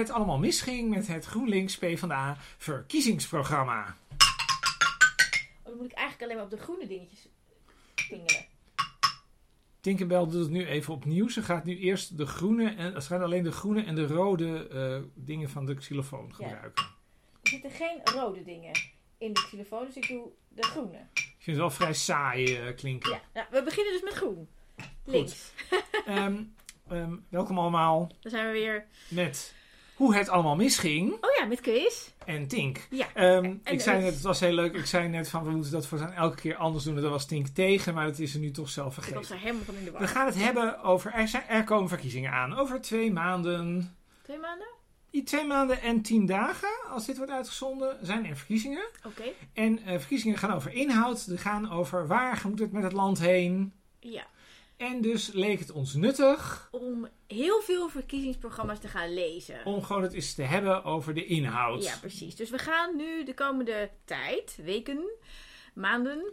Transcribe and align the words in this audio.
het 0.00 0.10
allemaal 0.10 0.38
misging 0.38 0.90
met 0.90 1.06
het 1.06 1.24
GroenLinks 1.24 1.78
PvdA 1.78 2.36
verkiezingsprogramma. 2.58 3.80
Oh, 3.86 5.64
dan 5.64 5.76
moet 5.76 5.84
ik 5.84 5.92
eigenlijk 5.92 6.22
alleen 6.22 6.36
maar 6.36 6.44
op 6.44 6.58
de 6.58 6.64
groene 6.64 6.86
dingetjes 6.86 7.28
pingelen. 8.08 8.46
Tinkerbell 9.80 10.18
doet 10.18 10.32
het 10.32 10.50
nu 10.50 10.66
even 10.66 10.94
opnieuw. 10.94 11.28
Ze 11.28 11.42
gaat 11.42 11.64
nu 11.64 11.78
eerst 11.78 12.16
de 12.18 12.26
groene 12.26 12.74
en 12.74 13.02
ze 13.02 13.08
gaat 13.08 13.22
alleen 13.22 13.42
de 13.42 13.52
groene 13.52 13.84
en 13.84 13.94
de 13.94 14.06
rode 14.06 14.68
eh, 14.68 15.08
dingen 15.14 15.50
van 15.50 15.66
de 15.66 15.74
xylofoon 15.74 16.34
gebruiken. 16.34 16.84
Er 17.42 17.48
zitten 17.48 17.70
geen 17.70 18.00
rode 18.04 18.42
dingen 18.44 18.72
in 19.18 19.32
de 19.32 19.40
xylofoon, 19.40 19.84
dus 19.86 19.96
ik 19.96 20.08
doe 20.08 20.28
de 20.48 20.62
groene. 20.62 21.06
Ik 21.14 21.34
vind 21.38 21.56
het 21.56 21.56
wel 21.56 21.70
vrij 21.70 21.94
saai 21.94 22.56
eh, 22.56 22.76
klinken. 22.76 23.10
Ja, 23.10 23.20
nou, 23.32 23.46
we 23.50 23.62
beginnen 23.62 23.92
dus 23.92 24.02
met 24.02 24.12
groen. 24.12 24.48
Links. 25.04 25.52
Ehm, 26.06 26.42
ehm, 26.88 27.16
welkom 27.28 27.58
allemaal 27.58 28.12
Dan 28.20 28.30
zijn 28.30 28.46
we 28.46 28.52
weer. 28.52 28.86
met 29.08 29.54
hoe 30.00 30.14
het 30.14 30.28
allemaal 30.28 30.56
misging. 30.56 31.12
Oh 31.12 31.30
ja, 31.38 31.44
met 31.44 31.60
Chris. 31.60 32.10
En 32.24 32.46
Tink. 32.48 32.86
Ja. 32.90 33.06
Ehm, 33.14 33.44
En 33.44 33.60
ik 33.64 33.80
zei 33.80 33.96
dus- 33.96 34.04
net, 34.04 34.14
het 34.14 34.22
was 34.22 34.40
heel 34.40 34.52
leuk. 34.52 34.74
Ik 34.74 34.86
zei 34.86 35.08
net 35.08 35.28
van 35.28 35.44
we 35.44 35.50
moeten 35.50 35.72
dat 35.72 35.86
voor 35.86 35.98
zijn 35.98 36.12
elke 36.12 36.36
keer 36.36 36.56
anders 36.56 36.84
doen. 36.84 36.96
En 36.96 37.02
daar 37.02 37.10
was 37.10 37.26
Tink 37.26 37.46
tegen, 37.46 37.94
maar 37.94 38.04
dat 38.06 38.18
is 38.18 38.34
er 38.34 38.40
nu 38.40 38.50
toch 38.50 38.68
zelf 38.68 38.88
Ik 38.96 38.96
was 38.96 39.04
vergeten. 39.06 39.34
er 39.34 39.40
helemaal 39.40 39.64
van 39.64 39.74
in 39.74 39.84
de 39.84 39.90
war. 39.90 40.00
We 40.00 40.06
gaan 40.06 40.26
het 40.26 40.34
hebben 40.34 40.82
over. 40.82 41.12
Er, 41.12 41.28
zijn, 41.28 41.48
er 41.48 41.64
komen 41.64 41.88
verkiezingen 41.88 42.32
aan. 42.32 42.58
Over 42.58 42.80
twee 42.80 43.12
maanden. 43.12 43.96
Twee 44.22 44.38
maanden? 44.38 44.66
Die 45.10 45.22
twee 45.22 45.46
maanden 45.46 45.80
en 45.82 46.02
tien 46.02 46.26
dagen, 46.26 46.68
als 46.90 47.06
dit 47.06 47.16
wordt 47.16 47.32
uitgezonden, 47.32 47.96
zijn 48.02 48.26
er 48.26 48.36
verkiezingen. 48.36 48.84
Oké. 49.06 49.22
En 49.52 49.78
eh, 49.84 49.98
verkiezingen 49.98 50.38
gaan 50.38 50.54
over 50.54 50.72
inhoud. 50.72 51.18
Ze 51.18 51.38
gaan 51.38 51.70
over 51.70 52.06
waar 52.06 52.42
moet 52.48 52.58
het 52.58 52.72
met 52.72 52.82
het 52.82 52.92
land 52.92 53.18
heen. 53.18 53.72
Ja. 54.00 54.26
En 54.80 55.00
dus 55.00 55.32
leek 55.32 55.58
het 55.58 55.70
ons 55.70 55.94
nuttig 55.94 56.68
Om 56.70 57.08
heel 57.26 57.60
veel 57.60 57.88
verkiezingsprogramma's 57.88 58.78
te 58.80 58.88
gaan 58.88 59.14
lezen. 59.14 59.64
om 59.64 59.82
gewoon 59.82 60.02
het 60.02 60.12
eens 60.12 60.34
te 60.34 60.42
hebben 60.42 60.84
over 60.84 61.14
de 61.14 61.24
inhoud. 61.24 61.84
Ja, 61.84 61.96
precies. 62.00 62.36
Dus 62.36 62.50
we 62.50 62.58
gaan 62.58 62.96
nu 62.96 63.24
de 63.24 63.34
komende 63.34 63.90
tijd, 64.04 64.58
weken, 64.62 65.10
maanden. 65.74 66.32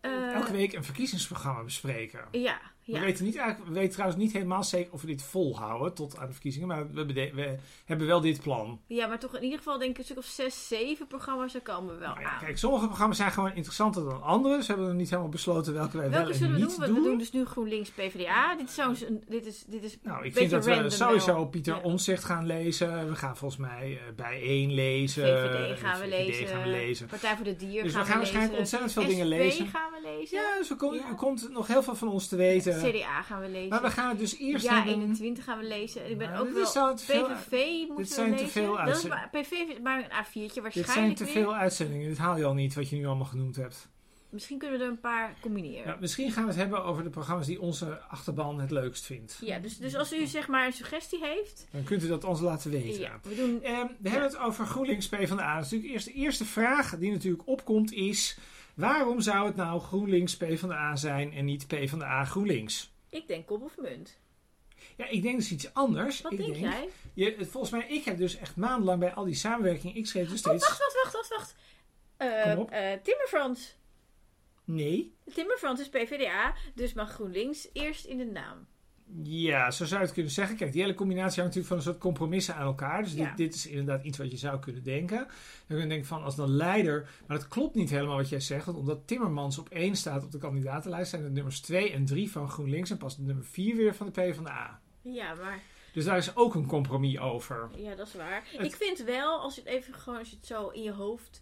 eh, 0.00 0.32
Elke 0.34 0.52
week 0.52 0.72
een 0.72 0.84
verkiezingsprogramma 0.84 1.62
bespreken. 1.62 2.28
Ja, 2.30 2.60
We, 2.94 3.00
weten 3.00 3.24
niet, 3.24 3.36
eigenlijk- 3.36 3.68
we 3.68 3.74
weten 3.74 3.92
trouwens 3.92 4.20
niet 4.20 4.32
helemaal 4.32 4.64
zeker 4.64 4.92
of 4.92 5.00
we 5.00 5.06
dit 5.06 5.22
volhouden 5.22 5.94
tot 5.94 6.16
aan 6.18 6.26
de 6.26 6.32
verkiezingen. 6.32 6.68
Maar 6.68 6.92
we, 6.92 7.06
we 7.34 7.56
hebben 7.84 8.06
wel 8.06 8.20
dit 8.20 8.42
plan. 8.42 8.80
ja, 8.86 9.06
maar 9.06 9.18
toch 9.18 9.36
in 9.36 9.42
ieder 9.42 9.58
geval 9.58 9.78
denk 9.78 9.90
ik 9.90 9.98
een 9.98 10.04
stuk 10.04 10.18
of 10.18 10.24
zes, 10.24 10.68
zeven 10.68 11.06
programma's, 11.06 11.52
daar 11.52 11.62
komen 11.62 11.94
we 11.94 12.00
wel 12.00 12.08
Nou 12.08 12.20
ja, 12.20 12.30
aan. 12.30 12.38
kijk, 12.40 12.58
sommige 12.58 12.86
programma's 12.86 13.16
zijn 13.16 13.30
gewoon 13.32 13.54
interessanter 13.54 14.04
dan 14.04 14.22
andere. 14.22 14.56
Dus 14.56 14.66
we 14.66 14.72
hebben 14.72 14.90
nog 14.90 14.98
niet 15.00 15.10
helemaal 15.10 15.30
besloten 15.30 15.74
welke 15.74 15.96
wij 15.98 16.10
Welke 16.10 16.22
wel 16.24 16.32
en 16.32 16.38
zullen 16.38 16.52
we 16.54 16.60
niet 16.60 16.76
doen? 16.76 16.86
We- 16.86 16.92
We 16.92 17.02
doen 17.08 17.18
dus 17.18 17.32
nu 17.32 17.44
GroenLinks 17.44 17.90
PvdA. 17.90 18.56
Dit 18.56 18.76
een, 19.08 19.22
dit 19.28 19.46
is, 19.46 19.64
dit 19.66 19.82
is 19.84 19.98
Nou, 20.02 20.24
ik 20.24 20.32
vind 20.32 20.50
dat 20.50 20.64
we 20.64 20.90
sowieso 20.90 21.34
wel. 21.34 21.46
Pieter 21.46 21.74
Ja. 21.74 21.80
Omtzigt 21.82 22.24
gaan 22.24 22.46
lezen. 22.46 23.08
We 23.08 23.14
gaan 23.16 23.36
volgens 23.36 23.60
mij 23.60 23.98
eh, 24.06 24.14
bijeen 24.16 24.72
lezen. 24.72 25.22
VVD 25.22 25.78
gaan 25.78 26.00
we 26.00 26.08
lezen. 26.08 26.46
gaan 26.46 26.62
we 26.62 26.68
lezen. 26.68 27.06
Partij 27.06 27.34
voor 27.36 27.44
de 27.44 27.56
Dier 27.56 27.82
Dus 27.82 27.92
gaan 27.92 28.02
we 28.04 28.08
gaan 28.10 28.18
lezen. 28.18 28.18
waarschijnlijk 28.18 28.58
ontzettend 28.58 28.92
veel 28.92 29.06
dingen 29.06 29.26
lezen. 29.26 29.66
gaan 29.66 29.90
we 29.92 30.00
lezen. 30.16 30.38
Ja, 30.38 30.56
dus 30.58 30.70
er, 30.70 30.76
komt, 30.76 30.94
Ja. 31.00 31.08
er 31.08 31.14
komt 31.14 31.48
nog 31.52 31.66
heel 31.66 31.82
veel 31.82 31.94
van 31.94 32.08
ons 32.08 32.28
te 32.28 32.36
weten. 32.36 32.77
CDA 32.78 33.22
gaan 33.22 33.40
we 33.40 33.48
lezen. 33.48 33.68
Maar 33.68 33.82
we 33.82 33.90
gaan 33.90 34.08
het 34.08 34.18
dus 34.18 34.38
eerst 34.38 34.64
ja, 34.64 34.74
hebben... 34.74 34.94
21 34.94 35.44
gaan 35.44 35.58
we 35.58 35.66
lezen. 35.66 36.04
En 36.04 36.10
ik 36.10 36.18
ben 36.18 36.30
Nou, 36.30 36.48
ook 36.48 36.72
wel... 36.72 36.94
te 36.94 37.02
PVV 37.04 37.86
moeten 37.88 37.96
dit 37.96 38.08
we 38.08 38.14
zijn 38.14 38.30
te 38.30 38.42
lezen. 38.42 38.48
veel 38.48 38.76
Dat 38.76 38.96
is 38.96 39.06
maar, 39.06 39.28
PVV 39.32 39.50
is 39.50 39.80
maar 39.82 39.98
een 39.98 40.24
A4'tje 40.24 40.32
Dit 40.32 40.52
zijn 40.52 40.62
waarschijnlijk 40.62 41.16
te 41.16 41.26
veel 41.26 41.54
uitzendingen. 41.54 42.08
Dit 42.08 42.18
haal 42.18 42.36
je 42.36 42.44
al 42.44 42.54
niet, 42.54 42.74
wat 42.74 42.88
je 42.88 42.96
nu 42.96 43.06
allemaal 43.06 43.24
genoemd 43.24 43.56
hebt. 43.56 43.88
Misschien 44.30 44.58
kunnen 44.58 44.78
we 44.78 44.84
er 44.84 44.90
een 44.90 45.00
paar 45.00 45.34
combineren. 45.40 45.86
Ja, 45.86 45.96
misschien 46.00 46.32
gaan 46.32 46.42
we 46.42 46.48
het 46.48 46.58
hebben 46.58 46.84
over 46.84 47.02
de 47.02 47.10
programma's 47.10 47.46
die 47.46 47.60
onze 47.60 48.00
achterban 48.00 48.60
het 48.60 48.70
leukst 48.70 49.04
vindt. 49.04 49.38
Ja, 49.40 49.58
dus, 49.58 49.78
dus 49.78 49.94
als 49.94 50.12
u 50.12 50.26
zeg 50.26 50.48
maar 50.48 50.66
een 50.66 50.72
suggestie 50.72 51.18
heeft. 51.22 51.66
Dan 51.70 51.84
kunt 51.84 52.02
u 52.02 52.08
dat 52.08 52.24
ons 52.24 52.40
laten 52.40 52.70
weten. 52.70 53.00
Ja, 53.00 53.20
we 53.22 53.34
doen. 53.34 53.62
Ehm, 53.62 53.86
we 53.98 54.08
hebben 54.08 54.28
het 54.28 54.38
over 54.38 54.66
GroenLinks 54.66 55.08
PvdA. 55.08 55.56
Dus 55.58 55.64
natuurlijk 55.70 55.92
eerst 55.92 56.06
de 56.06 56.12
eerste 56.12 56.44
vraag 56.44 56.98
die 56.98 57.10
natuurlijk 57.10 57.48
opkomt 57.48 57.92
is... 57.92 58.38
Waarom 58.78 59.20
zou 59.20 59.46
het 59.46 59.56
nou 59.56 59.80
GroenLinks 59.80 60.36
PvdA 60.36 60.96
zijn 60.96 61.32
en 61.32 61.44
niet 61.44 61.66
PvdA 61.66 62.24
GroenLinks? 62.24 62.92
Ik 63.08 63.28
denk 63.28 63.46
kop 63.46 63.62
of 63.62 63.76
munt. 63.78 64.18
Ja, 64.96 65.08
ik 65.08 65.22
denk 65.22 65.36
dus 65.36 65.50
iets 65.50 65.74
anders. 65.74 66.20
Wat 66.20 66.32
ik 66.32 66.38
denk, 66.38 66.56
jij? 66.56 66.88
Je, 67.14 67.46
volgens 67.50 67.72
mij, 67.72 67.86
ik 67.88 68.04
heb 68.04 68.16
dus 68.18 68.36
echt 68.36 68.56
maandenlang 68.56 69.00
bij 69.00 69.12
al 69.14 69.24
die 69.24 69.34
samenwerkingen... 69.34 69.96
Ik 69.96 70.06
schreef 70.06 70.28
dus 70.28 70.32
Oh, 70.32 70.46
steeds... 70.46 70.68
wacht, 70.68 70.78
wacht, 70.78 71.12
wacht, 71.12 71.28
wacht, 71.28 71.54
wacht. 72.16 72.58
Op. 72.58 72.70
eh, 72.70 72.92
Timmerfrans. 73.02 73.76
Nee. 74.64 75.14
Timmerfrans 75.34 75.80
is 75.80 75.88
PvdA, 75.88 76.54
dus 76.74 76.92
mag 76.92 77.12
GroenLinks 77.12 77.68
eerst 77.72 78.04
in 78.04 78.18
de 78.18 78.24
naam. 78.24 78.66
Ja, 79.22 79.70
zo 79.70 79.84
zou 79.84 80.00
je 80.00 80.04
het 80.06 80.14
kunnen 80.14 80.32
zeggen. 80.32 80.56
Kijk, 80.56 80.72
die 80.72 80.80
hele 80.82 80.94
combinatie 80.94 81.42
hangt 81.42 81.54
natuurlijk 81.56 81.66
van 81.66 81.76
een 81.76 81.82
soort 81.82 81.98
compromissen 81.98 82.54
aan 82.54 82.66
elkaar. 82.66 83.02
Dus 83.02 83.12
Ja. 83.12 83.24
dit, 83.28 83.36
dit 83.36 83.54
is 83.54 83.66
inderdaad 83.66 84.04
iets 84.04 84.18
wat 84.18 84.30
je 84.30 84.36
zou 84.36 84.58
kunnen 84.58 84.82
denken. 84.82 85.16
Dan 85.18 85.26
kun 85.66 85.78
je 85.80 85.86
denken 85.86 86.06
van, 86.06 86.22
als 86.22 86.36
dan 86.36 86.50
leider... 86.50 87.08
Maar 87.26 87.36
dat 87.38 87.48
klopt 87.48 87.74
niet 87.74 87.90
helemaal 87.90 88.16
wat 88.16 88.28
jij 88.28 88.40
zegt. 88.40 88.64
Want 88.66 88.78
omdat 88.78 89.06
Timmermans 89.06 89.58
op 89.58 89.68
één 89.68 89.96
staat 89.96 90.24
op 90.24 90.30
de 90.32 90.38
kandidatenlijst... 90.38 91.10
zijn 91.10 91.22
de 91.22 91.30
nummers 91.30 91.60
2 91.60 91.92
en 91.92 92.04
3 92.04 92.30
van 92.30 92.48
GroenLinks... 92.50 92.90
en 92.90 92.96
pas 92.96 93.16
de 93.16 93.22
nummer 93.22 93.44
4 93.44 93.76
weer 93.76 93.94
van 93.94 94.06
de 94.06 94.12
PvdA. 94.12 94.80
Ja, 95.02 95.34
maar 95.34 95.60
Dus 95.92 96.04
daar 96.04 96.16
is 96.16 96.36
ook 96.36 96.54
een 96.54 96.66
compromis 96.66 97.18
over. 97.18 97.68
ja, 97.76 97.94
dat 97.94 98.06
is 98.06 98.14
waar. 98.14 98.42
Het- 98.56 98.66
Ik 98.66 98.74
vind 98.76 99.04
wel, 99.04 99.38
als 99.40 99.54
je 99.54 99.60
het 99.60 99.70
even 99.70 99.94
gewoon, 99.94 100.18
als 100.18 100.30
je 100.30 100.36
het 100.36 100.46
zo 100.46 100.68
in 100.68 100.82
je 100.82 100.92
hoofd. 100.92 101.40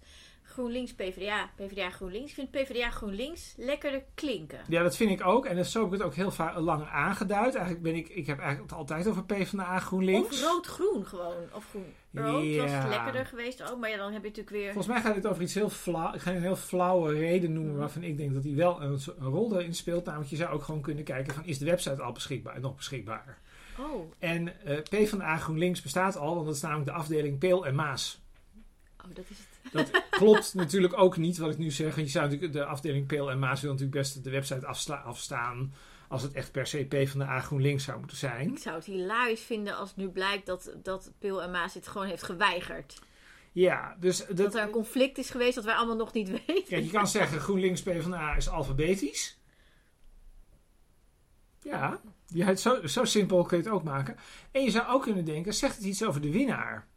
GroenLinks, 0.56 0.94
PvdA, 0.94 1.50
PvdA, 1.56 1.90
GroenLinks. 1.90 2.28
Ik 2.28 2.34
vind 2.34 2.50
PvdA, 2.50 2.90
GroenLinks 2.90 3.54
lekkerder 3.56 4.02
klinken. 4.14 4.58
Ja, 4.68 4.82
dat 4.82 4.96
vind 4.96 5.10
ik 5.10 5.26
ook. 5.26 5.46
En 5.46 5.56
dat 5.56 5.66
zo 5.66 5.78
heb 5.84 5.92
ik 5.92 5.98
het 5.98 6.06
ook 6.08 6.14
heel 6.14 6.30
vaak 6.30 6.58
lang 6.58 6.84
aangeduid. 6.88 7.54
Eigenlijk 7.54 7.82
ben 7.82 7.94
ik... 7.94 8.08
Ik 8.08 8.26
heb 8.26 8.38
eigenlijk 8.38 8.70
het 8.70 8.78
altijd 8.78 9.08
over 9.08 9.24
PvdA 9.24 9.78
GroenLinks. 9.78 10.42
Of 10.42 10.50
rood-groen 10.52 11.06
gewoon. 11.06 11.36
Of 11.52 11.66
groen. 11.70 11.92
Rood 12.12 12.56
was 12.56 12.70
Ja. 12.70 12.88
lekkerder 12.88 13.26
geweest 13.26 13.70
ook. 13.70 13.78
Maar 13.78 13.90
ja, 13.90 13.96
dan 13.96 14.12
heb 14.12 14.22
je 14.22 14.28
natuurlijk 14.28 14.56
weer... 14.56 14.72
Volgens 14.72 14.86
mij 14.94 15.00
gaat 15.02 15.14
het 15.14 15.26
over 15.26 15.42
iets 15.42 15.54
heel 15.54 15.70
flauw. 15.70 16.14
Ik 16.14 16.20
ga 16.20 16.30
een 16.34 16.40
heel 16.42 16.56
flauwe 16.56 17.12
reden 17.12 17.52
noemen 17.52 17.70
Mhm. 17.70 17.80
waarvan 17.80 18.02
ik 18.02 18.16
denk 18.16 18.34
dat 18.34 18.44
hij 18.44 18.54
wel 18.54 18.82
een, 18.82 18.98
een 19.18 19.26
rol 19.28 19.48
daarin 19.48 19.74
speelt. 19.74 20.04
Namelijk, 20.04 20.30
je 20.30 20.36
zou 20.36 20.50
ook 20.54 20.62
gewoon 20.62 20.80
kunnen 20.80 21.04
kijken 21.04 21.34
van 21.34 21.44
is 21.44 21.58
de 21.58 21.64
website 21.64 22.02
al 22.02 22.12
beschikbaar, 22.12 22.60
nog 22.60 22.76
beschikbaar. 22.76 23.38
Oh, 23.78 24.12
En 24.18 24.64
eh 24.64 24.78
PvdA 24.82 25.36
GroenLinks 25.36 25.82
bestaat 25.82 26.16
al, 26.16 26.34
want 26.34 26.46
dat 26.46 26.54
is 26.54 26.62
namelijk 26.62 26.86
de 26.86 26.92
afdeling 26.92 27.38
Peel 27.38 27.66
en 27.66 27.74
Maas. 27.74 28.20
oh 29.04 29.14
dat 29.14 29.24
is 29.28 29.38
het. 29.38 29.46
Dat 29.72 29.90
klopt 30.10 30.54
natuurlijk 30.54 30.98
ook 30.98 31.16
niet 31.16 31.38
wat 31.38 31.50
ik 31.50 31.58
nu 31.58 31.70
zeg. 31.70 31.94
Want 31.94 32.06
je 32.06 32.12
zou 32.12 32.24
natuurlijk 32.24 32.52
de 32.52 32.64
afdeling 32.64 33.06
Peel 33.06 33.30
en 33.30 33.38
Maas 33.38 33.60
wil 33.60 33.70
natuurlijk 33.70 33.98
best 33.98 34.24
de 34.24 34.30
website 34.30 34.66
afsla- 34.66 35.02
afstaan 35.02 35.74
als 36.08 36.22
het 36.22 36.32
echt 36.32 36.52
per 36.52 36.66
se 36.66 36.84
PvdA 36.84 37.40
GroenLinks 37.40 37.84
zou 37.84 37.98
moeten 37.98 38.16
zijn. 38.16 38.52
Ik 38.52 38.58
zou 38.58 38.76
het 38.76 38.84
hilarisch 38.84 39.40
vinden 39.40 39.76
als 39.76 39.96
nu 39.96 40.08
blijkt 40.08 40.46
dat, 40.46 40.72
dat 40.82 41.12
Pil 41.18 41.42
en 41.42 41.50
Maas 41.50 41.74
het 41.74 41.86
gewoon 41.88 42.06
heeft 42.06 42.22
geweigerd. 42.22 42.98
Ja, 43.52 43.96
dus 44.00 44.26
dat, 44.26 44.36
Dat 44.36 44.54
er 44.54 44.62
een 44.62 44.70
conflict 44.70 45.18
is 45.18 45.30
geweest 45.30 45.54
dat 45.54 45.64
wij 45.64 45.74
allemaal 45.74 45.96
nog 45.96 46.12
niet 46.12 46.28
weten. 46.28 46.64
Kijk, 46.64 46.84
je 46.84 46.90
kan 46.90 47.08
zeggen 47.08 47.40
GroenLinks 47.40 47.82
PvdA 47.82 48.36
is 48.36 48.48
alfabetisch. 48.48 49.38
Ja, 51.62 52.00
zo, 52.54 52.86
zo 52.86 53.04
simpel 53.04 53.42
kun 53.42 53.56
je 53.58 53.62
het 53.62 53.72
ook 53.72 53.82
maken. 53.82 54.16
En 54.50 54.62
je 54.62 54.70
zou 54.70 54.86
ook 54.86 55.02
kunnen 55.02 55.24
denken, 55.24 55.54
zegt 55.54 55.76
het 55.76 55.84
iets 55.84 56.04
over 56.04 56.20
de 56.20 56.30
winnaar? 56.30 56.88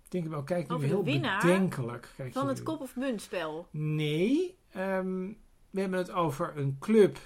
denk 0.11 0.27
wel, 0.27 0.43
kijk 0.43 0.67
nu 0.67 0.75
Over 0.75 0.87
de 0.87 0.93
heel 0.93 1.03
winnaar? 1.03 1.41
bedenkelijk. 1.41 2.09
Kijk 2.17 2.33
Van 2.33 2.47
het 2.47 2.63
kop 2.63 2.81
of 2.81 2.95
munt 2.95 3.21
spel. 3.21 3.67
Nee, 3.71 4.57
ehm, 4.71 5.27
we 5.69 5.79
hebben 5.81 5.99
het 5.99 6.11
over 6.11 6.57
een 6.57 6.75
club. 6.79 7.17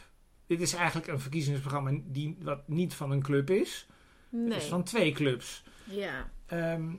Dit 0.48 0.62
is 0.62 0.74
eigenlijk 0.74 1.08
een 1.08 1.20
verkiezingsprogramma 1.20 1.92
die 2.06 2.38
wat 2.42 2.68
niet 2.68 2.94
van 2.94 3.12
een 3.12 3.22
club 3.24 3.50
is. 3.50 3.88
Het 4.30 4.40
Nee. 4.40 4.58
is 4.58 4.66
van 4.66 4.84
twee 4.84 5.12
clubs. 5.12 5.64
Ja. 5.84 6.30
Ehm, 6.46 6.90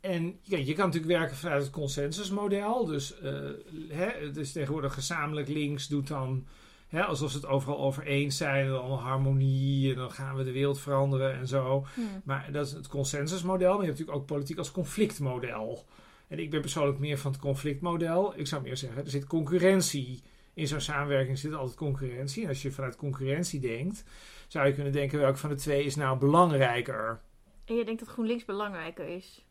en 0.00 0.38
ja, 0.42 0.58
je 0.58 0.74
kan 0.74 0.86
natuurlijk 0.86 1.18
werken 1.18 1.36
vanuit 1.36 1.62
het 1.62 1.72
consensusmodel. 1.72 2.84
Dus, 2.84 3.18
eh, 3.18 3.50
hè, 3.88 4.30
dus 4.30 4.52
tegenwoordig 4.52 4.94
gezamenlijk 4.94 5.48
links 5.48 5.88
doet 5.88 6.06
dan 6.08 6.46
hè, 6.92 7.04
alsof 7.04 7.30
ze 7.30 7.36
het 7.36 7.46
overal 7.46 7.78
over 7.78 8.02
eens 8.06 8.36
zijn. 8.36 8.64
En 8.64 8.70
dan 8.70 8.90
harmonie 8.90 9.90
en 9.90 9.96
dan 9.96 10.10
gaan 10.10 10.36
we 10.36 10.44
de 10.44 10.52
wereld 10.52 10.80
veranderen 10.80 11.34
en 11.34 11.46
zo. 11.48 11.86
Hm. 11.94 12.00
Maar 12.24 12.48
dat 12.52 12.66
is 12.66 12.72
het 12.72 12.88
consensusmodel. 12.88 13.72
Maar 13.72 13.80
je 13.80 13.86
hebt 13.86 13.98
natuurlijk 13.98 14.18
ook 14.18 14.26
politiek 14.26 14.58
als 14.58 14.70
conflictmodel. 14.70 15.84
En 16.28 16.38
ik 16.38 16.50
ben 16.50 16.60
persoonlijk 16.60 16.98
meer 16.98 17.18
van 17.18 17.32
het 17.32 17.40
conflictmodel. 17.40 18.38
Ik 18.38 18.46
zou 18.46 18.62
meer 18.62 18.76
zeggen, 18.76 19.04
er 19.04 19.10
zit 19.10 19.26
concurrentie. 19.26 20.22
In 20.54 20.66
zo'n 20.66 20.80
samenwerking 20.80 21.38
zit 21.38 21.54
altijd 21.54 21.76
concurrentie. 21.76 22.42
En 22.42 22.48
als 22.48 22.62
je 22.62 22.72
vanuit 22.72 22.96
concurrentie 22.96 23.60
denkt, 23.60 24.04
zou 24.48 24.66
je 24.66 24.74
kunnen 24.74 24.92
denken 24.92 25.18
welke 25.18 25.38
van 25.38 25.50
de 25.50 25.56
twee 25.56 25.84
is 25.84 25.96
nou 25.96 26.18
belangrijker. 26.18 27.20
En 27.64 27.74
je 27.74 27.84
denkt 27.84 28.00
dat 28.00 28.08
GroenLinks 28.08 28.44
belangrijker 28.44 29.08
is? 29.08 29.44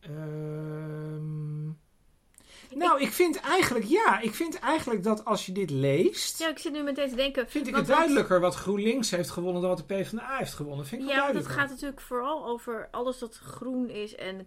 Ehm, 0.00 1.68
nou, 2.74 3.00
ik 3.00 3.12
vind 3.12 3.40
eigenlijk, 3.40 3.84
ja, 3.84 4.20
ik 4.20 4.34
vind 4.34 4.58
eigenlijk 4.58 5.02
dat 5.02 5.24
als 5.24 5.46
je 5.46 5.52
dit 5.52 5.70
leest, 5.70 6.38
Ja, 6.38 6.48
ik 6.48 6.58
zit 6.58 6.72
nu 6.72 6.82
meteen 6.82 7.08
te 7.08 7.14
denken... 7.16 7.48
vind 7.50 7.66
ik 7.66 7.74
het 7.76 7.86
duidelijker 7.86 8.40
wat 8.40 8.54
GroenLinks 8.54 9.10
heeft 9.10 9.30
gewonnen 9.30 9.60
dan 9.62 9.70
wat 9.70 9.78
de 9.88 9.94
PvdA 9.94 10.36
heeft 10.36 10.54
gewonnen. 10.54 10.86
Vind 10.86 11.02
ik 11.02 11.08
Ja, 11.08 11.22
want 11.22 11.34
het 11.34 11.46
gaat 11.46 11.68
natuurlijk 11.68 12.00
vooral 12.00 12.46
over 12.46 12.88
alles 12.90 13.18
dat 13.18 13.36
groen 13.36 13.88
is 13.90 14.14
en, 14.14 14.46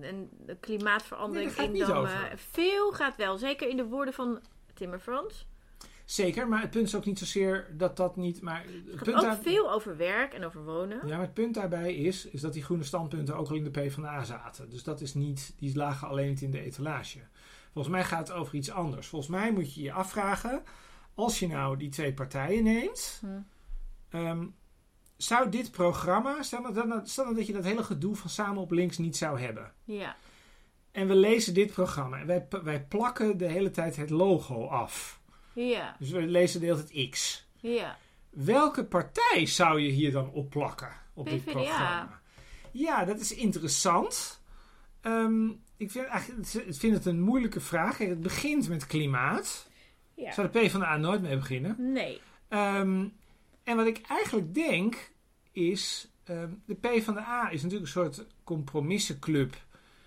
en 0.00 0.28
de 0.46 0.56
klimaatverandering 0.60 1.56
Nee, 1.56 1.66
in 1.66 1.78
dan, 1.86 2.06
eh, 2.06 2.12
Veel 2.36 2.92
gaat 2.92 3.16
wel, 3.16 3.38
zeker 3.38 3.68
in 3.68 3.76
de 3.76 3.84
woorden 3.84 4.14
van 4.14 4.40
Timmer 4.74 4.98
Frans. 4.98 5.48
Zeker, 6.04 6.48
maar 6.48 6.60
het 6.60 6.70
punt 6.70 6.86
is 6.86 6.94
ook 6.94 7.04
niet 7.04 7.18
zozeer 7.18 7.66
dat 7.76 7.96
dat 7.96 8.16
niet. 8.16 8.40
Maar 8.42 8.64
het, 8.64 8.72
Het 8.74 8.94
gaat 8.94 9.02
punt 9.04 9.16
ook 9.16 9.22
daar- 9.22 9.38
veel 9.42 9.72
over 9.72 9.96
werk 9.96 10.34
en 10.34 10.44
over 10.44 10.64
wonen. 10.64 11.00
ja, 11.06 11.16
maar 11.16 11.24
het 11.24 11.34
punt 11.34 11.54
daarbij 11.54 11.94
is, 11.94 12.26
is 12.26 12.40
dat 12.40 12.52
die 12.52 12.62
groene 12.64 12.84
standpunten 12.84 13.36
ook 13.36 13.48
al 13.48 13.54
in 13.56 13.64
de 13.64 13.70
PvdA 13.70 14.24
zaten. 14.24 14.70
Dus 14.70 14.82
dat 14.82 15.00
is 15.00 15.14
niet, 15.14 15.52
die 15.58 15.76
lagen 15.76 16.08
alleen 16.08 16.28
niet 16.28 16.42
in 16.42 16.50
de 16.50 16.60
etalage. 16.60 17.18
Volgens 17.72 17.94
mij 17.94 18.04
gaat 18.04 18.28
het 18.28 18.36
over 18.36 18.54
iets 18.54 18.70
anders. 18.70 19.06
Volgens 19.06 19.30
mij 19.30 19.52
moet 19.52 19.74
je 19.74 19.82
je 19.82 19.92
afvragen, 19.92 20.62
als 21.14 21.38
je 21.38 21.46
nou 21.48 21.76
die 21.76 21.88
twee 21.88 22.12
partijen 22.14 22.64
neemt, 22.64 23.20
Hm. 23.20 23.26
ehm, 24.16 24.46
zou 25.16 25.48
dit 25.50 25.70
programma, 25.70 26.42
stel 26.42 26.60
nou, 26.60 26.88
dat- 26.88 27.08
stel 27.08 27.24
nou 27.24 27.36
dat 27.36 27.46
je 27.46 27.52
dat 27.52 27.64
hele 27.64 27.82
gedoe 27.84 28.16
van 28.16 28.30
samen 28.30 28.62
op 28.62 28.70
links 28.70 28.98
niet 28.98 29.16
zou 29.16 29.40
hebben. 29.40 29.72
Ja. 29.84 30.16
En 30.92 31.08
we 31.08 31.14
lezen 31.14 31.54
dit 31.54 31.72
programma 31.72 32.18
en 32.20 32.26
wij, 32.26 32.46
wij 32.62 32.84
plakken 32.84 33.38
de 33.38 33.46
hele 33.48 33.70
tijd 33.70 33.96
het 33.96 34.10
logo 34.10 34.66
af. 34.66 35.20
Ja. 35.52 35.96
Dus 35.98 36.10
we 36.10 36.20
lezen 36.22 36.60
de 36.60 36.66
hele 36.66 36.84
tijd 36.84 37.10
X. 37.10 37.46
Ja. 37.56 37.96
Welke 38.30 38.84
partij 38.84 39.46
zou 39.46 39.80
je 39.80 39.90
hier 39.90 40.12
dan 40.12 40.30
op 40.30 40.50
plakken? 40.50 40.92
Op 41.14 41.28
dit 41.28 41.44
programma? 41.44 42.20
Ja, 42.70 43.04
dat 43.04 43.18
is 43.20 43.34
interessant. 43.34 44.40
Ehm, 45.00 45.48
ik 45.80 45.90
vind, 45.90 46.06
eigenlijk, 46.06 46.48
ik 46.48 46.74
vind 46.74 46.94
het 46.94 47.06
een 47.06 47.20
moeilijke 47.20 47.60
vraag. 47.60 47.96
Kijk, 47.96 48.08
Het 48.08 48.20
begint 48.20 48.68
met 48.68 48.86
klimaat. 48.86 49.68
Ja. 50.14 50.32
Zou 50.32 50.48
de 50.52 50.58
PvdA 50.58 50.96
nooit 50.96 51.22
mee 51.22 51.36
beginnen? 51.36 51.92
Nee. 51.92 52.20
Ehm, 52.48 53.04
en 53.64 53.76
wat 53.76 53.86
ik 53.86 54.00
eigenlijk 54.08 54.54
denk 54.54 55.10
is... 55.52 56.08
ehm 56.24 56.48
de 56.66 56.74
PvdA 56.74 57.48
is 57.50 57.62
natuurlijk 57.62 57.94
een 57.94 58.02
soort 58.02 58.26
compromissenclub... 58.44 59.54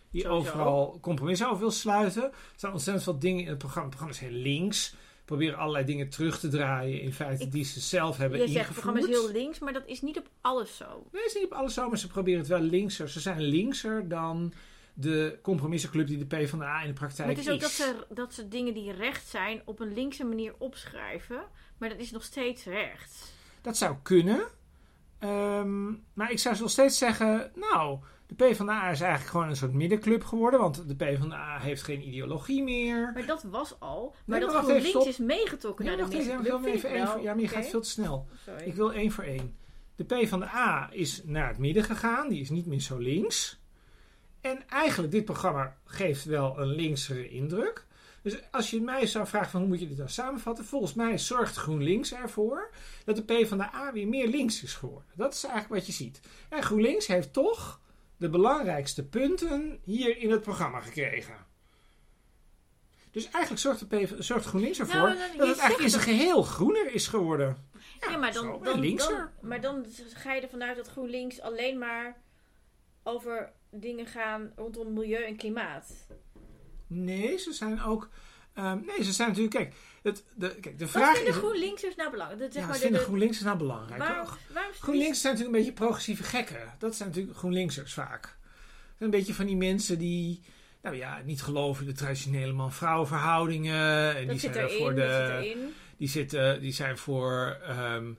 die 0.10 0.22
Sowieso. 0.22 0.50
overal 0.50 0.98
compromissen 1.02 1.48
over 1.48 1.60
wil 1.60 1.72
sluiten. 1.72 2.24
Er 2.24 2.31
staan 2.56 2.72
ontzettend 2.72 3.04
veel 3.06 3.19
dingen 3.19 3.44
in 3.44 3.50
het 3.50 3.58
programma. 3.58 3.90
Het 3.90 3.98
programma 3.98 4.26
is 4.28 4.31
heel 4.31 4.42
links. 4.42 4.96
Proberen 5.26 5.58
allerlei 5.58 5.86
dingen 5.86 6.10
terug 6.10 6.40
te 6.40 6.48
draaien... 6.48 7.02
in 7.02 7.14
feite 7.14 7.44
Ik- 7.44 7.52
die 7.52 7.64
ze 7.64 7.80
zelf 7.80 8.18
hebben 8.18 8.40
Je 8.40 8.48
zegt 8.48 8.58
het 8.68 8.68
ingevoerd. 8.78 8.96
programma 8.96 9.18
is 9.19 9.31
heel 9.31 9.42
links, 9.42 9.60
maar 9.60 9.74
dat 9.74 9.84
is 9.88 10.02
niet 10.02 10.18
op 10.18 10.30
alles 10.42 10.78
zo. 10.78 11.08
Nee, 11.12 11.30
ze 11.30 11.38
niet 11.38 11.46
op 11.48 11.54
alles 11.54 11.74
zo, 11.74 11.90
maar 11.90 11.98
ze 11.98 12.08
proberen 12.08 12.40
het 12.40 12.48
wel 12.50 12.60
linkser. 12.62 13.10
Ze 13.10 13.19
zijn 13.19 13.42
linkser 13.42 14.08
dan 14.08 14.54
de 14.94 15.40
compromissenclub 15.42 16.07
die 16.07 16.18
de 16.18 16.25
PvdA 16.25 16.81
in 16.81 16.88
de 16.88 16.94
praktijk 16.94 17.28
Maar 17.28 17.38
het 17.38 17.45
is 17.45 17.51
ook 17.51 17.56
is. 17.56 17.62
dat 17.62 17.72
ze, 17.72 18.06
dat 18.13 18.34
ze 18.34 18.48
dingen 18.48 18.74
die 18.74 18.92
recht 18.92 19.28
zijn 19.28 19.62
op 19.66 19.80
een 19.80 19.94
linkse 19.94 20.24
manier 20.24 20.54
opschrijven. 20.57 21.44
Maar 21.78 21.90
dat 21.90 22.00
is 22.00 22.12
nog 22.12 22.24
steeds 22.24 22.66
recht. 22.66 23.34
Dat 23.62 23.78
zou 23.78 23.95
kunnen. 24.01 24.48
Ehm, 25.19 25.90
maar 26.13 26.31
ik 26.31 26.40
zou 26.40 26.60
nog 26.60 26.69
steeds 26.69 26.98
zeggen, 26.98 27.51
nou, 27.56 28.00
de 28.28 28.36
PvdA 28.36 28.90
is 28.90 29.01
eigenlijk 29.01 29.31
gewoon 29.31 29.50
een 29.50 29.56
soort 29.56 29.74
middenclub 29.74 30.24
geworden. 30.24 30.60
Want 30.60 30.88
de 30.88 30.95
PvdA 30.95 31.60
heeft 31.60 31.84
geen 31.84 32.07
ideologie 32.07 32.63
meer. 32.63 33.12
Maar 33.13 33.25
dat 33.25 33.44
was 33.44 33.80
al. 33.80 34.10
Maar 34.10 34.40
maar 34.40 34.40
dat 34.40 34.63
GroenLinks 34.63 34.90
stop. 34.90 35.07
is 35.07 35.18
meegetrokken 35.18 35.86
Ja, 35.86 35.92
naar 35.92 36.00
de 36.00 36.04
wacht 36.16 36.25
even, 36.25 36.44
ja, 36.44 36.57
maar 36.57 36.69
even 36.69 37.22
ja, 37.22 37.34
je 37.38 37.48
gaat 37.48 37.66
veel 37.68 37.81
te 37.81 37.90
snel. 37.90 38.28
Sorry. 38.45 38.63
Ik 38.63 38.74
wil 38.74 38.94
één 38.94 39.12
voor 39.12 39.24
één. 39.24 39.56
De 39.95 40.04
PvdA 40.04 40.90
is 40.92 41.22
naar 41.25 41.48
het 41.48 41.57
midden 41.57 41.84
gegaan. 41.84 42.30
Die 42.30 42.42
is 42.42 42.50
niet 42.50 42.66
meer 42.66 42.80
zo 42.81 42.98
links. 42.98 43.62
En 44.44 44.69
eigenlijk, 44.69 45.12
dit 45.12 45.25
programma 45.25 45.78
geeft 45.86 46.25
wel 46.25 46.60
een 46.60 46.68
linksere 46.68 47.30
indruk. 47.30 47.86
Dus 48.22 48.38
als 48.51 48.69
je 48.69 48.81
mij 48.81 49.06
zou 49.07 49.28
vragen 49.28 49.50
van 49.50 49.60
hoe 49.60 49.69
moet 49.69 49.80
je 49.80 49.88
dit 49.88 49.98
dan 49.98 50.10
samenvatten. 50.10 50.66
Volgens 50.66 50.94
mij 50.94 51.18
zorgt 51.18 51.56
GroenLinks 51.56 52.13
ervoor 52.13 52.69
dat 53.06 53.16
de 53.16 53.24
PvdA 53.24 53.92
weer 53.94 54.07
meer 54.07 54.28
links 54.28 54.63
is 54.63 54.74
geworden. 54.74 55.10
Dat 55.16 55.34
is 55.34 55.44
eigenlijk 55.44 55.74
wat 55.75 55.86
je 55.86 55.92
ziet. 56.04 56.19
En 56.50 56.63
GroenLinks 56.63 57.07
heeft 57.07 57.34
toch 57.34 57.81
de 58.18 58.30
belangrijkste 58.30 59.06
punten 59.06 59.80
hier 59.84 60.18
in 60.18 60.31
het 60.31 60.42
programma 60.42 60.80
gekregen. 60.80 61.36
Dus 63.12 63.24
eigenlijk 63.30 63.60
zorgt, 63.62 63.80
de 63.80 63.86
PV, 63.98 64.12
zorgt 64.19 64.45
GroenLinks 64.45 64.80
ervoor 64.80 64.95
Nou, 64.95 65.18
dan- 65.18 65.38
dat 65.38 65.48
het 65.48 65.57
eigenlijk 65.57 65.80
in 65.80 65.90
zijn 65.90 66.18
geheel 66.18 66.44
groener 66.44 66.92
is 66.94 67.07
geworden. 67.07 67.68
Ja, 68.00 68.18
maar 68.18 68.34
dan, 68.34 68.63
dan, 68.63 68.81
dan- 68.98 69.30
maar 69.42 69.62
dan 69.62 69.86
ga 70.13 70.34
je 70.34 70.42
ervan 70.42 70.63
uit 70.63 70.75
dat 70.75 70.88
GroenLinks 70.88 71.42
alleen 71.42 71.78
maar 71.78 72.22
over 73.04 73.51
dingen 73.74 74.06
gaan 74.06 74.52
rondom 74.56 74.94
milieu 74.94 75.24
en 75.25 75.38
klimaat. 75.38 76.08
Nee, 76.88 77.38
ze 77.38 77.54
zijn 77.54 77.81
ook. 77.81 78.10
ehm, 78.54 78.80
nee, 78.86 79.04
ze 79.04 79.12
zijn 79.12 79.28
natuurlijk. 79.28 79.56
Kijk, 79.56 79.74
het, 80.04 80.24
de, 80.36 80.56
kijk 80.56 80.78
de 80.80 80.84
Wat 80.86 80.94
vraag 80.94 81.16
vinden 81.16 81.34
is. 81.34 81.40
GroenLinksers 81.40 81.96
nou 81.96 82.12
belangrijk? 82.12 82.42
Dat, 82.42 82.54
zeg 82.54 82.62
ja, 82.62 82.68
maar, 82.68 82.78
vinden 82.78 83.00
de- 83.00 83.06
GroenLinks 83.06 83.38
is 83.38 83.44
nou 83.44 83.58
belangrijk. 83.58 84.02
waarom, 84.04 84.28
waarom 84.54 84.74
GroenLinks 84.74 85.22
zijn 85.22 85.34
natuurlijk 85.34 85.60
een 85.60 85.66
beetje 85.66 85.80
progressieve 85.84 86.24
gekken. 86.24 86.74
Dat 86.80 86.96
zijn 86.96 87.10
natuurlijk 87.10 87.38
GroenLinksers 87.38 87.94
vaak. 87.94 88.38
Een 88.98 89.10
beetje 89.10 89.34
van 89.34 89.46
die 89.46 89.56
mensen 89.56 89.98
die. 90.00 90.42
Nou 90.81 90.96
ja, 90.96 91.22
niet 91.26 91.42
geloven 91.42 91.86
in 91.86 91.90
de 91.92 91.98
traditionele 91.98 92.54
man-vrouw 92.54 93.06
verhoudingen. 93.06 94.16
En 94.16 94.22
dat 94.22 94.30
die 94.30 94.40
zit 94.40 94.54
zijn 94.54 94.66
er 94.66 94.69
erin, 94.72 94.81
voor 94.84 94.94
de. 94.96 95.72
Die, 95.98 96.08
zitten, 96.08 96.62
die 96.62 96.72
zijn 96.74 96.98
voor. 96.98 97.58
ehm, 97.68 98.12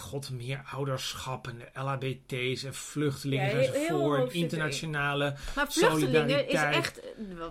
god, 0.00 0.30
meer 0.30 0.62
ouderschap 0.72 1.46
en 1.48 1.58
de 1.58 1.80
LHBT's 1.80 2.62
en 2.64 2.74
vluchtelingen 2.74 3.44
Ja, 3.44 3.50
zijn 3.50 3.64
ze 3.64 3.70
heel- 3.70 3.80
heel 3.80 3.98
voor. 4.00 4.14
En 4.14 4.20
hoog 4.20 4.26
zit 4.30 4.34
erin. 4.36 4.42
internationale. 4.42 5.36
Maar 5.56 5.72
vluchtelingen 5.72 6.48
is 6.48 6.54
echt... 6.60 7.00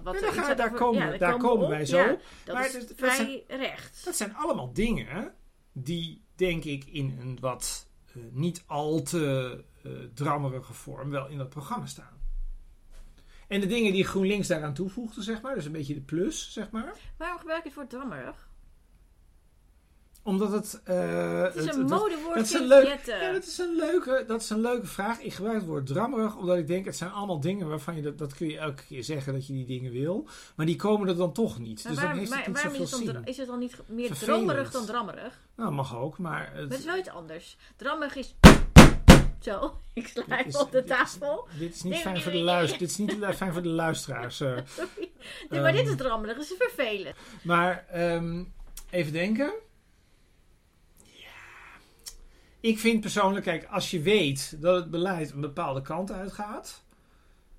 Wat 0.04 0.19
Ja, 0.19 0.31
daar 0.31 0.56
daar 0.56 0.72
komen- 0.74 1.12
ja, 1.12 1.18
daar 1.18 1.38
komen 1.38 1.69
wij 1.69 1.86
zo. 1.86 2.18
Dat 2.44 2.56
Maar 2.56 2.66
is 2.66 2.74
het- 2.74 2.88
dat 2.88 2.98
vrij 2.98 3.44
recht. 3.48 4.06
Dat 4.06 4.16
zijn 4.16 4.36
allemaal 4.36 4.74
dingen 4.74 5.34
die, 5.74 6.24
denk 6.36 6.63
ik, 6.63 6.86
in 6.86 7.18
een 7.22 7.38
wat 7.42 7.88
eh, 8.16 8.22
niet 8.31 8.63
al 8.68 9.02
te 9.02 9.63
eh, 9.84 9.92
drammerige 10.13 10.74
vorm 10.74 11.10
wel 11.10 11.28
in 11.28 11.38
dat 11.38 11.50
programma 11.50 11.86
staan. 11.86 12.18
En 13.48 13.62
de 13.62 13.68
dingen 13.68 13.94
die 13.94 14.04
GroenLinks 14.04 14.48
daaraan 14.48 14.74
toevoegde, 14.74 15.22
zeg 15.24 15.42
maar, 15.42 15.56
dus 15.56 15.66
een 15.66 15.72
beetje 15.72 15.94
de 15.94 16.02
plus, 16.02 16.54
zeg 16.54 16.72
maar. 16.72 16.94
Waarom 17.18 17.38
gebruik 17.40 17.62
je 17.63 17.68
het 17.68 17.78
woord 17.78 17.90
drammerig? 17.90 18.49
Omdat 20.24 20.51
het. 20.51 20.81
eh, 20.83 21.42
Het 21.42 21.56
is 21.56 21.66
het- 21.66 21.74
een 21.75 21.80
het- 21.81 21.89
modewoord 21.89 22.36
dat 22.36 22.45
is 22.45 22.54
een 22.54 22.68
leuk- 22.68 23.00
ja, 23.06 23.31
dat 23.31 23.45
is, 23.45 23.57
een 23.57 23.75
leuke, 23.75 24.24
dat 24.27 24.42
is 24.42 24.50
een 24.50 24.62
leuke 24.62 24.86
vraag. 24.88 25.19
Ik 25.19 25.33
gebruik 25.33 25.57
het 25.57 25.66
woord 25.66 25.86
drammerig, 25.86 26.36
omdat 26.36 26.57
ik 26.57 26.68
denk, 26.68 26.86
het 26.86 26.98
zijn 26.98 27.12
allemaal 27.12 27.39
dingen 27.39 27.68
waarvan 27.69 27.95
je 27.95 28.01
dat, 28.01 28.18
dat 28.18 28.33
kun 28.33 28.48
je 28.48 28.57
elke 28.57 28.83
keer 28.88 29.04
zeggen 29.04 29.33
dat 29.33 29.48
je 29.48 29.54
die 29.54 29.66
dingen 29.66 29.92
wil. 29.92 30.27
Maar 30.56 30.66
die 30.66 30.75
komen 30.75 31.07
er 31.07 31.16
dan 31.18 31.31
toch 31.33 31.60
niet. 31.60 31.83
Maar 31.83 31.94
Dus 31.94 32.01
dan 32.01 32.12
heeft 32.12 32.19
het 32.21 32.30
maar 32.30 32.54
waarom 32.54 32.81
is, 32.81 32.92
het 32.92 33.06
dan, 33.13 33.25
is 33.25 33.38
het 33.38 33.48
dan 33.48 33.60
niet 33.60 33.75
meer 33.88 34.07
Vervelend. 34.16 34.71
dan 34.71 34.86
drammerig? 34.86 35.39
Nou, 35.56 35.71
mag 35.71 35.98
ook, 35.98 36.18
maar... 36.18 36.42
Het, 36.45 36.54
Maar 36.54 36.62
het 36.63 36.80
is 36.80 36.86
wel 36.86 36.98
iets 36.98 37.10
anders. 37.10 37.57
Drammerig 37.75 38.16
is... 38.16 38.36
Zo, 39.39 39.77
ik 39.94 40.07
sla 40.07 40.45
is- 40.45 40.57
op 40.57 40.71
de 40.71 40.83
tafel. 40.83 41.48
Dit 41.60 41.75
is 41.75 41.83
niet 41.83 41.94
Nee, 41.94 42.01
fijn 42.01 42.13
nee, 42.13 42.24
voor 42.24 42.31
de 42.31 42.38
luisteraars. 42.38 42.80
Dit 42.80 42.89
is 42.89 42.98
niet 42.98 43.36
fijn 43.36 43.54
voor 43.54 43.62
de 43.62 43.69
luisteraars. 43.69 44.42
eh. 44.42 44.56
Nee, 45.50 45.62
maar 45.62 45.71
dit 45.71 45.81
Ehm. 45.81 45.89
is 45.92 45.98
drammerig. 45.98 46.36
Dat 46.38 46.45
is 46.45 46.56
vervelend. 46.57 47.16
Maar 47.44 47.86
ehm, 47.92 48.44
even 48.89 49.13
denken. 49.13 49.51
Ik 52.59 52.79
vind 52.79 53.01
persoonlijk, 53.01 53.45
kijk, 53.45 53.65
als 53.65 53.91
je 53.91 54.01
weet 54.01 54.61
dat 54.61 54.75
het 54.75 54.89
beleid 54.89 55.31
een 55.31 55.41
bepaalde 55.41 55.81
kant 55.81 56.11
uitgaat, 56.11 56.83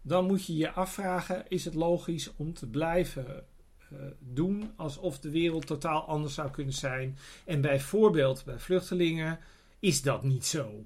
dan 0.03 0.27
moet 0.27 0.47
je 0.47 0.57
je 0.57 0.71
afvragen: 0.73 1.45
is 1.49 1.65
het 1.65 1.75
logisch 1.75 2.31
om 2.37 2.55
te 2.55 2.67
blijven 2.67 3.45
eh, 3.91 3.99
doen 4.19 4.73
alsof 4.77 5.19
de 5.19 5.31
wereld 5.31 5.67
totaal 5.67 6.03
anders 6.07 6.35
zou 6.35 6.51
kunnen 6.51 6.75
zijn? 6.75 7.17
En 7.45 7.61
bijvoorbeeld 7.61 8.45
bij 8.45 8.59
vluchtelingen 8.59 9.39
is 9.79 10.03
dat 10.03 10.23
niet 10.23 10.47
zo. 10.47 10.85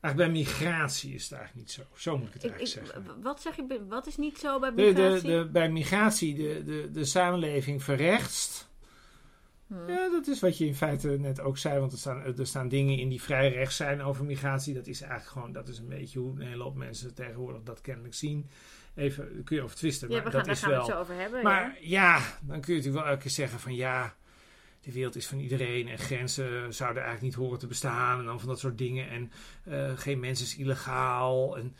Eigenlijk 0.00 0.32
bij 0.32 0.42
migratie 0.42 1.14
is 1.14 1.22
het 1.22 1.32
eigenlijk 1.32 1.66
niet 1.66 1.74
zo. 1.76 1.82
Zo 1.96 2.18
moet 2.18 2.26
ik 2.26 2.32
het 2.34 2.44
Ik, 2.44 2.50
eigenlijk 2.50 2.86
ik, 2.86 2.92
zeggen. 2.94 3.22
wat 3.22 3.40
zeg 3.42 3.56
je? 3.56 3.84
Wat 3.88 4.06
is 4.06 4.16
niet 4.16 4.38
zo 4.38 4.58
bij 4.58 4.70
De, 4.70 4.82
migratie? 4.82 5.22
de, 5.22 5.38
de, 5.38 5.48
bij 5.50 5.70
migratie, 5.70 6.34
de, 6.34 6.62
de, 6.64 6.90
de 6.92 7.04
samenleving 7.04 7.82
verrechtst. 7.82 8.67
Hm. 9.68 9.88
Ja, 9.88 10.08
dat 10.08 10.26
is 10.26 10.40
wat 10.40 10.58
je 10.58 10.66
in 10.66 10.74
feite 10.74 11.08
net 11.08 11.40
ook 11.40 11.58
zei. 11.58 11.80
Want 11.80 11.92
er 11.92 11.98
staan, 11.98 12.38
er 12.38 12.46
staan 12.46 12.68
dingen 12.68 12.98
in 12.98 13.08
die 13.08 13.22
vrij 13.22 13.52
rechts 13.52 13.76
zijn 13.76 14.02
over 14.02 14.24
migratie. 14.24 14.74
Dat 14.74 14.86
is 14.86 15.00
eigenlijk 15.00 15.30
gewoon, 15.30 15.52
dat 15.52 15.68
is 15.68 15.78
een 15.78 15.88
beetje 15.88 16.18
hoe 16.18 16.40
een 16.40 16.46
hele 16.46 16.62
hoop 16.62 16.76
mensen 16.76 17.14
tegenwoordig 17.14 17.62
dat 17.62 17.80
kennelijk 17.80 18.14
zien. 18.14 18.48
Even, 18.94 19.34
daar 19.34 19.42
kun 19.42 19.56
je 19.56 19.62
over 19.62 19.76
twisten, 19.76 20.08
Ja, 20.08 20.14
maar 20.14 20.24
we 20.24 20.30
dat 20.30 20.40
gaan, 20.40 20.46
daar 20.46 20.54
is 20.54 20.60
gaan 20.60 20.70
we 20.70 20.76
wel... 20.76 20.86
het 20.86 20.94
zo 20.94 21.00
over 21.00 21.14
hebben. 21.14 21.42
Maar 21.42 21.78
ja, 21.80 22.18
dan 22.40 22.60
kun 22.60 22.74
je 22.74 22.78
natuurlijk 22.78 23.04
wel 23.04 23.04
elke 23.04 23.22
keer 23.22 23.30
zeggen 23.30 23.60
van 23.60 23.74
ja, 23.74 24.14
de 24.80 24.92
wereld 24.92 25.16
is 25.16 25.26
van 25.26 25.38
iedereen 25.38 25.88
en 25.88 25.98
grenzen 25.98 26.74
zouden 26.74 27.02
eigenlijk 27.02 27.34
niet 27.34 27.44
horen 27.44 27.58
te 27.58 27.66
bestaan 27.66 28.18
en 28.18 28.24
dan 28.24 28.40
van 28.40 28.48
dat 28.48 28.58
soort 28.58 28.78
dingen 28.78 29.08
en 29.08 29.32
eh, 29.64 29.98
geen 29.98 30.20
mens 30.20 30.42
is 30.42 30.56
illegaal 30.56 31.58
en 31.58 31.76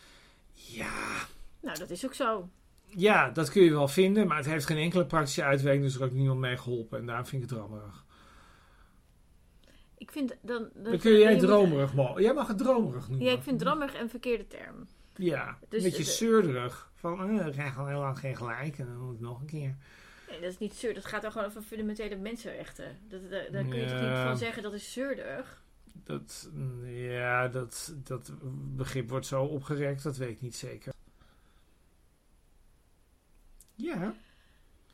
ja. 0.53 1.27
Nou, 1.61 1.79
dat 1.79 1.91
is 1.91 2.05
ook 2.05 2.15
zo. 2.15 2.49
Ja, 2.89 3.31
dat 3.31 3.51
kun 3.51 3.63
je 3.63 3.71
wel 3.71 3.89
vinden, 3.89 4.27
maar 4.27 4.37
het 4.37 4.47
heeft 4.47 4.67
geen 4.67 4.77
enkele 4.79 5.07
praktische 5.07 5.43
uitwerking, 5.45 5.85
dus 5.85 5.95
er 5.97 6.05
ook 6.05 6.13
niemand 6.13 6.41
mee 6.41 6.57
geholpen 6.57 6.99
en 6.99 7.07
daarom 7.07 7.27
vind 7.27 7.43
ik 7.43 7.49
het 7.49 7.59
drammerig. 7.59 8.05
Ik 9.99 10.11
vind 10.11 10.37
dan... 10.43 10.69
kun 10.99 11.19
jij 11.19 11.33
moet- 11.35 11.43
dromerig 11.43 11.95
mogen. 11.95 12.23
Jij 12.23 12.35
mag 12.35 12.49
het 12.49 12.59
dromerig 12.59 13.09
noemen. 13.09 13.27
Ja, 13.27 13.33
ik 13.33 13.43
vind 13.43 13.59
drammerig 13.59 14.01
een 14.01 14.11
verkeerde 14.11 14.47
term. 14.47 14.87
Ja, 15.15 15.59
Dus 15.69 15.85
een 15.85 15.91
beetje 15.91 16.05
de- 16.05 16.11
zeurderig. 16.11 16.91
Van, 16.95 17.39
eh, 17.41 17.47
ik 17.47 17.53
krijg 17.53 17.79
al 17.79 17.87
heel 17.87 17.99
lang 18.01 18.19
geen 18.19 18.37
gelijk 18.37 18.79
en 18.79 18.87
dan 18.87 18.99
moet 19.05 19.15
ik 19.15 19.21
nog 19.21 19.41
een 19.41 19.47
keer. 19.47 19.77
Nee, 20.29 20.41
dat 20.41 20.51
is 20.51 20.59
niet 20.59 20.75
zeur. 20.75 20.95
Dat 20.95 21.05
gaat 21.05 21.23
dan 21.23 21.33
gewoon 21.33 21.47
over 21.47 21.63
fundamentele 21.63 22.17
mensenrechten. 22.17 22.99
Dat, 23.09 23.21
dat, 23.31 23.31
daar 23.53 23.65
kun 23.65 23.77
je 23.79 23.87
toch 23.87 24.01
niet 24.01 24.19
van 24.19 24.37
zeggen 24.39 24.63
dat 24.63 24.73
is 24.73 24.93
zeurderig. 24.93 25.63
Dat, 26.05 26.51
mm, 26.53 26.87
ja, 26.89 27.49
dat, 27.49 27.95
dat 28.05 28.33
begrip 28.77 29.09
wordt 29.09 29.27
zo 29.27 29.45
opgerekt, 29.45 30.03
dat 30.03 30.17
weet 30.17 30.29
ik 30.31 30.41
niet 30.41 30.57
zeker. 30.57 30.93
Ja. 33.79 34.15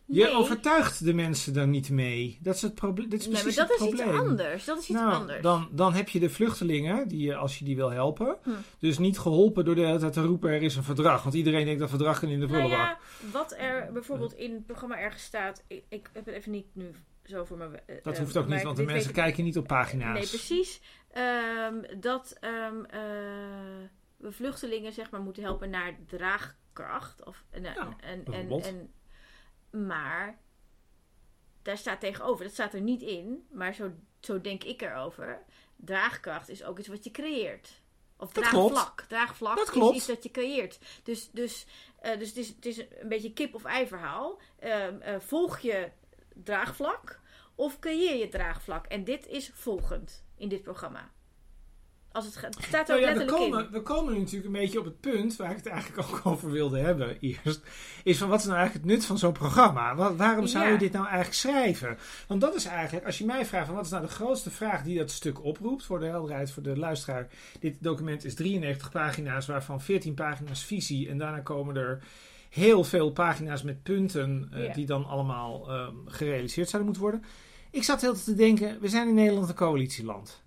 Je 0.06 0.22
Nee. 0.22 0.32
overtuigt 0.32 1.04
de 1.04 1.14
mensen 1.14 1.52
daar 1.52 1.68
niet 1.68 1.90
mee. 1.90 2.38
Dat 2.42 2.54
is 2.54 2.62
het 2.62 2.74
probleem. 2.74 3.08
Dit 3.08 3.20
is 3.20 3.26
Nee, 3.26 3.40
precies 3.42 3.56
maar 3.58 3.66
dat 3.68 3.78
het 3.78 3.86
is 3.88 3.92
iets 4.00 4.02
anders. 4.10 4.64
Dat 4.64 4.78
is 4.78 4.88
iets 4.88 4.98
nou, 4.98 5.12
anders. 5.14 5.42
Dan, 5.42 5.68
dan 5.72 5.92
heb 5.92 6.08
je 6.08 6.20
de 6.20 6.30
vluchtelingen, 6.30 7.08
die, 7.08 7.20
je- 7.26 7.34
als 7.36 7.58
je 7.58 7.64
die 7.64 7.76
wil 7.76 7.90
helpen, 7.90 8.36
Hm. 8.42 8.50
dus 8.78 8.98
niet 8.98 9.18
geholpen 9.18 9.64
door 9.64 9.74
de 9.74 9.86
hele 9.86 9.98
tijd 9.98 10.12
te 10.12 10.22
roepen 10.22 10.50
er 10.50 10.62
is 10.62 10.76
een 10.76 10.82
verdrag. 10.82 11.22
Want 11.22 11.34
iedereen 11.34 11.64
denkt 11.64 11.80
dat 11.80 11.88
verdrag 11.88 12.18
kan 12.20 12.28
in 12.28 12.40
de 12.40 12.46
Nou 12.46 12.58
prullenbak. 12.58 12.86
ja, 12.86 12.98
wat 13.32 13.54
er 13.58 13.92
bijvoorbeeld 13.92 14.32
in 14.34 14.52
het 14.52 14.66
programma 14.66 14.98
ergens 14.98 15.22
staat. 15.24 15.64
Ik, 15.66 15.84
ik 15.88 16.10
heb 16.12 16.26
het 16.26 16.34
even 16.34 16.52
niet 16.52 16.66
nu 16.72 16.90
zo 17.24 17.44
voor 17.44 17.56
me. 17.56 17.64
eh, 17.86 17.96
dat 18.02 18.14
eh, 18.14 18.20
hoeft 18.20 18.36
ook 18.36 18.48
niet, 18.48 18.62
want 18.62 18.76
de 18.76 18.82
mensen 18.82 19.12
kijken 19.12 19.44
niet 19.44 19.58
op 19.58 19.66
pagina's. 19.66 20.18
Nee, 20.18 20.28
precies. 20.28 20.80
Ehm, 21.10 21.74
dat 22.00 22.36
ehm, 22.40 22.84
eh, 22.90 23.00
we 24.16 24.32
vluchtelingen 24.32 24.92
zeg 24.92 25.10
maar 25.10 25.20
moeten 25.20 25.42
helpen 25.42 25.70
naar 25.70 25.94
draagkracht. 26.74 27.24
Of, 27.24 27.44
en, 27.50 27.64
en, 27.64 27.74
Ja, 27.74 27.96
en, 28.00 28.10
en, 28.10 28.24
bijvoorbeeld. 28.24 28.66
en- 28.66 28.92
maar 29.86 30.38
daar 31.62 31.78
staat 31.78 32.00
tegenover, 32.00 32.44
dat 32.44 32.52
staat 32.52 32.74
er 32.74 32.80
niet 32.80 33.02
in, 33.02 33.46
maar 33.50 33.74
zo, 33.74 33.92
zo 34.20 34.40
denk 34.40 34.64
ik 34.64 34.82
erover. 34.82 35.42
Draagkracht 35.76 36.48
is 36.48 36.64
ook 36.64 36.78
iets 36.78 36.88
wat 36.88 37.04
je 37.04 37.10
creëert. 37.10 37.82
Of 38.16 38.32
Dat 38.32 38.48
klopt. 38.48 38.72
draagvlak. 38.72 39.00
Draagvlak 39.08 39.56
Dat 39.56 39.66
is 39.66 39.72
klopt. 39.72 39.96
iets 39.96 40.06
dat 40.06 40.22
je 40.22 40.30
creëert. 40.30 40.78
Dus, 41.02 41.30
dus, 41.30 41.66
eh, 42.00 42.18
dus 42.18 42.28
het, 42.28 42.36
is, 42.36 42.48
het 42.48 42.66
is 42.66 42.78
een 42.78 43.08
beetje 43.08 43.32
kip 43.32 43.54
of 43.54 43.64
ei 43.64 43.86
verhaal. 43.86 44.40
Ehm, 44.58 45.00
eh, 45.00 45.20
volg 45.20 45.58
je 45.58 45.90
draagvlak 46.34 47.20
of 47.54 47.78
creëer 47.78 48.16
je 48.16 48.28
draagvlak? 48.28 48.86
En 48.86 49.04
dit 49.04 49.26
is 49.26 49.50
volgend 49.54 50.24
in 50.36 50.48
dit 50.48 50.62
programma. 50.62 51.10
Als 52.14 52.24
het, 52.24 52.56
staat 52.66 52.88
Nou 52.88 53.14
we, 53.18 53.24
komen, 53.24 53.64
in. 53.64 53.70
we 53.70 53.82
komen 53.82 54.12
nu 54.12 54.18
natuurlijk 54.18 54.46
een 54.46 54.60
beetje 54.60 54.78
op 54.78 54.84
het 54.84 55.00
punt 55.00 55.36
waar 55.36 55.50
ik 55.50 55.56
het 55.56 55.66
eigenlijk 55.66 56.08
ook 56.08 56.20
over 56.32 56.50
wilde 56.50 56.78
hebben 56.78 57.16
eerst. 57.20 57.60
Is 58.04 58.18
van 58.18 58.28
wat 58.28 58.38
is 58.38 58.44
nou 58.44 58.56
eigenlijk 58.58 58.86
het 58.86 58.94
nut 58.94 59.04
van 59.06 59.18
zo'n 59.18 59.32
programma? 59.32 59.94
Wa- 59.94 60.14
waarom 60.14 60.46
zou 60.46 60.64
Ja. 60.64 60.70
je 60.70 60.78
dit 60.78 60.92
nou 60.92 61.04
eigenlijk 61.04 61.34
schrijven? 61.34 61.98
Want 62.28 62.40
dat 62.40 62.54
is 62.54 62.64
eigenlijk, 62.64 63.06
als 63.06 63.18
je 63.18 63.24
mij 63.24 63.46
vraagt 63.46 63.66
van 63.66 63.74
wat 63.74 63.84
is 63.84 63.90
nou 63.90 64.02
de 64.02 64.12
grootste 64.12 64.50
vraag 64.50 64.82
die 64.82 64.98
dat 64.98 65.10
stuk 65.10 65.44
oproept, 65.44 65.84
voor 65.84 65.98
de 66.00 66.06
helderheid, 66.06 66.50
voor 66.50 66.62
de 66.62 66.76
luisteraar. 66.76 67.28
Dit 67.60 67.76
document 67.80 68.24
is 68.24 68.34
93 68.34 68.90
pagina's, 68.90 69.46
waarvan 69.46 69.80
14 69.80 70.14
pagina's 70.14 70.64
visie. 70.64 71.08
En 71.08 71.18
daarna 71.18 71.40
komen 71.40 71.76
er 71.76 72.02
heel 72.50 72.84
veel 72.84 73.10
pagina's 73.10 73.62
met 73.62 73.82
punten 73.82 74.48
eh, 74.52 74.74
die 74.74 74.86
dan 74.86 75.04
allemaal 75.06 75.70
ehm, 75.70 75.94
gerealiseerd 76.06 76.68
zouden 76.68 76.92
moeten 76.92 77.10
worden. 77.10 77.28
Ik 77.70 77.82
zat 77.82 78.00
heel 78.00 78.14
te 78.14 78.34
denken, 78.34 78.80
we 78.80 78.88
zijn 78.88 79.08
in 79.08 79.14
Nederland 79.14 79.48
een 79.48 79.54
coalitieland. 79.54 80.42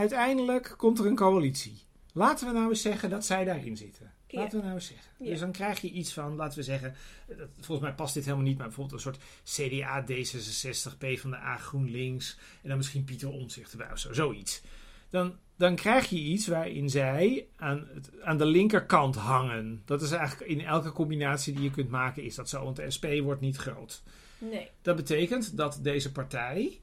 Uiteindelijk 0.00 0.74
komt 0.76 0.98
er 0.98 1.06
een 1.06 1.16
coalitie. 1.16 1.82
Laten 2.12 2.46
we 2.46 2.52
nou 2.52 2.68
eens 2.68 2.82
zeggen 2.82 3.10
dat 3.10 3.24
zij 3.24 3.44
daarin 3.44 3.76
zitten. 3.76 4.12
Laten 4.28 4.58
we 4.58 4.64
nou 4.64 4.74
eens 4.76 4.86
zeggen. 4.86 5.10
Ja. 5.18 5.30
Dus 5.30 5.40
dan 5.40 5.52
krijg 5.52 5.80
je 5.80 5.90
iets 5.90 6.12
van, 6.12 6.36
laten 6.36 6.58
we 6.58 6.64
zeggen, 6.64 6.94
dat- 7.26 7.48
volgens 7.54 7.80
mij 7.80 7.94
past 7.96 8.14
dit 8.14 8.24
helemaal 8.24 8.44
niet, 8.46 8.56
maar 8.58 8.66
bijvoorbeeld 8.66 9.04
een 9.04 9.12
soort 9.12 9.22
CDA, 9.44 10.04
D66, 10.04 10.98
PvdA, 10.98 11.56
GroenLinks 11.56 12.38
en 12.62 12.68
dan 12.68 12.76
misschien 12.76 13.04
Pieter 13.04 13.28
Omtzigt 13.28 13.72
erbij 13.72 13.92
of 13.92 13.98
zo, 13.98 14.12
zoiets. 14.12 14.62
Dan, 15.10 15.36
dan 15.56 15.74
krijg 15.76 16.08
je 16.08 16.16
iets 16.18 16.46
waarin 16.46 16.90
zij 16.90 17.46
aan, 17.56 17.88
het, 17.94 18.10
aan 18.22 18.38
de 18.38 18.46
linkerkant 18.46 19.16
hangen. 19.16 19.82
Dat 19.84 20.02
is 20.02 20.10
eigenlijk 20.10 20.50
in 20.50 20.60
elke 20.60 20.92
combinatie 20.92 21.54
die 21.54 21.62
je 21.62 21.70
kunt 21.70 21.90
maken, 21.90 22.22
is 22.22 22.34
dat 22.34 22.48
zo, 22.48 22.64
want 22.64 22.76
de 22.76 22.90
SP 22.96 23.06
wordt 23.22 23.40
niet 23.40 23.56
groot. 23.56 24.02
Nee. 24.38 24.68
Dat 24.82 24.96
betekent 24.96 25.56
dat 25.56 25.78
deze 25.82 26.12
partij 26.12 26.80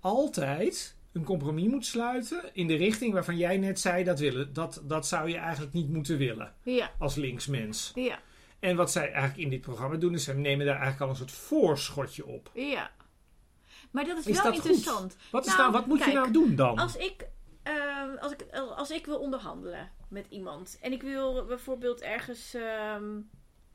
altijd 0.00 0.93
een 1.14 1.24
compromis 1.24 1.66
moet 1.70 1.86
sluiten 1.86 2.50
in 2.52 2.66
de 2.66 2.74
richting 2.76 3.12
waarvan 3.12 3.36
jij 3.36 3.56
net 3.58 3.80
zei 3.80 4.04
dat 4.04 4.18
willen. 4.18 4.52
Dat, 4.52 4.82
dat 4.84 5.06
zou 5.06 5.28
je 5.28 5.36
eigenlijk 5.36 5.72
niet 5.72 5.88
moeten 5.88 6.18
willen 6.18 6.54
Ja. 6.62 6.90
als 6.98 7.14
linksmens. 7.14 7.92
Ja. 7.94 8.18
En 8.58 8.76
wat 8.76 8.92
zij 8.92 9.02
eigenlijk 9.12 9.36
in 9.36 9.50
dit 9.50 9.60
programma 9.60 9.96
doen, 9.96 10.14
is 10.14 10.24
ze 10.24 10.34
nemen 10.34 10.66
daar 10.66 10.74
eigenlijk 10.74 11.02
al 11.04 11.08
een 11.08 11.16
soort 11.16 11.32
voorschotje 11.32 12.26
op. 12.26 12.50
Ja. 12.54 12.90
Maar 13.90 14.04
dat 14.04 14.18
is, 14.18 14.26
Is 14.26 14.34
wel 14.34 14.44
dat 14.44 14.54
goed? 14.60 14.64
interessant. 14.70 15.16
Wat, 15.30 15.46
is 15.46 15.56
Nou, 15.56 15.72
wat 15.72 15.86
moet 15.86 16.04
je 16.04 16.12
nou 16.12 16.30
doen 16.32 16.54
dan? 16.56 16.78
Als 16.78 16.96
ik, 16.96 17.26
ehm, 17.62 18.16
als, 18.20 18.32
ik, 18.32 18.46
als 18.76 18.90
ik 18.90 19.06
wil 19.06 19.18
onderhandelen 19.18 19.90
met 20.08 20.26
iemand 20.28 20.78
en 20.80 20.92
ik 20.92 21.02
wil 21.02 21.44
bijvoorbeeld 21.46 22.00
ergens, 22.00 22.54
ehm, 22.54 23.14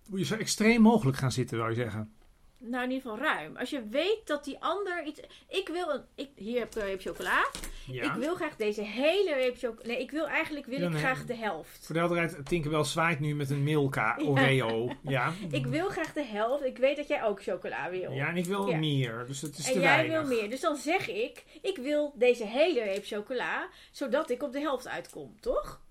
Moet 0.09 0.19
je 0.19 0.25
zo 0.25 0.35
extreem 0.35 0.81
mogelijk 0.81 1.17
gaan 1.17 1.31
zitten, 1.31 1.57
zou 1.57 1.69
je 1.69 1.75
zeggen. 1.75 2.13
Nou 2.59 2.83
in 2.83 2.91
ieder 2.91 3.09
geval 3.11 3.25
ruim. 3.25 3.57
Als 3.57 3.69
je 3.69 3.87
weet 3.89 4.19
dat 4.25 4.43
die 4.43 4.57
ander 4.59 5.03
iets. 5.05 5.19
Ik 5.47 5.67
wil 5.67 5.89
een. 5.89 6.03
Ik, 6.15 6.29
hier 6.35 6.59
heb 6.59 6.67
ik 6.75 6.81
een 6.81 6.87
reep 6.87 7.01
chocola. 7.01 7.47
Ja. 7.87 8.03
Ik 8.03 8.11
wil 8.11 8.35
graag 8.35 8.55
deze 8.55 8.81
hele 8.81 9.33
reep 9.33 9.57
chocola. 9.57 9.87
Nee, 9.87 9.99
ik 10.01 10.11
wil 10.11 10.27
eigenlijk 10.27 10.65
wil 10.65 10.91
ik 10.91 10.97
graag 10.97 11.25
de 11.25 11.35
helft. 11.35 11.85
Voor 11.85 11.95
de 11.95 12.01
helderheid, 12.01 12.45
Tinkerbell 12.45 12.83
zwaait 12.83 13.19
nu 13.19 13.35
met 13.35 13.49
een 13.49 13.63
Milka 13.63 14.17
Oreo. 14.21 14.89
Ja. 15.03 15.33
Ik 15.51 15.65
wil 15.65 15.89
graag 15.89 16.13
de 16.13 16.23
helft. 16.25 16.63
Ik 16.63 16.77
weet 16.77 16.97
dat 16.97 17.07
jij 17.07 17.23
ook 17.23 17.43
chocola 17.43 17.89
wil. 17.89 18.11
Ja, 18.11 18.27
en 18.29 18.37
ik 18.37 18.45
wil 18.45 18.67
Ja. 18.69 18.77
meer. 18.77 19.23
Dus 19.27 19.41
het 19.41 19.57
is 19.57 19.67
en 19.67 19.73
te 19.73 19.79
jij 19.79 19.95
weinig. 20.07 20.27
wil 20.27 20.37
meer. 20.39 20.49
Dus 20.49 20.59
dan 20.61 20.75
zeg 20.75 21.07
ik, 21.07 21.43
ik 21.61 21.77
wil 21.77 22.13
deze 22.15 22.45
hele 22.45 22.83
reep 22.83 23.05
chocola, 23.05 23.67
zodat 23.91 24.29
ik 24.29 24.43
op 24.43 24.51
de 24.51 24.59
helft 24.59 24.87
uitkom, 24.87 25.39
toch? 25.39 25.81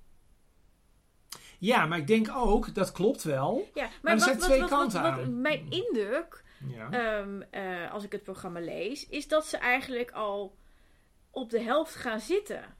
Ja, 1.59 1.87
maar 1.87 1.99
ik 1.99 2.07
denk 2.07 2.31
ook, 2.37 2.75
dat 2.75 2.93
klopt 2.93 3.23
wel. 3.23 3.69
Ja, 3.75 3.89
Maar 4.03 4.13
er 4.13 4.19
wat, 4.19 4.29
zijn 4.29 4.39
wat, 4.39 4.49
twee 4.49 4.61
wat, 4.61 4.69
kanten 4.69 5.03
wat, 5.03 5.11
wat 5.15 5.21
aan. 5.21 5.41
mijn 5.41 5.67
indruk, 5.71 6.45
Ja. 6.67 6.91
ehm, 6.91 7.43
eh, 7.50 7.93
als 7.93 8.05
ik 8.05 8.12
het 8.12 8.23
programma 8.23 8.61
lees, 8.61 9.09
is 9.09 9.29
dat 9.29 9.47
ze 9.47 9.57
eigenlijk 9.57 10.11
al 10.11 10.57
op 11.31 11.50
de 11.50 11.61
helft 11.61 11.95
gaan 11.95 12.21
zitten. 12.21 12.77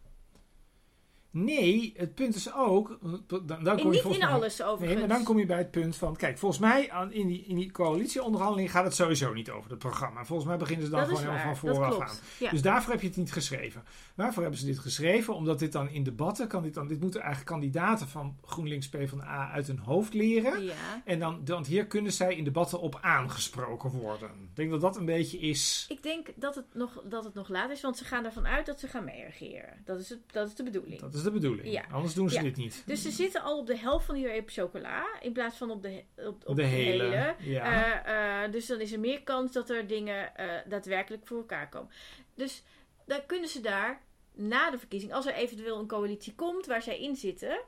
Nee, 1.31 1.93
het 1.97 2.15
punt 2.15 2.35
is 2.35 2.53
ook. 2.55 2.99
Dan, 3.29 3.43
dan 3.47 3.59
kom 3.59 3.69
En 3.69 3.77
je 3.79 3.85
niet 3.91 4.05
in 4.05 4.19
mij- 4.19 4.29
alles 4.29 4.63
overigens. 4.63 4.99
Nee, 4.99 5.09
maar 5.09 5.17
dan 5.17 5.25
kom 5.27 5.39
je 5.39 5.47
bij 5.47 5.59
het 5.59 5.71
punt 5.71 5.97
van. 5.97 6.17
Kijk, 6.17 6.39
volgens 6.39 6.61
mij 6.61 6.91
aan, 6.91 7.13
in, 7.13 7.27
die, 7.27 7.45
in 7.47 7.57
die 7.57 7.71
coalitieonderhandeling 7.71 8.71
gaat 8.71 8.85
het 8.85 8.95
sowieso 8.95 9.33
niet 9.33 9.51
over 9.51 9.71
het 9.71 9.79
programma. 9.79 10.25
Volgens 10.25 10.49
mij 10.49 10.57
beginnen 10.57 10.85
ze 10.85 10.91
dan 10.91 11.01
dat 11.01 11.09
gewoon 11.19 11.23
helemaal 11.35 11.55
van 11.57 11.75
vooraf 11.75 12.01
aan. 12.01 12.17
Ja. 12.39 12.51
Dus 12.51 12.63
daarvoor 12.63 12.93
heb 12.93 13.01
je 13.01 13.07
het 13.09 13.17
niet 13.17 13.33
geschreven. 13.33 13.85
Waarvoor 14.15 14.43
hebben 14.43 14.61
ze 14.61 14.67
dit 14.67 14.79
geschreven? 14.79 15.35
Omdat 15.35 15.59
dit 15.59 15.73
dan 15.73 15.89
in 15.91 16.03
debatten 16.03 16.49
kan 16.49 16.63
dit 16.63 16.75
dan. 16.75 16.89
Dit 16.89 17.01
moeten 17.01 17.21
eigenlijk 17.21 17.51
kandidaten 17.51 18.09
van 18.09 18.37
GroenLinks 18.45 18.89
PvdA 18.89 19.51
uit 19.51 19.67
hun 19.67 19.79
hoofd 19.79 20.15
leren. 20.15 20.65
ja. 20.65 20.73
En 21.05 21.19
dan, 21.19 21.41
want 21.45 21.67
hier 21.67 21.87
kunnen 21.87 22.13
zij 22.13 22.35
in 22.35 22.45
debatten 22.45 22.81
op 22.81 22.99
aangesproken 23.01 23.91
worden. 23.91 24.29
Ik 24.29 24.57
denk 24.57 24.71
dat 24.71 24.81
dat 24.81 24.97
een 24.97 25.05
beetje 25.05 25.39
is. 25.39 25.87
Ik 25.89 26.03
denk 26.03 26.27
dat 26.37 26.55
het, 26.55 26.65
nog, 26.73 27.03
dat 27.05 27.25
het 27.25 27.35
nog 27.35 27.49
laat 27.49 27.71
is, 27.71 27.81
want 27.81 27.97
ze 27.97 28.05
gaan 28.05 28.25
ervan 28.25 28.47
uit 28.47 28.67
dat 28.67 28.81
ze 28.81 28.89
gaan 28.89 29.05
meeregeren. 29.05 29.83
Dat 29.85 29.99
is, 29.99 30.09
het, 30.09 30.19
dat 30.33 30.47
is 30.49 30.55
de 30.55 30.63
bedoeling. 30.63 31.01
Dat 31.01 31.15
is 31.15 31.18
de 31.23 31.31
bedoeling. 31.31 31.73
Ja. 31.73 31.85
Anders 31.91 32.15
doen 32.15 32.29
ze 32.29 32.35
Ja. 32.37 32.43
dit 32.43 32.57
niet. 32.57 32.83
Dus 32.87 33.03
ze 33.03 33.11
zitten 33.11 33.43
al 33.43 33.59
op 33.59 33.67
de 33.67 33.79
helft 33.79 34.07
van 34.07 34.15
die 34.15 34.27
reep 34.27 34.51
chocola, 34.51 35.07
in 35.21 35.33
plaats 35.33 35.57
van 35.57 35.71
op 35.71 35.83
de, 35.83 36.05
op, 36.17 36.47
op 36.47 36.57
de 36.57 36.65
hele. 36.65 37.35
Ja. 37.39 38.05
Eh, 38.05 38.45
eh, 38.45 38.53
dus 38.53 38.67
dan 38.67 38.81
is 38.81 38.93
er 38.93 39.01
meer 39.01 39.23
kans 39.23 39.53
dat 39.53 39.71
er 39.71 39.87
dingen 39.87 40.37
eh, 40.37 40.47
daadwerkelijk 40.69 41.27
voor 41.27 41.39
elkaar 41.39 41.69
komen. 41.69 41.91
Dus 42.35 42.63
dan 43.07 43.21
kunnen 43.27 43.49
ze 43.49 43.61
daar 43.61 44.03
na 44.35 44.71
de 44.71 44.79
verkiezing, 44.79 45.13
als 45.13 45.27
er 45.27 45.35
eventueel 45.35 45.79
een 45.79 45.87
coalitie 45.87 46.35
komt 46.35 46.67
waar 46.67 46.83
zij 46.83 47.01
in 47.01 47.17
zitten, 47.17 47.61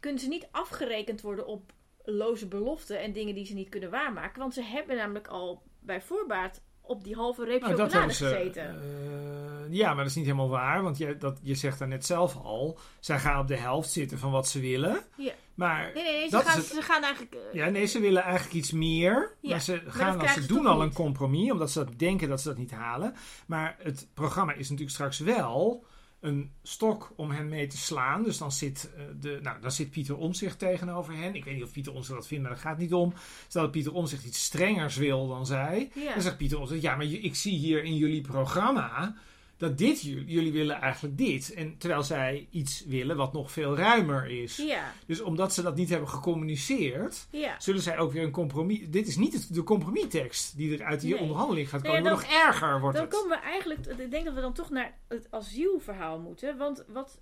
kunnen 0.00 0.20
ze 0.20 0.28
niet 0.28 0.48
afgerekend 0.50 1.20
worden 1.20 1.46
op 1.46 1.72
loze 2.04 2.48
beloften 2.48 3.00
en 3.00 3.12
dingen 3.12 3.34
die 3.34 3.46
ze 3.46 3.54
niet 3.54 3.68
kunnen 3.68 3.90
waarmaken. 3.90 4.40
Want 4.40 4.54
ze 4.54 4.62
hebben 4.62 4.96
namelijk 4.96 5.28
al 5.28 5.62
bij 5.80 6.02
voorbaat 6.02 6.62
op 6.88 7.04
die 7.04 7.14
halve 7.14 7.44
reep 7.44 7.60
Nou, 7.60 7.72
chocolade 7.76 8.12
ze. 8.12 8.24
gezeten. 8.24 8.62
eh, 8.64 9.74
ja, 9.74 9.86
maar 9.88 9.96
dat 9.96 10.06
is 10.06 10.14
niet 10.14 10.24
helemaal 10.24 10.48
waar. 10.48 10.82
Want 10.82 10.98
je, 10.98 11.16
dat, 11.18 11.38
je 11.42 11.54
zegt 11.54 11.78
daar 11.78 11.88
net 11.88 12.06
zelf 12.06 12.36
al. 12.36 12.78
Zij 13.00 13.18
gaan 13.18 13.40
op 13.40 13.48
de 13.48 13.56
helft 13.56 13.90
zitten 13.90 14.18
van 14.18 14.30
wat 14.30 14.48
ze 14.48 14.60
willen. 14.60 15.00
Ja. 15.16 15.32
Maar 15.54 15.90
nee, 15.94 16.02
nee, 16.04 16.12
nee. 16.12 16.28
Ze 16.28 16.38
gaan, 16.38 16.62
ze 16.62 16.82
gaan 16.82 17.02
eigenlijk. 17.02 17.34
eh, 17.34 17.40
ja, 17.52 17.68
nee, 17.68 17.86
ze 17.86 18.00
willen 18.00 18.22
eigenlijk 18.22 18.54
iets 18.54 18.72
meer. 18.72 19.32
Ja, 19.40 19.50
maar 19.50 19.60
ze, 19.60 19.82
gaan, 19.86 20.08
als 20.08 20.16
krijgen 20.16 20.42
ze 20.42 20.48
doen 20.48 20.66
al 20.66 20.82
een 20.82 20.92
compromis. 20.92 21.50
Omdat 21.52 21.70
ze 21.70 21.84
dat 21.84 21.98
denken 21.98 22.28
dat 22.28 22.40
ze 22.40 22.48
dat 22.48 22.56
niet 22.58 22.70
halen. 22.70 23.14
Maar 23.46 23.76
het 23.78 24.06
programma 24.14 24.52
is 24.52 24.58
natuurlijk 24.70 24.90
straks 24.90 25.18
wel 25.18 25.84
een 26.20 26.50
stok 26.62 27.12
om 27.16 27.30
hen 27.30 27.48
mee 27.48 27.66
te 27.66 27.76
slaan. 27.76 28.22
Dus 28.22 28.38
dan 28.38 28.52
zit, 28.52 28.90
eh, 28.96 29.02
de, 29.20 29.38
nou, 29.42 29.60
dan 29.60 29.72
zit 29.72 29.90
Pieter 29.90 30.16
Omzicht 30.16 30.58
tegenover 30.58 31.16
hen. 31.16 31.34
Ik 31.34 31.44
weet 31.44 31.54
niet 31.54 31.62
of 31.62 31.72
Pieter 31.72 31.92
Omzicht 31.92 32.14
dat 32.14 32.26
vindt, 32.26 32.42
maar 32.42 32.52
dat 32.52 32.62
gaat 32.62 32.78
niet 32.78 32.94
om. 32.94 33.12
Stel 33.48 33.62
dat 33.62 33.70
Pieter 33.70 33.92
Omzicht 33.92 34.24
iets 34.24 34.44
strengers 34.44 34.96
wil 34.96 35.28
dan 35.28 35.46
zij. 35.46 35.90
ja. 35.94 36.12
Dan 36.12 36.22
zegt 36.22 36.36
Pieter 36.36 36.58
Omtzigt, 36.58 36.82
ja, 36.82 36.96
maar 36.96 37.06
ik 37.06 37.34
zie 37.34 37.58
hier 37.58 37.84
in 37.84 37.96
jullie 37.96 38.20
programma 38.20 39.14
dat 39.58 39.78
dit, 39.78 40.00
jullie, 40.02 40.52
willen 40.52 40.80
eigenlijk 40.80 41.18
dit. 41.18 41.52
En 41.54 41.78
terwijl 41.78 42.02
zij 42.02 42.46
iets 42.50 42.84
willen 42.84 43.16
wat 43.16 43.32
nog 43.32 43.52
veel 43.52 43.76
ruimer 43.76 44.42
is. 44.42 44.56
ja, 44.56 44.92
Dus 45.06 45.20
omdat 45.20 45.54
ze 45.54 45.62
dat 45.62 45.76
niet 45.76 45.88
hebben 45.88 46.08
gecommuniceerd, 46.08 47.26
ja. 47.30 47.60
zullen 47.60 47.82
zij 47.82 47.98
ook 47.98 48.12
weer 48.12 48.22
een 48.22 48.30
compromis... 48.30 48.80
Dit 48.88 49.06
is 49.08 49.16
niet 49.16 49.32
het, 49.32 49.54
de 49.54 49.62
compromistekst 49.62 50.56
die 50.56 50.78
er 50.78 50.84
uit 50.84 51.00
die 51.00 51.12
Nee. 51.12 51.20
onderhandeling 51.22 51.68
gaat 51.68 51.82
Nee, 51.82 51.92
komen. 51.92 52.10
dan- 52.10 52.20
nog 52.20 52.30
erger 52.30 52.80
wordt 52.80 52.96
Dan 52.96 53.06
het. 53.06 53.14
komen 53.14 53.36
we 53.38 53.42
eigenlijk, 53.44 53.86
ik 53.86 54.10
denk 54.10 54.24
dat 54.24 54.34
we 54.34 54.40
dan 54.40 54.52
toch 54.52 54.70
naar 54.70 54.98
het 55.08 55.26
asielverhaal 55.30 56.18
moeten. 56.18 56.56
Want 56.56 56.84
wat, 56.88 57.20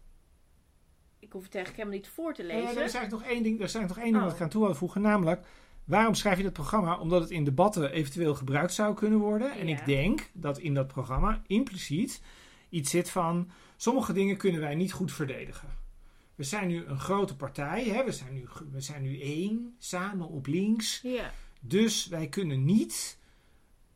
ik 1.19 1.33
hoef 1.33 1.45
het 1.45 1.55
eigenlijk 1.55 1.85
helemaal 1.85 2.05
niet 2.07 2.15
voor 2.15 2.35
te 2.35 2.45
lezen. 2.45 2.63
er 2.63 2.71
is 2.71 2.77
eigenlijk 2.95 3.11
nog 3.13 3.23
één 3.23 3.43
ding, 3.43 3.59
er 3.59 3.65
is 3.65 3.75
eigenlijk 3.75 3.89
nog 3.95 3.99
één 4.05 4.13
ding 4.13 4.17
Oh. 4.17 4.25
wat 4.25 4.35
ik 4.35 4.43
aan 4.43 4.49
toe 4.49 4.65
wil 4.65 4.75
voegen. 4.75 5.01
Namelijk, 5.01 5.47
Waarom 5.87 6.15
schrijf 6.15 6.37
je 6.37 6.43
dat 6.43 6.53
programma? 6.53 6.99
Omdat 6.99 7.21
het 7.21 7.31
in 7.31 7.45
debatten 7.45 7.91
eventueel 7.91 8.35
gebruikt 8.35 8.73
zou 8.73 8.95
kunnen 8.95 9.19
worden. 9.19 9.53
En 9.53 9.69
ik 9.69 9.85
denk 9.85 10.31
dat 10.33 10.59
in 10.59 10.75
dat 10.75 10.87
programma 10.87 11.43
impliciet 11.47 12.23
iets 12.69 12.91
zit 12.91 13.11
van: 13.11 13.51
sommige 13.77 14.13
dingen 14.13 14.37
kunnen 14.37 14.61
wij 14.61 14.75
niet 14.75 14.93
goed 14.93 15.13
verdedigen. 15.13 15.69
We 16.35 16.45
zijn 16.45 16.69
nu 16.69 16.85
een 16.85 17.01
grote 17.01 17.37
partij, 17.37 17.85
hè? 17.85 18.05
We, 18.05 18.13
zijn 18.13 18.35
nu, 18.35 18.49
we 18.73 18.81
zijn 18.81 19.03
nu 19.03 19.21
één, 19.21 19.77
samen 19.79 20.29
op 20.29 20.47
links. 20.47 21.01
Ja. 21.03 21.33
Dus 21.61 22.07
wij 22.07 22.29
kunnen 22.29 22.65
niet, 22.65 23.19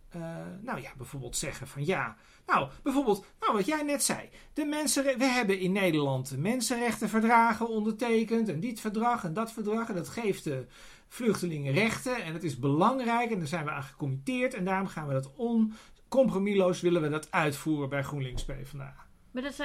eh, 0.09 0.21
nou 0.61 0.81
ja, 0.81 0.93
bijvoorbeeld 0.97 1.37
zeggen 1.37 1.69
van 1.69 1.85
ja, 1.87 2.17
nou, 2.51 2.69
bijvoorbeeld, 2.83 3.25
nou 3.41 3.53
wat 3.53 3.67
jij 3.67 3.83
net 3.83 4.03
zei. 4.03 4.29
De 4.55 4.65
mensen, 4.65 5.05
we 5.05 5.25
hebben 5.25 5.59
in 5.59 5.73
Nederland 5.73 6.37
mensenrechtenverdragen 6.39 7.69
ondertekend. 7.69 8.49
En 8.49 8.61
dit 8.61 8.81
verdrag 8.81 9.25
en 9.25 9.33
dat 9.33 9.53
verdrag. 9.53 9.89
En 9.89 9.95
dat 9.95 10.09
geeft 10.09 10.45
de 10.45 10.67
vluchtelingen 11.09 11.73
rechten. 11.73 12.25
En 12.25 12.33
het 12.33 12.45
is 12.45 12.59
belangrijk. 12.59 13.31
En 13.31 13.39
daar 13.39 13.47
zijn 13.47 13.65
we 13.65 13.71
aan 13.71 13.83
gecommitteerd. 13.83 14.55
En 14.55 14.65
daarom 14.65 14.87
gaan 14.87 15.07
we 15.07 15.13
dat 15.13 15.31
oncompromisloos 15.37 16.81
willen 16.81 17.03
we 17.03 17.09
dat 17.09 17.31
uitvoeren 17.31 17.89
bij 17.89 18.03
GroenLinks 18.03 18.45
PvdA. 18.45 19.10
Maar 19.31 19.43
dat, 19.43 19.57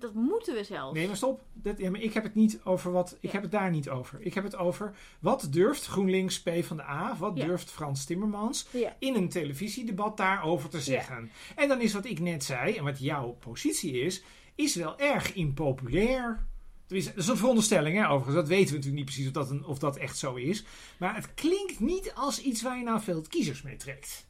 dat, 0.00 0.14
moeten 0.14 0.54
we 0.54 0.64
zelf. 0.64 0.94
Nee, 0.94 1.06
maar 1.06 1.16
stop. 1.16 1.42
Dat, 1.52 1.78
ik 1.78 2.14
heb 2.14 2.22
het 2.22 2.34
niet 2.34 2.60
over 2.64 2.92
wat. 2.92 3.16
Ik 3.20 3.30
heb 3.30 3.42
het 3.42 3.50
daar 3.50 3.70
niet 3.70 3.88
over. 3.88 4.20
Ik 4.20 4.34
heb 4.34 4.44
het 4.44 4.56
over 4.56 4.96
wat 5.20 5.48
durft 5.50 5.86
GroenLinks 5.86 6.42
P 6.42 6.50
van 6.60 6.76
de 6.76 6.82
A, 6.82 7.16
wat 7.16 7.36
durft 7.36 7.70
Frans 7.70 8.04
Timmermans 8.04 8.66
in 8.98 9.14
een 9.14 9.28
televisiedebat 9.28 10.16
daarover 10.16 10.68
te 10.68 10.80
zeggen. 10.80 11.30
En 11.56 11.68
dan 11.68 11.80
is 11.80 11.92
wat 11.92 12.04
ik 12.04 12.20
net 12.20 12.44
zei 12.44 12.76
en 12.76 12.84
wat 12.84 12.98
jouw 12.98 13.30
positie 13.30 14.00
is, 14.00 14.22
is 14.54 14.74
wel 14.74 14.98
erg 14.98 15.32
impopulair. 15.32 16.46
Dat 16.86 16.98
is 16.98 17.28
een 17.28 17.36
veronderstelling, 17.36 17.96
hè, 17.96 18.08
overigens. 18.08 18.34
Dat 18.36 18.48
weten 18.48 18.66
we 18.66 18.76
natuurlijk 18.76 18.96
niet 18.96 19.04
precies 19.04 19.26
of 19.26 19.32
dat, 19.32 19.64
of 19.64 19.78
dat 19.78 19.96
echt 19.96 20.18
zo 20.18 20.34
is. 20.34 20.64
Maar 20.98 21.14
het 21.14 21.34
klinkt 21.34 21.80
niet 21.80 22.12
als 22.14 22.40
iets 22.40 22.62
waar 22.62 22.78
je 22.78 22.84
nou 22.84 23.00
veel 23.00 23.24
kiezers 23.28 23.62
mee 23.62 23.76
trekt. 23.76 24.26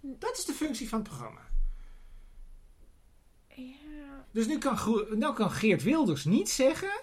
Dat 0.00 0.36
is 0.36 0.44
de 0.44 0.52
functie 0.52 0.88
van 0.88 0.98
het 0.98 1.08
programma. 1.08 1.40
Dus 4.36 4.46
nu 4.46 4.58
kan, 4.58 4.78
nou 5.10 5.34
kan 5.34 5.50
Geert 5.50 5.82
Wilders 5.82 6.24
niet 6.24 6.48
zeggen... 6.48 7.00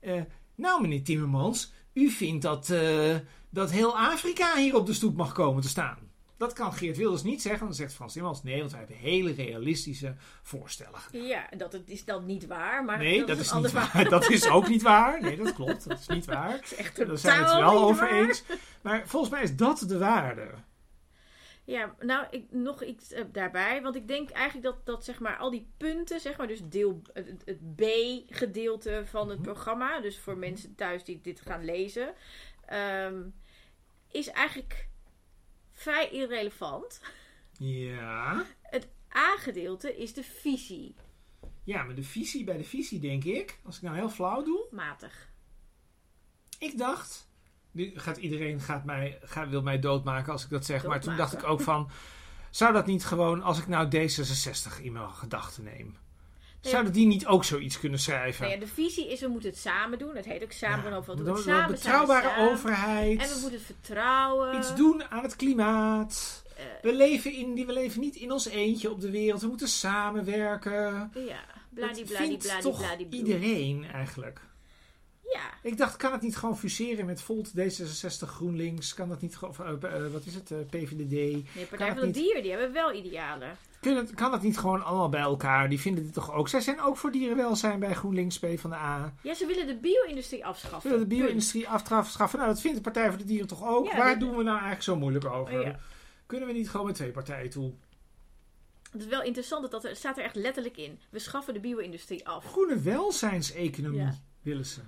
Eh, 0.00 0.22
nou, 0.54 0.82
meneer 0.82 1.02
Timmermans, 1.02 1.72
u 1.92 2.10
vindt 2.10 2.42
dat, 2.42 2.70
eh, 2.70 3.16
dat 3.50 3.70
heel 3.70 3.98
Afrika 3.98 4.56
hier 4.56 4.76
op 4.76 4.86
de 4.86 4.92
stoep 4.92 5.16
mag 5.16 5.32
komen 5.32 5.62
te 5.62 5.68
staan. 5.68 5.98
Dat 6.36 6.52
kan 6.52 6.72
Geert 6.72 6.96
Wilders 6.96 7.22
niet 7.22 7.42
zeggen. 7.42 7.66
Dan 7.66 7.74
zegt 7.74 7.94
Frans 7.94 8.12
Timmermans 8.12 8.42
nee, 8.42 8.58
want 8.58 8.70
wij 8.70 8.78
hebben 8.80 8.96
hele 8.96 9.32
realistische 9.32 10.14
voorstellen. 10.42 11.00
Ja, 11.12 11.48
dat 11.56 11.72
het 11.72 11.88
is 11.88 12.04
dan 12.04 12.26
niet 12.26 12.46
waar. 12.46 12.84
Maar 12.84 12.98
nee, 12.98 13.24
dat, 13.24 13.38
is, 13.38 13.52
niet 13.52 13.72
waar. 13.72 14.08
Dat 14.08 14.30
is 14.30 14.48
ook 14.48 14.68
niet 14.68 14.82
waar. 14.82 15.20
Nee, 15.20 15.36
dat 15.36 15.54
klopt. 15.54 15.88
Dat 15.88 15.98
is 15.98 16.06
niet 16.06 16.24
waar. 16.34 16.50
Dat 16.50 16.62
is 16.62 16.74
echt 16.74 16.96
Daar 16.96 17.18
zijn 17.18 17.38
we 17.38 17.48
het 17.48 17.58
wel 17.58 17.82
over 17.82 18.12
eens. 18.12 18.42
Maar 18.82 19.02
volgens 19.06 19.32
mij 19.32 19.42
is 19.42 19.56
dat 19.56 19.84
de 19.86 19.98
waarde. 19.98 20.48
Ja, 21.70 21.94
nou, 22.00 22.26
ik, 22.30 22.44
nog 22.50 22.82
iets 22.82 23.12
eh, 23.12 23.24
daarbij. 23.32 23.82
Want 23.82 23.94
ik 23.94 24.08
denk 24.08 24.30
eigenlijk 24.30 24.64
dat, 24.64 24.86
dat 24.86 25.04
zeg 25.04 25.20
maar, 25.20 25.36
al 25.36 25.50
die 25.50 25.66
punten, 25.76 26.20
zeg 26.20 26.36
maar, 26.36 26.46
dus 26.46 26.60
deel, 26.64 27.02
eh, 27.14 27.24
het, 27.44 27.74
B-gedeelte 27.76 29.02
van 29.06 29.28
het 29.28 29.38
mhm. 29.38 29.46
programma, 29.46 30.00
dus 30.00 30.18
voor 30.18 30.32
mhm. 30.32 30.40
mensen 30.40 30.74
thuis 30.74 31.04
die 31.04 31.20
dit 31.20 31.40
gaan 31.40 31.64
lezen, 31.64 32.14
ehm, 32.66 33.28
is 34.08 34.28
eigenlijk 34.28 34.88
vrij 35.72 36.10
irrelevant. 36.10 37.00
Ja. 37.58 38.44
Het 38.62 38.88
A-gedeelte 39.16 39.96
is 39.96 40.14
de 40.14 40.24
visie. 40.24 40.94
Ja, 41.64 41.82
maar 41.82 41.94
de 41.94 42.02
visie 42.02 42.44
bij 42.44 42.56
de 42.56 42.64
visie 42.64 43.00
denk 43.00 43.24
ik, 43.24 43.58
als 43.64 43.76
ik 43.76 43.82
nou 43.82 43.96
heel 43.96 44.08
flauw 44.08 44.42
doe. 44.42 44.66
Matig. 44.70 45.30
Ik 46.58 46.78
dacht, 46.78 47.29
nu 47.72 47.92
gaat 47.94 48.16
iedereen 48.16 48.60
gaat 48.60 48.84
mij, 48.84 49.18
wil 49.48 49.62
mij 49.62 49.78
doodmaken 49.78 50.32
als 50.32 50.44
ik 50.44 50.50
dat 50.50 50.64
zeg. 50.64 50.86
Maar 50.86 51.00
toen 51.00 51.16
dacht 51.16 51.32
ik 51.32 51.44
ook 51.44 51.60
van. 51.60 51.90
Zou 52.50 52.72
dat 52.72 52.86
niet 52.86 53.04
gewoon, 53.04 53.42
als 53.42 53.58
ik 53.58 53.68
nou 53.68 53.86
D66 53.86 54.82
in 54.82 54.92
mijn 54.92 55.10
gedachten 55.10 55.64
neem? 55.64 55.96
Zouden 56.60 56.92
die 56.92 57.06
niet 57.06 57.26
ook 57.26 57.44
zoiets 57.44 57.78
kunnen 57.78 57.98
schrijven? 57.98 58.46
Nee, 58.48 58.58
de 58.58 58.66
visie 58.66 59.10
is, 59.10 59.20
we 59.20 59.28
moeten 59.28 59.50
het 59.50 59.58
samen 59.58 59.98
doen. 59.98 60.16
Het 60.16 60.24
heet 60.24 60.42
ook 60.42 60.52
samen. 60.52 60.96
Of 60.96 61.06
we 61.06 61.14
doen 61.14 61.26
het 61.26 61.38
samen. 61.38 61.64
Een 61.64 61.70
betrouwbare 61.70 62.50
overheid. 62.50 63.20
En 63.20 63.28
we 63.28 63.38
moeten 63.40 63.58
het 63.58 63.62
vertrouwen. 63.62 64.56
Iets 64.56 64.76
doen 64.76 65.04
aan 65.10 65.22
het 65.22 65.36
klimaat. 65.36 66.42
Eh. 66.56 66.64
We, 66.82 66.94
leven 66.94 67.32
in, 67.32 67.66
we 67.66 67.72
leven 67.72 68.00
niet 68.00 68.16
in 68.16 68.32
ons 68.32 68.48
eentje 68.48 68.90
op 68.90 69.00
de 69.00 69.10
wereld. 69.10 69.40
We 69.40 69.46
moeten 69.46 69.68
samenwerken. 69.68 71.10
Ja, 71.14 71.44
bladibladibladibladibla. 71.74 72.96
Iedereen 73.10 73.84
eigenlijk. 73.92 74.40
Ja. 75.32 75.68
Ik 75.70 75.76
dacht, 75.76 75.96
kan 75.96 76.12
het 76.12 76.22
niet 76.22 76.36
gewoon 76.36 76.58
fuseren 76.58 77.06
met 77.06 77.22
Volt, 77.22 77.50
D66, 77.58 78.28
GroenLinks? 78.28 78.94
Kan 78.94 79.08
dat 79.08 79.20
niet 79.20 79.36
gewoon, 79.36 79.82
eh, 79.82 79.94
eh, 79.94 80.12
wat 80.12 80.24
is 80.24 80.34
het, 80.34 80.50
eh, 80.50 80.58
uh, 80.58 80.64
PVDD? 80.66 81.10
Nee, 81.10 81.66
Partij 81.68 81.94
van 81.94 82.06
de. 82.06 82.10
Dieren, 82.10 82.42
die 82.42 82.50
hebben 82.50 82.72
wel 82.72 82.92
idealen. 82.92 83.56
Kan 84.14 84.30
dat 84.30 84.42
niet 84.42 84.58
gewoon 84.58 84.84
allemaal 84.84 85.08
bij 85.08 85.20
elkaar? 85.20 85.68
Die 85.68 85.80
vinden 85.80 86.04
dit 86.04 86.12
toch 86.12 86.32
ook. 86.32 86.48
Zij 86.48 86.60
zijn 86.60 86.80
ook 86.80 86.96
voor 86.96 87.12
dierenwelzijn 87.12 87.80
bij 87.80 87.94
GroenLinks, 87.94 88.38
PvdA. 88.38 89.14
Ja, 89.22 89.34
ze 89.34 89.46
willen 89.46 89.66
de 89.66 89.76
bio-industrie 89.76 90.44
afschaffen. 90.44 90.80
Ze 90.80 90.88
willen 90.88 91.08
de 91.08 91.14
bio-industrie 91.14 91.68
afschaffen. 91.68 92.38
Nou, 92.38 92.50
dat 92.50 92.60
vindt 92.60 92.76
de 92.76 92.82
Partij 92.82 93.08
voor 93.08 93.18
de 93.18 93.24
Dieren 93.24 93.46
toch 93.46 93.68
ook? 93.68 93.92
Waar 93.92 94.18
doen 94.18 94.36
we 94.36 94.42
nou 94.42 94.48
eigenlijk 94.48 94.82
zo 94.82 94.96
moeilijk 94.96 95.24
over? 95.24 95.60
Oh, 95.60 95.74
Kunnen 96.26 96.48
we 96.48 96.54
niet 96.54 96.70
gewoon 96.70 96.86
met 96.86 96.94
twee 96.94 97.10
partijen 97.10 97.50
toe? 97.50 97.72
Het 98.90 99.00
is 99.00 99.06
wel 99.06 99.22
interessant, 99.22 99.70
dat 99.70 99.84
er, 99.84 99.96
staat 99.96 100.18
er 100.18 100.24
echt 100.24 100.36
letterlijk 100.36 100.76
in. 100.76 100.98
We 101.10 101.18
schaffen 101.18 101.54
de 101.54 101.60
bio-industrie 101.60 102.28
af. 102.28 102.44
Groene 102.44 102.78
welzijnseconomie 102.78 104.08
willen 104.42 104.66
ze. 104.66 104.80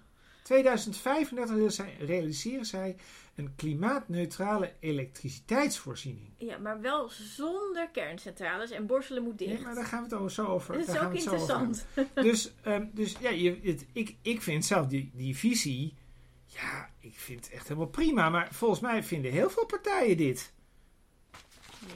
2035 0.43 1.57
willen 1.57 1.73
zij, 1.73 1.97
realiseren 1.99 2.65
zij 2.65 2.97
een 3.35 3.55
klimaatneutrale 3.57 4.73
elektriciteitsvoorziening. 4.81 6.29
Ja, 6.39 6.59
maar 6.59 6.81
wel 6.81 7.09
zonder 7.09 7.89
kerncentrales 7.89 8.71
en 8.71 8.87
borstelen 8.87 9.23
moet 9.23 9.39
dicht. 9.39 9.53
Nee, 9.53 9.63
maar 9.63 9.75
daar 9.75 9.85
gaan 9.85 9.99
we 9.99 10.05
het 10.05 10.15
over, 10.15 10.31
zo 10.31 10.47
over. 10.47 10.75
dat 10.79 10.89
is 10.89 10.95
daar 10.95 11.07
ook 11.07 11.15
interessant. 11.15 11.87
Dus, 12.15 12.53
ehm, 12.63 12.87
dus 12.93 13.17
ja, 13.21 13.31
je, 13.31 13.59
het, 13.63 13.87
ik, 13.93 14.17
ik 14.23 14.43
vind 14.43 14.65
zelf 14.65 14.87
die, 14.87 15.11
die 15.15 15.37
visie, 15.37 15.95
ja, 16.47 16.89
ik 17.01 17.19
vind 17.19 17.45
het 17.45 17.55
echt 17.55 17.69
helemaal 17.69 17.89
prima. 17.89 18.31
Maar 18.31 18.49
volgens 18.55 18.81
mij 18.81 19.03
vinden 19.03 19.33
heel 19.33 19.51
veel 19.51 19.67
partijen 19.67 20.17
dit. 20.17 20.53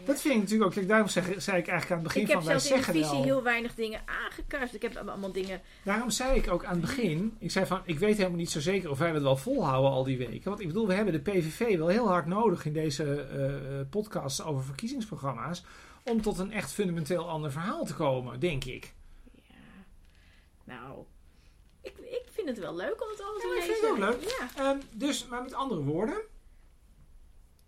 Dat 0.05 0.21
vind 0.21 0.35
ik 0.35 0.41
natuurlijk 0.41 0.71
ook. 0.71 0.75
Kijk, 0.75 0.89
daarom 0.89 1.09
zeg, 1.09 1.25
zei 1.25 1.59
ik 1.59 1.69
eigenlijk 1.69 1.91
aan 1.91 1.97
het 1.97 2.07
begin 2.07 2.23
ik 2.23 2.29
heb 2.29 2.37
van 2.37 2.47
wij 2.47 2.59
zelfs 2.59 2.71
in 2.71 2.77
de 2.77 2.83
zeggen 2.85 2.95
visie 2.95 3.17
wel. 3.17 3.23
heel 3.23 3.43
weinig 3.43 3.75
dingen 3.75 4.01
aangekaart. 4.25 4.75
Ik 4.75 4.83
heb 4.83 4.97
allemaal 4.97 5.33
dingen. 5.33 5.61
Daarom 5.83 6.11
zei 6.11 6.39
ik 6.39 6.51
ook 6.51 6.65
aan 6.65 6.73
het 6.73 6.81
begin, 6.81 7.37
ik 7.39 7.51
zei 7.51 7.67
van, 7.67 7.81
ik 7.85 7.99
weet 7.99 8.17
helemaal 8.17 8.39
niet 8.39 8.51
zo 8.51 8.61
zeker 8.61 8.91
of 8.91 8.99
wij 8.99 9.11
het 9.11 9.23
wel 9.23 9.37
volhouden 9.37 9.91
al 9.91 10.05
die 10.05 10.19
weken. 10.19 10.49
Want 10.49 10.61
ik 10.61 10.67
bedoel, 10.67 10.87
we 10.87 10.95
hebben 10.95 11.13
de 11.13 11.31
PVV 11.31 11.77
wel 11.77 11.89
heel 11.89 12.09
hard 12.09 12.27
nodig 12.27 12.65
in 12.65 12.73
deze 12.73 13.21
eh 13.21 13.91
podcast 13.91 14.43
over 14.43 14.65
verkiezingsprogramma's. 14.65 15.65
Om 16.03 16.23
tot 16.23 16.39
een 16.39 16.53
echt 16.53 16.73
fundamenteel 16.73 17.29
ander 17.29 17.53
verhaal 17.53 17.85
te 17.85 17.95
komen, 17.95 18.41
denk 18.41 18.65
ik. 18.65 18.95
Ja, 19.33 19.55
nou, 20.65 21.05
ik, 21.83 21.99
ik 21.99 22.25
vind 22.31 22.49
het 22.49 22.59
wel 22.59 22.77
leuk 22.77 23.03
om 23.03 23.09
het 23.09 23.21
allemaal 23.21 23.41
Ja, 23.41 23.41
te 23.41 23.47
maar 23.49 23.57
ik 23.57 23.63
vind 23.63 23.81
het 23.81 23.91
ook 23.91 23.99
leuk. 23.99 24.37
Ja. 24.39 24.71
Ehm, 24.71 24.79
dus, 24.93 25.27
maar 25.27 25.43
met 25.43 25.55
andere 25.55 25.83
woorden, 25.83 26.21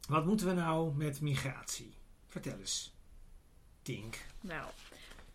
wat 0.09 0.27
moeten 0.27 0.47
we 0.47 0.53
nou 0.53 0.95
met 0.95 1.21
migratie? 1.21 1.97
Vertel 2.43 2.59
eens, 2.61 2.95
Tink. 3.83 4.17
Nou, 4.41 4.69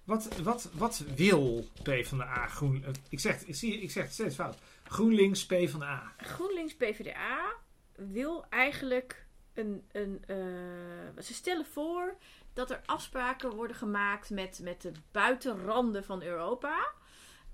Wat, 0.03 0.41
wat, 0.41 0.69
wat 0.73 0.97
wil 1.15 1.67
PvdA 1.83 2.47
Groen... 2.47 2.83
eh, 2.83 2.91
Ik 3.09 3.19
zeg, 3.19 3.41
ik, 3.41 3.55
zie, 3.55 3.81
ik 3.81 3.91
zeg 3.91 4.03
het 4.03 4.13
steeds 4.13 4.35
fout. 4.35 4.57
GroenLinks 4.83 5.45
PvdA. 5.45 6.13
GroenLinks 6.17 6.75
PvdA 6.75 7.53
wil 7.95 8.45
eigenlijk 8.49 9.25
een. 9.53 9.83
een 9.91 10.23
eh, 10.27 11.23
ze 11.23 11.33
stellen 11.33 11.65
voor 11.65 12.15
dat 12.53 12.71
er 12.71 12.81
afspraken 12.85 13.55
worden 13.55 13.75
gemaakt 13.75 14.29
met, 14.29 14.59
met 14.63 14.81
de 14.81 14.91
buitenranden 15.11 16.03
van 16.03 16.21
Europa. 16.21 16.91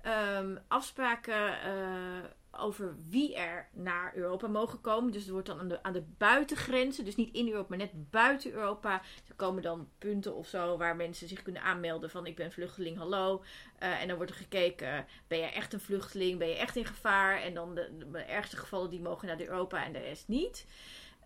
Ehm, 0.02 0.56
afspraken 0.68 1.62
eh, 1.62 2.30
over 2.52 2.96
wie 3.08 3.34
er 3.34 3.68
naar 3.72 4.14
Europa 4.14 4.46
mogen 4.46 4.80
komen. 4.80 5.12
Dus 5.12 5.26
er 5.26 5.32
wordt 5.32 5.46
dan 5.46 5.58
aan 5.58 5.68
de, 5.68 5.82
aan 5.82 5.92
de 5.92 6.04
buitengrenzen, 6.18 7.04
dus 7.04 7.16
niet 7.16 7.34
in 7.34 7.48
Europa, 7.48 7.68
maar 7.68 7.78
net 7.78 8.10
buiten 8.10 8.52
Europa. 8.52 9.02
Er 9.28 9.34
komen 9.36 9.62
dan 9.62 9.88
punten 9.98 10.34
of 10.34 10.48
zo 10.48 10.76
waar 10.76 10.96
mensen 10.96 11.28
zich 11.28 11.42
kunnen 11.42 11.62
aanmelden 11.62 12.10
van 12.10 12.26
ik 12.26 12.36
ben 12.36 12.52
vluchteling, 12.52 12.96
hallo. 12.96 13.42
Eh, 13.78 14.00
en 14.00 14.08
dan 14.08 14.16
wordt 14.16 14.32
er 14.32 14.38
gekeken, 14.38 15.06
ben 15.26 15.38
je 15.38 15.44
echt 15.44 15.72
een 15.72 15.80
vluchteling, 15.80 16.38
ben 16.38 16.48
je 16.48 16.56
echt 16.56 16.76
in 16.76 16.86
gevaar? 16.86 17.42
En 17.42 17.54
dan 17.54 17.74
de, 17.74 18.06
de 18.12 18.18
ergste 18.18 18.56
gevallen 18.56 18.90
die 18.90 19.00
mogen 19.00 19.28
naar 19.28 19.40
Europa 19.40 19.84
en 19.84 19.92
de 19.92 19.98
rest 19.98 20.28
niet. 20.28 20.66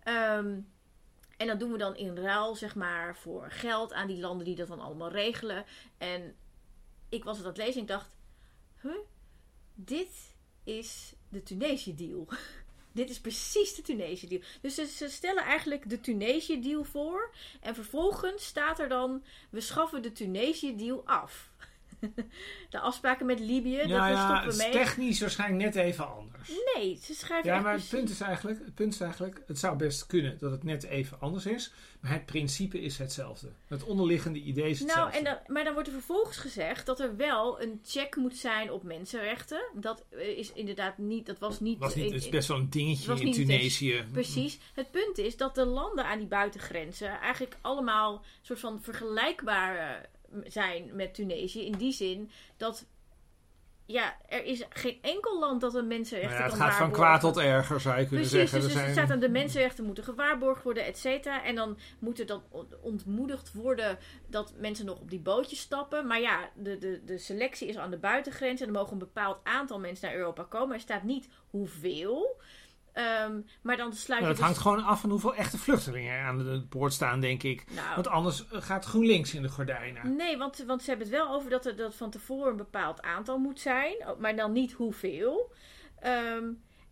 Ehm, 0.03 0.59
en 1.37 1.47
dat 1.47 1.59
doen 1.59 1.71
we 1.71 1.77
dan 1.77 1.95
in 1.95 2.17
ruil, 2.17 2.55
zeg 2.55 2.75
maar, 2.75 3.15
voor 3.15 3.51
geld 3.51 3.93
aan 3.93 4.07
die 4.07 4.19
landen 4.19 4.45
die 4.45 4.55
dat 4.55 4.67
dan 4.67 4.79
allemaal 4.79 5.11
regelen. 5.11 5.65
En 5.97 6.35
ik 7.09 7.23
was 7.23 7.37
het 7.37 7.45
aan 7.45 7.51
het 7.51 7.61
lezen 7.61 7.75
en 7.75 7.81
ik 7.81 7.87
dacht, 7.87 8.15
huh? 8.81 8.97
Dit 9.73 10.34
is 10.65 11.13
de 11.29 11.43
Tunesië-deal. 11.43 12.27
Dit 12.91 13.09
is 13.09 13.19
precies 13.19 13.75
de 13.75 13.81
Tunesië-deal. 13.81 14.41
Dus 14.61 14.75
ze, 14.75 15.09
stellen 15.09 15.43
eigenlijk 15.43 15.89
de 15.89 15.99
Tunesië-deal 15.99 16.83
voor. 16.83 17.33
En 17.61 17.75
vervolgens 17.75 18.45
staat 18.45 18.79
er 18.79 18.89
dan, 18.89 19.23
we 19.49 19.61
schaffen 19.61 20.01
de 20.01 20.11
Tunesië-deal 20.11 21.01
af. 21.05 21.49
de 22.69 22.79
afspraken 22.79 23.25
met 23.25 23.39
Libië, 23.39 23.77
dat 23.77 23.87
ja, 23.87 24.05
we 24.05 24.11
ja, 24.11 24.23
stoppen 24.25 24.45
het 24.45 24.53
is 24.55 24.63
mee. 24.63 24.71
technisch 24.71 25.19
waarschijnlijk 25.19 25.63
net 25.63 25.75
even 25.75 26.15
anders. 26.15 26.49
Nee, 26.75 26.99
ze 27.03 27.13
schrijven 27.13 27.49
Ja, 27.51 27.59
maar 27.59 27.71
het 27.73 27.81
precies- 27.81 27.89
punt, 27.99 28.09
is 28.09 28.21
eigenlijk, 28.21 28.59
het 28.65 28.75
punt 28.75 28.93
is 28.93 28.99
eigenlijk, 28.99 29.43
het 29.47 29.59
zou 29.59 29.77
best 29.77 30.05
kunnen 30.07 30.37
dat 30.39 30.51
het 30.51 30.63
net 30.63 30.83
even 30.83 31.19
anders 31.19 31.45
is. 31.45 31.73
Maar 31.99 32.11
het 32.13 32.25
principe 32.25 32.81
is 32.81 32.97
hetzelfde. 32.97 33.47
Het 33.67 33.83
onderliggende 33.83 34.39
idee 34.39 34.69
is 34.69 34.79
Nou, 34.79 34.89
hetzelfde. 34.91 35.17
en 35.17 35.23
dan, 35.23 35.53
maar 35.55 35.63
dan 35.63 35.73
wordt 35.73 35.87
er 35.87 35.93
vervolgens 35.93 36.37
gezegd 36.37 36.85
dat 36.85 36.99
er 36.99 37.15
wel 37.15 37.61
een 37.61 37.79
check 37.85 38.15
moet 38.15 38.35
zijn 38.37 38.71
op 38.71 38.83
mensenrechten. 38.83 39.65
Dat 39.73 40.05
eh, 40.09 40.27
is 40.37 40.53
inderdaad 40.53 40.97
niet, 40.97 41.25
dat 41.25 41.39
was 41.39 41.59
niet... 41.59 41.79
was 41.79 41.95
niet, 41.95 42.05
het 42.11 42.23
is 42.23 42.29
best 42.29 42.47
wel 42.47 42.57
een 42.57 42.69
dingetje 42.69 43.19
in 43.19 43.31
Tunesië. 43.31 44.05
Precies. 44.11 44.59
Het 44.73 44.91
punt 44.91 45.17
is 45.17 45.37
dat 45.37 45.55
de 45.55 45.65
landen 45.65 46.05
aan 46.05 46.17
die 46.17 46.27
buitengrenzen 46.27 47.19
eigenlijk 47.19 47.57
allemaal 47.61 48.23
soort 48.41 48.59
van 48.59 48.81
vergelijkbaar 48.81 49.77
eh, 49.77 50.03
zijn 50.47 50.95
met 50.95 51.13
Tunesië. 51.13 51.65
In 51.65 51.77
die 51.77 51.91
zin 51.93 52.31
dat, 52.57 52.85
ja, 53.85 54.15
er 54.29 54.43
is 54.43 54.63
geen 54.69 54.97
enkel 55.01 55.39
land 55.39 55.61
dat 55.61 55.73
een 55.73 55.87
Nou 55.87 55.93
mensenrechten 55.97 56.37
ja, 56.37 56.43
het 56.43 56.57
kan 56.57 56.61
gaat 56.67 56.77
van 56.77 56.91
kwaad 56.91 57.21
tot 57.21 57.37
erger, 57.37 57.79
zou 57.81 57.99
je 57.99 58.07
kunnen 58.07 58.29
Precies, 58.29 58.49
zeggen. 58.49 58.59
dus 58.61 58.77
Er 58.77 58.79
zijn- 58.79 58.91
staat 58.93 59.11
aan 59.11 59.19
de 59.19 59.29
mensenrechten 59.29 59.85
moeten 59.85 60.03
gewaarborgd 60.03 60.63
worden, 60.63 60.85
et 60.85 60.97
cetera. 60.97 61.43
En 61.43 61.55
dan 61.55 61.77
moet 61.99 62.19
er 62.19 62.25
dan 62.25 62.43
on- 62.49 62.67
ontmoedigd 62.81 63.53
worden 63.53 63.97
dat 64.27 64.53
mensen 64.57 64.85
nog 64.85 64.99
op 64.99 65.09
die 65.09 65.19
bootjes 65.19 65.59
stappen. 65.59 66.07
Maar 66.07 66.21
ja, 66.21 66.49
de, 66.55 66.77
de, 66.77 67.01
de 67.05 67.17
selectie 67.17 67.67
is 67.67 67.77
aan 67.77 67.91
de 67.91 67.97
buitengrens 67.97 68.61
en 68.61 68.67
er 68.67 68.73
mogen 68.73 68.93
een 68.93 68.99
bepaald 68.99 69.37
aantal 69.43 69.79
mensen 69.79 70.07
naar 70.07 70.17
Europa 70.17 70.43
komen. 70.43 70.75
Er 70.75 70.81
staat 70.81 71.03
niet 71.03 71.27
hoeveel. 71.49 72.41
Ehm, 72.95 73.41
maar 73.61 73.77
dan 73.77 73.93
sluit 73.93 74.21
Nou, 74.21 74.33
dat 74.33 74.35
dus- 74.35 74.45
hangt 74.45 74.61
gewoon 74.61 74.83
af 74.83 75.01
van 75.01 75.09
hoeveel 75.09 75.35
echte 75.35 75.57
vluchtelingen 75.57 76.13
er 76.13 76.25
aan 76.25 76.37
de 76.37 76.65
poort 76.69 76.93
staan, 76.93 77.19
denk 77.19 77.43
ik. 77.43 77.65
Nou, 77.71 77.95
Want 77.95 78.07
anders 78.07 78.47
eh, 78.47 78.61
gaat 78.61 78.85
GroenLinks 78.85 79.33
in 79.33 79.41
de 79.41 79.49
gordijnen. 79.49 80.15
Nee, 80.15 80.37
want, 80.37 80.63
want 80.67 80.83
ze 80.83 80.89
hebben 80.89 81.07
het 81.07 81.15
wel 81.15 81.29
over 81.29 81.49
dat 81.49 81.65
er 81.65 81.75
dat 81.75 81.95
van 81.95 82.09
tevoren 82.09 82.51
een 82.51 82.57
bepaald 82.57 83.01
aantal 83.01 83.37
moet 83.37 83.59
zijn. 83.59 83.95
Maar 84.19 84.35
dan 84.35 84.51
niet 84.51 84.71
hoeveel. 84.71 85.53
Ehm, 85.99 86.43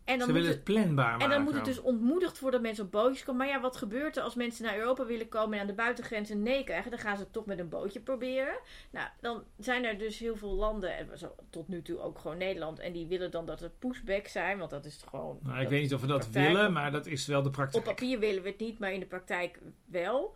en 0.06 0.18
dan 0.18 0.28
Ze 0.28 0.34
moet 0.34 0.42
willen 0.42 0.58
het, 0.58 0.68
het 0.68 0.76
planbaar 0.76 1.12
maken. 1.12 1.24
En 1.26 1.30
dan 1.30 1.42
moet 1.44 1.54
het 1.54 1.66
dus 1.66 1.82
ontmoedigd 1.82 2.39
worden 2.39 2.60
dat 2.60 2.68
mensen 2.70 2.86
op 2.86 2.92
bootjes 2.92 3.24
komen. 3.24 3.46
Maar 3.46 3.56
ja, 3.56 3.62
wat 3.62 3.76
gebeurt 3.76 4.18
er 4.18 4.24
als 4.24 4.36
mensen 4.36 4.66
naar 4.66 4.78
Europa 4.78 5.06
willen 5.06 5.30
komen 5.30 5.54
en 5.54 5.60
aan 5.62 5.68
de 5.68 5.74
buitengrenzen 5.74 6.44
nee 6.44 6.63
krijgen? 6.63 6.92
Dan 6.92 7.00
gaan 7.00 7.18
ze 7.18 7.24
het 7.24 7.34
toch 7.34 7.46
met 7.46 7.60
een 7.60 7.70
bootje 7.70 8.00
proberen. 8.00 8.56
Nou, 8.92 9.08
dan 9.22 9.44
zijn 9.60 9.84
er 9.86 9.98
dus 9.98 10.20
heel 10.20 10.36
veel 10.36 10.54
landen, 10.54 10.98
en 10.98 11.10
tot 11.50 11.68
nu 11.68 11.82
toe 11.82 12.00
ook 12.00 12.20
gewoon 12.20 12.38
Nederland, 12.38 12.80
en 12.80 12.94
die 12.94 13.08
willen 13.08 13.32
dan 13.32 13.46
dat 13.46 13.60
het 13.60 13.80
pushback 13.80 14.28
zijn, 14.28 14.58
want 14.58 14.70
dat 14.70 14.86
is 14.86 15.04
gewoon. 15.10 15.39
Nou, 15.44 15.62
ik 15.62 15.70
weet 15.70 15.82
niet 15.82 15.94
of 15.94 16.02
we 16.02 16.08
dat 16.08 16.20
praktijk. 16.20 16.48
willen, 16.48 16.74
maar 16.74 16.92
dat 16.92 17.06
is 17.06 17.26
wel 17.26 17.42
de 17.42 17.48
Op 17.48 17.54
praktijk. 17.54 17.84
papier 17.84 18.20
willen 18.20 18.44
we 18.44 18.50
het 18.50 18.60
niet, 18.60 18.80
maar 18.80 18.94
in 18.94 19.00
de 19.00 19.06
praktijk 19.06 19.60
wel. 19.86 20.36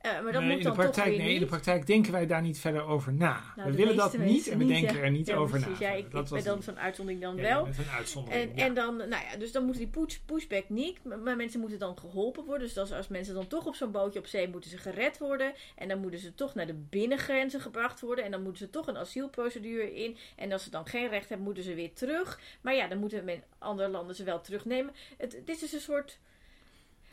Eh, 0.00 0.22
maar 0.22 0.32
dat 0.32 0.42
Nee, 0.42 0.50
moet 0.50 0.58
in, 0.58 0.64
dan 0.64 0.72
de 0.72 0.78
praktijk, 0.78 1.06
toch 1.06 1.16
weer 1.16 1.24
nee, 1.24 1.34
in 1.34 1.40
de 1.40 1.46
praktijk 1.46 1.86
denken 1.86 2.12
wij 2.12 2.26
daar 2.26 2.42
niet 2.42 2.58
verder 2.58 2.84
over 2.84 3.12
na. 3.12 3.42
Nou, 3.56 3.70
we 3.70 3.76
willen 3.76 3.96
dat 3.96 4.18
niet 4.18 4.48
en 4.48 4.58
we 4.58 4.66
denken 4.66 4.96
ja. 4.96 5.02
er 5.02 5.10
niet 5.10 5.26
Ja, 5.26 5.36
over 5.36 5.60
precies. 5.60 5.80
na. 5.80 5.88
Ja, 5.88 5.94
ik, 5.94 6.10
Dat 6.10 6.24
ik 6.24 6.30
ben 6.30 6.44
dan 6.44 6.62
zo'n 6.62 6.78
uitzondering 6.78 7.22
dan 7.22 7.36
wel. 7.36 7.66
Met 7.66 7.78
een 7.78 7.88
uitzondering. 7.88 8.50
En, 8.50 8.64
en 8.64 8.74
dan, 8.74 8.96
nou 8.96 9.08
ja, 9.10 9.36
dus 9.38 9.52
dan 9.52 9.64
moeten 9.64 9.82
die 9.82 9.90
push, 9.90 10.16
pushback 10.26 10.68
niet. 10.68 11.04
Maar, 11.04 11.36
mensen 11.36 11.60
moeten 11.60 11.78
dan 11.78 11.98
geholpen 11.98 12.44
worden. 12.44 12.66
Dus 12.66 12.78
als, 12.78 12.92
als 12.92 13.08
mensen 13.08 13.34
dan 13.34 13.46
toch 13.46 13.66
op 13.66 13.74
zo'n 13.74 13.90
bootje 13.90 14.18
op 14.18 14.26
zee 14.26 14.48
moeten 14.48 14.70
ze 14.70 14.78
gered 14.78 15.18
worden. 15.18 15.52
En 15.76 15.88
dan 15.88 16.00
moeten 16.00 16.20
ze 16.20 16.34
toch 16.34 16.54
naar 16.54 16.66
de 16.66 16.84
binnengrenzen 16.90 17.60
gebracht 17.60 18.00
worden. 18.00 18.24
En 18.24 18.30
dan 18.30 18.42
moeten 18.42 18.64
ze 18.66 18.70
toch 18.70 18.86
een 18.86 18.98
asielprocedure 18.98 19.94
in. 19.94 20.16
En 20.36 20.52
als 20.52 20.64
ze 20.64 20.70
dan 20.70 20.86
geen 20.86 21.08
recht 21.08 21.28
hebben, 21.28 21.46
moeten 21.46 21.64
ze 21.64 21.74
weer 21.74 21.92
terug. 21.92 22.40
Maar 22.60 22.74
ja, 22.74 22.88
dan 22.88 22.98
moeten 22.98 23.24
men, 23.24 23.42
andere 23.58 23.88
landen 23.88 24.14
ze 24.14 24.24
wel 24.24 24.40
terugnemen. 24.40 24.94
Het, 25.16 25.32
het 25.32 25.62
is 25.62 25.72
een 25.72 25.80
soort 25.80 26.18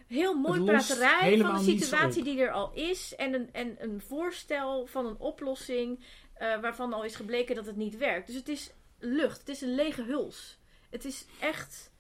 heel 0.07 0.33
mooi 0.33 0.63
praterij 0.63 1.37
van 1.37 1.57
de 1.57 1.77
situatie 1.77 2.23
die 2.23 2.39
er 2.39 2.51
al 2.51 2.71
is. 2.73 3.15
En 3.15 3.33
een, 3.33 3.49
en 3.51 3.75
een 3.79 4.01
voorstel 4.01 4.85
van 4.85 5.05
een 5.05 5.17
oplossing 5.17 5.99
eh, 6.33 6.59
waarvan 6.61 6.93
al 6.93 7.03
is 7.03 7.15
gebleken 7.15 7.55
dat 7.55 7.65
het 7.65 7.75
niet 7.75 7.97
werkt. 7.97 8.27
Dus 8.27 8.35
het 8.35 8.47
is 8.47 8.73
lucht. 8.99 9.39
Het 9.39 9.49
is 9.49 9.61
een 9.61 9.75
lege 9.75 10.03
huls. 10.03 10.59
Het 10.89 11.05
is 11.05 11.25
echt 11.39 11.91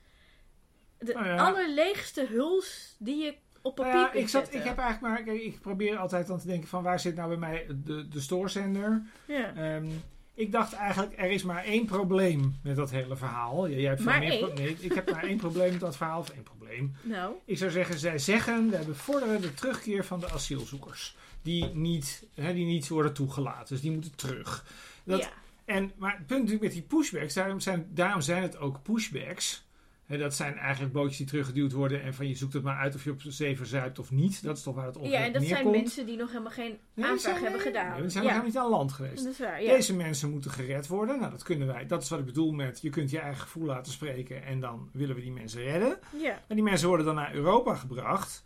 de 0.99 1.13
Nou 1.13 1.25
ja. 1.25 1.35
allerleegste 1.35 2.25
huls 2.25 2.95
die 2.99 3.23
je 3.23 3.35
op 3.61 3.77
Nou 3.77 3.89
papier 3.89 4.05
ja, 4.05 4.09
kunt 4.09 4.23
ik, 4.23 4.29
zat, 4.29 4.41
zetten. 4.41 4.59
ik 4.59 4.65
heb 4.65 4.77
eigenlijk 4.77 5.25
maar, 5.25 5.35
ik 5.35 5.61
probeer 5.61 5.97
altijd 5.97 6.27
dan 6.27 6.39
te 6.39 6.47
denken 6.47 6.67
van 6.69 6.83
waar 6.83 6.99
zit 6.99 7.15
nou 7.15 7.27
bij 7.27 7.37
mij 7.37 7.65
de, 7.83 8.07
de 8.07 8.19
stoorzender. 8.19 9.01
Ja. 9.25 9.55
Ehm, 9.55 9.89
ik 10.37 10.51
dacht 10.51 10.73
eigenlijk, 10.73 11.13
er 11.15 11.31
is 11.31 11.43
maar 11.43 11.63
één 11.63 11.85
probleem 11.85 12.55
met 12.61 12.75
dat 12.75 12.91
hele 12.91 13.15
verhaal. 13.15 13.69
Jij 13.69 13.89
hebt 13.89 14.03
Maar 14.03 14.19
meer 14.19 14.51
nee, 14.55 14.77
ik 14.79 14.93
heb 14.93 15.11
maar 15.11 15.23
één 15.23 15.37
probleem 15.37 15.71
met 15.71 15.79
dat 15.79 15.97
verhaal. 15.97 16.19
Of 16.19 16.29
één 16.29 16.43
probleem. 16.43 16.95
Nou, 17.01 17.33
Ik 17.45 17.57
zou 17.57 17.71
zeggen, 17.71 17.99
zij 17.99 18.17
zeggen, 18.17 18.69
we 18.69 18.85
bevorderen 18.85 19.41
de 19.41 19.53
terugkeer 19.53 20.05
van 20.05 20.19
de 20.19 20.29
asielzoekers. 20.29 21.15
Die 21.41 21.65
niet, 21.65 22.25
hè, 22.33 22.53
die 22.53 22.65
niet 22.65 22.87
worden 22.87 23.13
toegelaten. 23.13 23.67
Dus 23.67 23.81
die 23.81 23.91
moeten 23.91 24.15
terug. 24.15 24.65
Dat, 25.03 25.19
ja. 25.19 25.29
en, 25.65 25.91
maar 25.95 26.11
het 26.17 26.25
punt 26.25 26.39
natuurlijk 26.39 26.63
met 26.63 26.73
die 26.73 26.97
pushbacks, 26.97 27.33
daarom 27.33 27.59
zijn, 27.59 27.87
daarom 27.89 28.21
zijn 28.21 28.41
het 28.41 28.57
ook 28.57 28.83
pushbacks. 28.83 29.65
Dat 30.07 30.35
zijn 30.35 30.57
eigenlijk 30.57 30.93
bootjes 30.93 31.17
die 31.17 31.25
teruggeduwd 31.27 31.71
worden 31.71 32.01
en 32.03 32.13
van 32.13 32.27
je 32.27 32.35
zoekt 32.35 32.53
het 32.53 32.63
maar 32.63 32.77
uit 32.77 32.95
of 32.95 33.03
je 33.03 33.11
op 33.11 33.21
zee 33.27 33.57
verzuipt 33.57 33.99
of 33.99 34.11
niet. 34.11 34.43
Dat 34.43 34.57
is 34.57 34.63
toch 34.63 34.75
waar 34.75 34.85
het 34.85 34.95
ongeveer 34.97 35.17
ja, 35.19 35.25
en 35.25 35.33
dat 35.33 35.43
zijn 35.43 35.69
mensen 35.71 36.05
die 36.05 36.17
nog 36.17 36.27
helemaal 36.31 36.51
geen 36.51 36.69
Nee, 36.69 36.79
die 36.93 37.05
aanvraag 37.05 37.31
zijn- 37.31 37.43
hebben 37.43 37.61
gedaan. 37.61 37.91
nee, 37.91 38.01
die 38.01 38.09
zijn 38.09 38.23
ja, 38.23 38.29
nog 38.33 38.41
helemaal 38.41 38.63
niet 38.63 38.71
aan 38.73 38.79
land 38.79 38.91
geweest. 38.93 39.23
dat 39.23 39.33
is 39.33 39.39
waar. 39.39 39.63
Ja. 39.63 39.73
Deze 39.75 39.95
mensen 39.95 40.29
moeten 40.29 40.51
gered 40.51 40.87
worden. 40.87 41.19
Nou, 41.19 41.31
dat 41.31 41.43
kunnen 41.43 41.67
wij. 41.67 41.85
Dat 41.85 42.01
is 42.03 42.09
wat 42.09 42.19
ik 42.19 42.25
bedoel 42.25 42.51
met 42.51 42.81
je 42.81 42.89
kunt 42.89 43.09
je 43.09 43.19
eigen 43.19 43.41
gevoel 43.41 43.65
laten 43.65 43.91
spreken 43.91 44.43
en 44.43 44.59
dan 44.59 44.89
willen 44.93 45.15
we 45.15 45.21
die 45.21 45.31
mensen 45.31 45.61
redden. 45.63 45.99
ja. 46.21 46.41
En 46.47 46.55
die 46.55 46.63
mensen 46.63 46.87
worden 46.87 47.05
dan 47.05 47.15
naar 47.15 47.33
Europa 47.33 47.75
gebracht. 47.75 48.43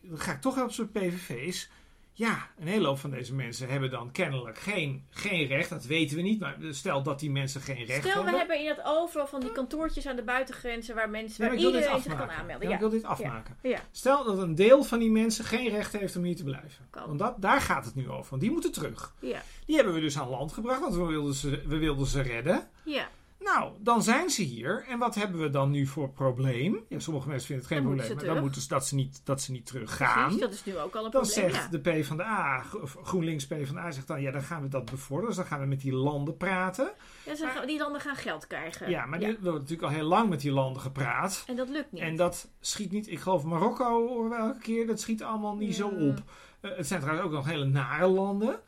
Dan 0.00 0.18
ga 0.18 0.32
ik 0.32 0.40
toch 0.40 0.62
op 0.62 0.70
zo'n 0.72 0.90
PVV's. 0.90 1.70
Ja, 2.16 2.48
een 2.58 2.66
hele 2.66 2.86
hoop 2.86 2.98
van 2.98 3.10
deze 3.10 3.34
mensen 3.34 3.68
hebben 3.68 3.90
dan 3.90 4.10
kennelijk 4.10 4.58
geen, 4.58 5.06
geen 5.10 5.46
recht. 5.46 5.68
Dat 5.70 5.84
weten 5.84 6.16
we 6.16 6.22
niet. 6.22 6.40
Maar 6.40 6.56
stel 6.70 7.02
dat 7.02 7.20
die 7.20 7.30
mensen 7.30 7.60
geen 7.60 7.84
recht 7.84 8.00
Stel, 8.00 8.12
we 8.12 8.20
hebben. 8.20 8.38
hebben 8.38 8.60
in 8.60 8.68
het 8.68 8.80
overal 8.84 9.26
van 9.26 9.40
die 9.40 9.52
kantoortjes 9.52 10.06
aan 10.06 10.16
de 10.16 10.22
buitengrenzen 10.22 10.94
waar 10.94 11.10
mensen, 11.10 11.44
Ja, 11.44 11.50
waar 11.50 11.58
iedereen 11.58 12.00
zich 12.00 12.16
kan 12.16 12.30
aanmelden. 12.30 12.68
Ja, 12.68 12.74
ik 12.74 12.80
wil 12.80 12.88
dit 12.88 13.04
afmaken. 13.04 13.56
ja. 13.62 13.78
Stel 13.90 14.24
dat 14.24 14.38
een 14.38 14.54
deel 14.54 14.84
van 14.84 14.98
die 14.98 15.10
mensen 15.10 15.44
geen 15.44 15.68
recht 15.68 15.92
heeft 15.92 16.16
om 16.16 16.22
hier 16.24 16.36
te 16.36 16.44
blijven. 16.44 16.86
Kan. 16.90 17.06
Want 17.06 17.18
dat, 17.18 17.34
daar 17.42 17.60
gaat 17.60 17.84
het 17.84 17.94
nu 17.94 18.10
over. 18.10 18.30
Want 18.30 18.42
die 18.42 18.50
moeten 18.50 18.72
terug. 18.72 19.14
ja. 19.20 19.42
Die 19.66 19.76
hebben 19.76 19.94
we 19.94 20.00
dus 20.00 20.18
aan 20.18 20.28
land 20.28 20.52
gebracht. 20.52 20.80
Want 20.80 20.94
we 20.94 21.04
wilden 21.04 21.34
ze, 21.34 21.62
we 21.66 21.76
wilden 21.76 22.06
ze 22.06 22.20
redden. 22.20 22.68
ja. 22.84 23.08
Nou, 23.54 23.72
dan 23.80 24.02
zijn 24.02 24.30
ze 24.30 24.42
hier. 24.42 24.84
En 24.88 24.98
wat 24.98 25.14
hebben 25.14 25.40
we 25.40 25.50
dan 25.50 25.70
nu 25.70 25.86
voor 25.86 26.10
probleem? 26.10 26.84
Ja, 26.88 26.98
sommige 26.98 27.28
mensen 27.28 27.46
vinden 27.46 27.64
het 27.64 27.74
geen 27.74 27.84
Dan 27.84 27.94
probleem. 27.96 28.16
Maar 28.16 28.34
dan 28.34 28.42
moeten 28.42 28.62
ze 28.62 28.68
dat 28.68 28.86
ze 28.86 28.94
niet, 28.94 29.20
dat 29.24 29.40
ze 29.42 29.52
niet 29.52 29.66
teruggaan. 29.66 30.22
Precies, 30.22 30.40
dat 30.40 30.52
is 30.52 30.64
nu 30.64 30.78
ook 30.78 30.94
al 30.94 31.04
een 31.04 31.10
Dan 31.10 31.20
probleem. 31.22 31.50
zegt 31.50 31.64
ja. 31.64 31.68
de 31.70 31.80
PvdA, 31.80 32.58
Gro- 32.62 32.80
of 32.80 32.96
GroenLinks 33.02 33.46
PvdA, 33.46 33.90
zegt 33.90 34.06
dan, 34.06 34.22
ja, 34.22 34.30
dan 34.30 34.42
gaan 34.42 34.62
we 34.62 34.68
dat 34.68 34.84
bevorderen. 34.90 35.26
Dus 35.28 35.36
dan 35.36 35.46
gaan 35.46 35.60
we 35.60 35.66
met 35.66 35.80
die 35.80 35.92
landen 35.92 36.36
praten. 36.36 36.92
Ja, 37.26 37.34
ze 37.34 37.46
gaan- 37.46 37.66
die 37.66 37.78
landen 37.78 38.00
gaan 38.00 38.16
geld 38.16 38.46
krijgen. 38.46 38.90
Ja, 38.90 39.06
maar 39.06 39.18
die, 39.18 39.28
we 39.28 39.34
hebben 39.34 39.52
natuurlijk 39.52 39.82
al 39.82 39.88
heel 39.88 40.04
lang 40.08 40.28
met 40.28 40.40
die 40.40 40.52
landen 40.52 40.82
gepraat. 40.82 41.44
En 41.46 41.56
dat 41.56 41.68
lukt 41.68 41.92
niet. 41.92 42.02
En 42.02 42.16
dat 42.16 42.48
schiet 42.60 42.92
niet, 42.92 43.10
ik 43.10 43.18
geloof 43.18 43.44
Marokko 43.44 44.06
horen 44.08 44.30
we 44.30 44.36
elke 44.36 44.58
keer, 44.60 44.86
dat 44.86 45.00
schiet 45.00 45.22
allemaal 45.22 45.56
niet 45.56 45.74
zo 45.76 45.90
Ja. 45.98 46.06
op. 46.08 46.22
Eh, 46.60 46.70
het 46.76 46.86
zijn 46.86 47.00
trouwens 47.00 47.26
ook 47.26 47.32
nog 47.34 47.46
hele 47.46 47.64
nare 47.64 48.06
landen. 48.06 48.60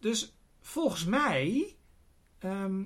Dus 0.00 0.36
volgens 0.60 1.04
mij 1.04 1.76
ehm, 2.38 2.82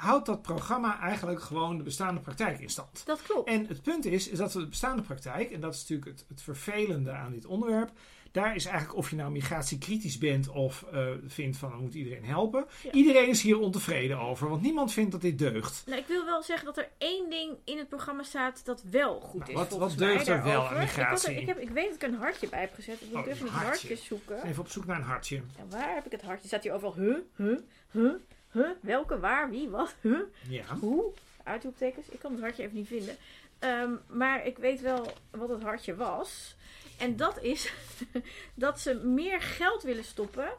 houdt 0.00 0.26
dat 0.26 0.42
programma 0.42 1.00
eigenlijk 1.00 1.40
gewoon 1.42 1.76
de 1.76 1.82
bestaande 1.82 2.20
praktijk 2.20 2.60
in 2.60 2.68
stand. 2.70 3.02
Dat 3.06 3.22
klopt. 3.22 3.48
En 3.48 3.66
het 3.66 3.82
punt 3.82 4.04
is, 4.04 4.28
is 4.28 4.38
dat 4.38 4.52
we 4.52 4.60
de 4.60 4.66
bestaande 4.68 5.02
praktijk, 5.02 5.50
en 5.50 5.60
dat 5.60 5.74
is 5.74 5.80
natuurlijk 5.80 6.10
het, 6.10 6.24
het 6.28 6.42
vervelende 6.42 7.10
aan 7.10 7.32
dit 7.32 7.46
onderwerp, 7.46 7.90
daar 8.32 8.54
is 8.54 8.64
eigenlijk 8.64 8.96
of 8.98 9.10
je 9.10 9.16
nou 9.16 9.30
migratiekritisch 9.30 10.18
bent 10.18 10.48
of 10.48 10.84
eh, 10.92 11.06
vindt 11.26 11.56
van 11.56 11.70
dan 11.70 11.80
moet 11.80 11.94
iedereen 11.94 12.24
helpen. 12.24 12.66
Ja. 12.82 12.92
Iedereen 12.92 13.28
is 13.28 13.42
hier 13.42 13.58
ontevreden 13.58 14.18
over, 14.18 14.48
want 14.48 14.62
niemand 14.62 14.92
vindt 14.92 15.12
dat 15.12 15.20
dit 15.20 15.38
deugt. 15.38 15.82
Nou, 15.86 15.98
ik 16.00 16.06
wil 16.06 16.24
wel 16.24 16.42
zeggen 16.42 16.64
dat 16.66 16.76
er 16.78 16.88
één 16.98 17.30
ding 17.30 17.56
in 17.64 17.78
het 17.78 17.88
programma 17.88 18.22
staat 18.22 18.64
dat 18.64 18.82
wel 18.90 19.20
goed 19.20 19.40
Nou, 19.40 19.50
is. 19.50 19.56
wat- 19.56 19.78
wat 19.78 19.98
deugt 19.98 20.28
er 20.28 20.42
wel 20.44 20.68
aan 20.68 20.78
migratie? 20.78 21.34
Ik, 21.34 21.40
er- 21.40 21.46
heb, 21.54 21.58
ik 21.58 21.68
weet 21.70 21.86
dat 21.86 21.94
ik 21.94 22.02
een 22.02 22.14
hartje 22.14 22.48
bij 22.48 22.60
heb 22.60 22.74
gezet. 22.74 23.00
Ik 23.00 23.06
moet 23.12 23.14
Oh, 23.24 23.26
even 23.26 23.36
een 23.38 23.42
niet 23.44 23.52
hartje. 23.52 23.68
hartjes 23.88 24.04
zoeken. 24.06 24.44
Even 24.46 24.62
op 24.62 24.68
zoek 24.70 24.86
naar 24.86 24.96
een 24.96 25.02
hartje. 25.02 25.36
Ja, 25.36 25.64
waar 25.68 25.94
heb 25.94 26.06
ik 26.06 26.12
het 26.12 26.22
hartje? 26.22 26.46
Staat 26.48 26.62
hier 26.62 26.72
overal 26.72 26.94
huh, 26.94 27.16
huh, 27.36 27.58
huh, 27.90 28.12
huh? 28.52 28.70
Welke, 28.80 29.18
waar, 29.18 29.50
wie, 29.50 29.68
wat, 29.68 29.94
huh? 30.00 30.20
Ja. 30.48 30.76
Hoe? 30.80 31.12
Uitroeptekens. 31.42 32.08
Ik 32.08 32.18
kan 32.18 32.32
het 32.32 32.40
hartje 32.40 32.62
even 32.62 32.76
niet 32.76 32.86
vinden. 32.86 33.16
Ehm, 33.58 33.92
maar 34.06 34.46
ik 34.46 34.58
weet 34.58 34.80
wel 34.80 35.12
wat 35.30 35.48
het 35.48 35.62
hartje 35.62 35.94
was. 35.94 36.56
En 36.98 37.16
dat 37.16 37.42
is 37.42 37.72
dat 38.54 38.80
ze 38.80 38.94
meer 38.94 39.40
geld 39.40 39.82
willen 39.82 40.04
stoppen 40.04 40.50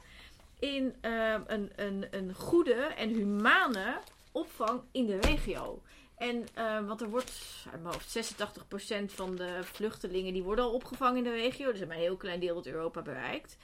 in 0.60 0.96
ehm, 1.02 1.42
een, 1.48 1.72
een, 1.76 2.08
een 2.12 2.34
goede 2.34 2.74
en 2.74 3.10
humane 3.10 4.00
opvang 4.32 4.82
in 4.92 5.06
de 5.06 5.20
regio. 5.20 5.82
En 6.18 6.48
eh, 6.54 6.88
want 6.88 7.02
er 7.02 7.10
wordt, 7.10 7.32
uit 7.72 7.82
mijn 7.82 7.94
hoofd, 7.94 8.36
86% 9.12 9.14
van 9.14 9.36
de 9.36 9.60
vluchtelingen 9.64 10.34
die 10.34 10.44
worden 10.44 10.66
al 10.66 10.74
opgevangen 10.74 11.18
in 11.18 11.24
de 11.24 11.32
regio. 11.32 11.72
Dus 11.72 11.80
maar 11.80 11.96
een 11.96 12.02
heel 12.02 12.18
klein 12.18 12.40
deel 12.40 12.56
dat 12.56 12.66
Europa 12.66 13.02
bereikt. 13.02 13.58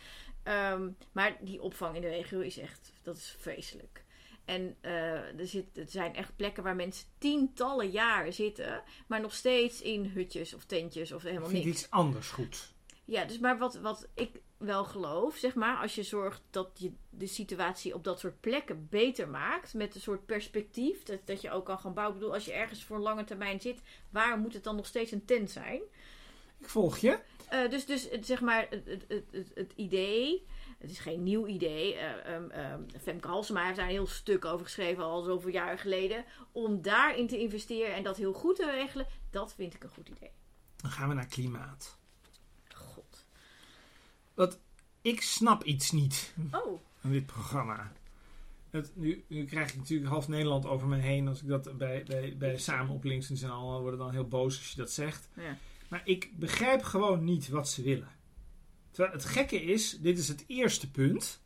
Ehm, 0.44 0.90
maar 1.12 1.38
die 1.40 1.62
opvang 1.62 1.96
in 1.96 2.02
de 2.02 2.10
regio 2.10 2.40
is 2.40 2.58
echt, 2.58 2.92
dat 3.02 3.18
is 3.18 3.36
vreselijk. 3.40 4.04
En 4.48 4.76
eh, 4.82 5.40
er, 5.40 5.48
zit, 5.48 5.78
er 5.78 5.88
zijn 5.88 6.16
echt 6.16 6.36
plekken 6.36 6.64
waar 6.64 6.76
mensen 6.76 7.08
tientallen 7.18 7.90
jaren 7.90 8.34
zitten, 8.34 8.84
maar 9.08 9.22
nog 9.22 9.34
steeds 9.34 9.82
in 9.82 10.06
hutjes 10.06 10.54
of 10.54 10.66
tentjes 10.66 11.12
of 11.12 11.24
helemaal 11.24 11.50
vind 11.50 11.66
niks. 11.66 11.78
iets 11.78 11.92
anders 11.92 12.30
goed. 12.30 12.74
Ja, 13.06 13.26
dus 13.26 13.40
maar 13.40 13.58
wat, 13.58 13.76
wat 13.76 14.08
ik 14.14 14.42
wel 14.58 14.84
geloof, 14.84 15.36
zeg 15.36 15.56
maar, 15.56 15.78
als 15.78 15.96
je 15.96 16.04
zorgt 16.04 16.42
dat 16.50 16.70
je 16.74 16.92
de 17.10 17.28
situatie 17.28 17.94
op 17.94 18.04
dat 18.04 18.20
soort 18.20 18.40
plekken 18.40 18.88
beter 18.90 19.30
maakt, 19.30 19.74
met 19.74 19.96
een 19.96 20.02
soort 20.02 20.26
perspectief, 20.26 21.04
dat, 21.04 21.20
dat 21.26 21.42
je 21.42 21.52
ook 21.52 21.66
kan 21.66 21.80
gaan 21.80 21.94
bouwen. 21.94 22.16
Ik 22.16 22.20
bedoel, 22.20 22.36
als 22.36 22.46
je 22.46 22.54
ergens 22.54 22.84
voor 22.84 22.96
een 22.96 23.02
lange 23.02 23.24
termijn 23.24 23.62
zit, 23.62 23.82
waar 24.10 24.40
moet 24.40 24.54
het 24.54 24.64
dan 24.64 24.76
nog 24.76 24.86
steeds 24.86 25.12
een 25.12 25.26
tent 25.26 25.52
zijn? 25.52 25.82
Ik 26.60 26.70
volg 26.70 26.98
je. 26.98 27.20
Uh, 27.54 27.70
dus, 27.70 27.86
dus 27.86 28.10
zeg 28.22 28.42
maar, 28.42 28.68
het, 28.70 28.86
het, 28.86 29.24
het, 29.32 29.52
het, 29.56 29.74
idee, 29.76 30.46
het 30.78 30.92
is 30.92 31.00
geen 31.00 31.24
nieuw 31.24 31.48
idee. 31.48 31.96
Uh, 31.96 32.34
um, 32.36 32.52
um, 32.52 32.86
Femke 33.02 33.28
Halsema 33.28 33.66
heeft 33.66 33.78
daar 33.78 33.86
een 33.86 33.92
heel 33.92 34.08
stuk 34.08 34.46
over 34.46 34.66
geschreven, 34.66 35.04
al 35.04 35.22
zoveel 35.22 35.52
jaar 35.52 35.78
geleden. 35.78 36.26
Om 36.52 36.82
daarin 36.82 37.28
te 37.28 37.40
investeren 37.40 37.96
en 37.96 38.04
dat 38.04 38.18
heel 38.18 38.34
goed 38.34 38.56
te 38.56 38.72
regelen, 38.72 39.08
dat 39.30 39.54
vind 39.54 39.74
ik 39.74 39.84
een 39.84 39.90
goed 39.90 40.10
idee. 40.10 40.32
Dan 40.76 40.92
gaan 40.92 41.10
we 41.10 41.14
naar 41.14 41.28
klimaat. 41.28 41.98
God. 42.74 43.26
Want 44.34 44.60
ik 45.02 45.22
snap 45.22 45.64
iets 45.64 45.92
niet 45.92 46.34
Oh, 46.52 46.82
aan 47.02 47.12
dit 47.12 47.26
programma. 47.26 47.92
Het, 48.70 48.92
nu, 48.96 49.26
nu 49.28 49.46
krijg 49.46 49.70
ik 49.70 49.78
natuurlijk 49.78 50.10
half 50.10 50.28
Nederland 50.28 50.66
over 50.66 50.88
me 50.88 50.98
heen 50.98 51.28
als 51.28 51.42
ik 51.42 51.48
dat 51.48 51.78
bij, 51.78 52.04
bij, 52.08 52.36
bij 52.38 52.58
samen 52.58 52.96
op 52.96 53.04
links 53.04 53.30
en 53.30 53.50
allemaal 53.50 53.82
worden 53.82 54.00
dan 54.00 54.12
heel 54.12 54.28
boos 54.28 54.58
als 54.58 54.72
je 54.72 54.78
dat 54.78 54.92
zegt. 54.92 55.30
ja. 55.34 55.58
Maar 55.88 56.02
ik 56.06 56.32
begrijp 56.36 56.84
gewoon 56.84 57.24
niet 57.24 57.50
wat 57.50 57.70
ze 57.70 57.82
willen. 57.82 58.17
Terwijl 58.98 59.18
het 59.18 59.26
gekke 59.26 59.64
is, 59.64 59.98
dit 60.00 60.18
is 60.18 60.28
het 60.28 60.44
eerste 60.48 60.92
punt. 60.92 61.42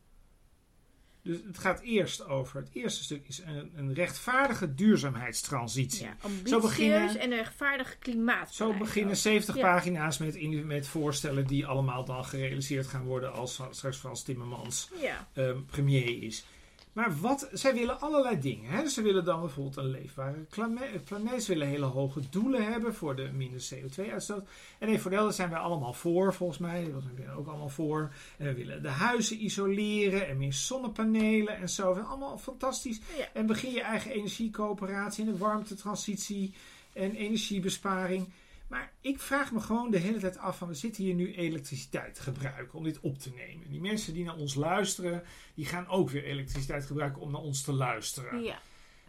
Dus 1.22 1.38
het 1.46 1.58
gaat 1.58 1.80
eerst 1.80 2.24
over, 2.26 2.60
het 2.60 2.68
eerste 2.72 3.02
stuk 3.02 3.28
is 3.28 3.38
een, 3.38 3.72
een 3.74 3.94
rechtvaardige 3.94 4.74
duurzaamheidstransitie. 4.74 6.04
ja. 6.04 6.16
Zo 6.20 6.26
Ambitieus 6.26 6.60
beginnen- 6.62 7.18
en 7.18 7.30
een 7.30 7.36
rechtvaardig 7.36 7.98
klimaat. 7.98 8.54
Zo 8.54 8.72
beginnen 8.72 9.16
70 9.16 9.56
Ja. 9.56 9.62
pagina's 9.62 10.18
met, 10.18 10.64
met 10.64 10.86
voorstellen 10.86 11.46
die 11.46 11.66
allemaal 11.66 12.04
dan 12.04 12.24
gerealiseerd 12.24 12.86
gaan 12.86 13.04
worden 13.04 13.32
als 13.32 13.60
straks 13.70 13.96
Frans 13.96 14.22
Timmermans 14.22 14.88
Ja, 15.00 15.28
ehm, 15.32 15.64
premier 15.64 16.22
is. 16.22 16.44
Maar 16.92 17.16
wat, 17.20 17.48
zij 17.52 17.74
willen 17.74 18.00
allerlei 18.00 18.40
dingen. 18.40 18.70
Hè? 18.70 18.88
Ze 18.88 19.02
willen 19.02 19.24
dan 19.24 19.40
bijvoorbeeld 19.40 19.76
een 19.76 19.90
leefbare 19.90 20.44
klame- 20.50 21.00
planeet. 21.04 21.42
Ze 21.42 21.52
willen 21.52 21.68
hele 21.68 21.84
hoge 21.84 22.20
doelen 22.30 22.72
hebben 22.72 22.94
voor 22.94 23.16
de 23.16 23.30
minder 23.34 23.68
CO2-uitstoot. 23.74 24.48
En 24.78 24.88
nee, 24.88 24.98
voor 24.98 25.10
helft 25.10 25.36
zijn 25.36 25.50
wij 25.50 25.58
allemaal 25.58 25.92
voor, 25.92 26.34
volgens 26.34 26.58
mij. 26.58 26.90
Dat 26.92 27.02
zijn 27.02 27.14
we 27.14 27.38
ook 27.38 27.46
allemaal 27.46 27.68
voor. 27.68 28.12
En 28.36 28.46
we 28.46 28.54
willen 28.54 28.82
de 28.82 28.88
huizen 28.88 29.44
isoleren 29.44 30.28
en 30.28 30.36
meer 30.36 30.52
zonnepanelen 30.52 31.56
en 31.56 31.68
zo. 31.68 31.92
Allemaal 31.92 32.38
fantastisch. 32.38 33.00
Ja. 33.18 33.28
En 33.32 33.46
begin 33.46 33.72
je 33.72 33.82
eigen 33.82 34.10
energiecoöperatie 34.10 35.24
en 35.24 35.32
de 35.32 35.38
warmtetransitie 35.38 36.54
en 36.92 37.14
energiebesparing. 37.14 38.28
Maar 38.72 38.92
ik 39.00 39.20
vraag 39.20 39.52
me 39.52 39.60
gewoon 39.60 39.90
de 39.90 39.98
hele 39.98 40.18
tijd 40.18 40.38
af 40.38 40.58
van 40.58 40.68
we 40.68 40.74
zitten 40.74 41.02
hier 41.04 41.14
nu 41.14 41.34
elektriciteit 41.34 42.14
te 42.14 42.22
gebruiken 42.22 42.78
om 42.78 42.84
dit 42.84 43.00
op 43.00 43.18
te 43.18 43.30
nemen. 43.30 43.70
Die 43.70 43.80
mensen 43.80 44.14
die 44.14 44.24
naar 44.24 44.36
ons 44.36 44.54
luisteren, 44.54 45.22
die 45.54 45.64
gaan 45.64 45.88
ook 45.88 46.10
weer 46.10 46.24
elektriciteit 46.24 46.86
gebruiken 46.86 47.22
om 47.22 47.30
naar 47.30 47.40
ons 47.40 47.62
te 47.62 47.72
luisteren. 47.72 48.42
ja. 48.42 48.60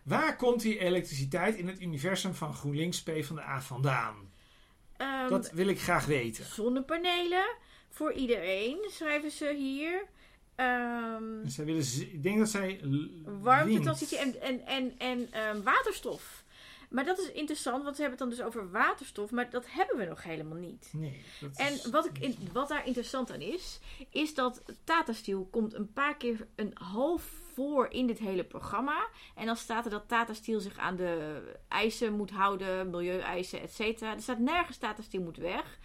Waar 0.03 0.35
komt 0.35 0.61
die 0.61 0.77
elektriciteit 0.79 1.55
in 1.55 1.67
het 1.67 1.81
universum 1.81 2.33
van 2.33 2.53
GroenLinks 2.53 3.03
P 3.03 3.11
van 3.21 3.35
de 3.35 3.41
A 3.41 3.61
vandaan? 3.61 4.15
Ehm, 4.97 5.29
Dat 5.29 5.51
wil 5.51 5.67
ik 5.67 5.79
graag 5.81 6.05
weten. 6.05 6.45
Zonnepanelen 6.45 7.55
voor 7.89 8.13
iedereen, 8.13 8.77
schrijven 8.91 9.31
ze 9.31 9.53
hier. 9.57 10.05
Dus 11.43 11.55
zij 11.55 11.65
willen, 11.65 11.83
ik 12.11 12.23
denk 12.23 12.37
dat 12.37 12.49
zij 12.49 12.81
warmtetransitie 13.41 14.17
wind- 14.17 14.37
en, 14.37 14.65
en, 14.65 14.67
en, 14.67 14.93
en 14.97 15.31
ehm, 15.31 15.61
waterstof. 15.61 16.42
Maar 16.93 17.05
dat 17.05 17.19
is 17.19 17.31
interessant, 17.31 17.83
want 17.83 17.95
ze 17.95 18.01
hebben 18.01 18.19
het 18.19 18.29
dan 18.29 18.37
dus 18.37 18.47
over 18.47 18.71
waterstof, 18.71 19.31
maar 19.31 19.49
dat 19.49 19.65
hebben 19.71 19.97
we 19.97 20.05
nog 20.05 20.23
helemaal 20.23 20.57
niet. 20.57 20.89
Nee. 20.93 21.23
dat 21.41 21.49
is- 21.51 21.57
En 21.83 21.91
wat, 21.91 22.05
ik 22.05 22.17
in, 22.19 22.37
wat 22.53 22.67
daar 22.69 22.85
interessant 22.85 23.31
aan 23.31 23.41
is, 23.41 23.79
is 24.09 24.33
dat 24.33 24.61
Tata 24.83 25.13
Steel 25.13 25.47
komt 25.51 25.73
een 25.73 25.93
paar 25.93 26.17
keer 26.17 26.47
een 26.55 26.71
half 26.73 27.41
voor 27.53 27.87
in 27.87 28.07
dit 28.07 28.19
hele 28.19 28.43
programma. 28.43 29.07
En 29.35 29.45
dan 29.45 29.55
staat 29.55 29.85
er 29.85 29.91
dat 29.91 30.07
Tata 30.07 30.33
Steel 30.33 30.59
zich 30.59 30.77
aan 30.77 30.95
de 30.95 31.41
eisen 31.67 32.13
moet 32.13 32.31
houden, 32.31 32.89
milieueisen, 32.89 33.61
et 33.61 33.73
cetera. 33.73 34.13
Er 34.13 34.21
staat 34.21 34.39
nergens 34.39 34.77
Tata 34.77 35.01
Steel 35.01 35.21
moet 35.21 35.37
weg. 35.37 35.79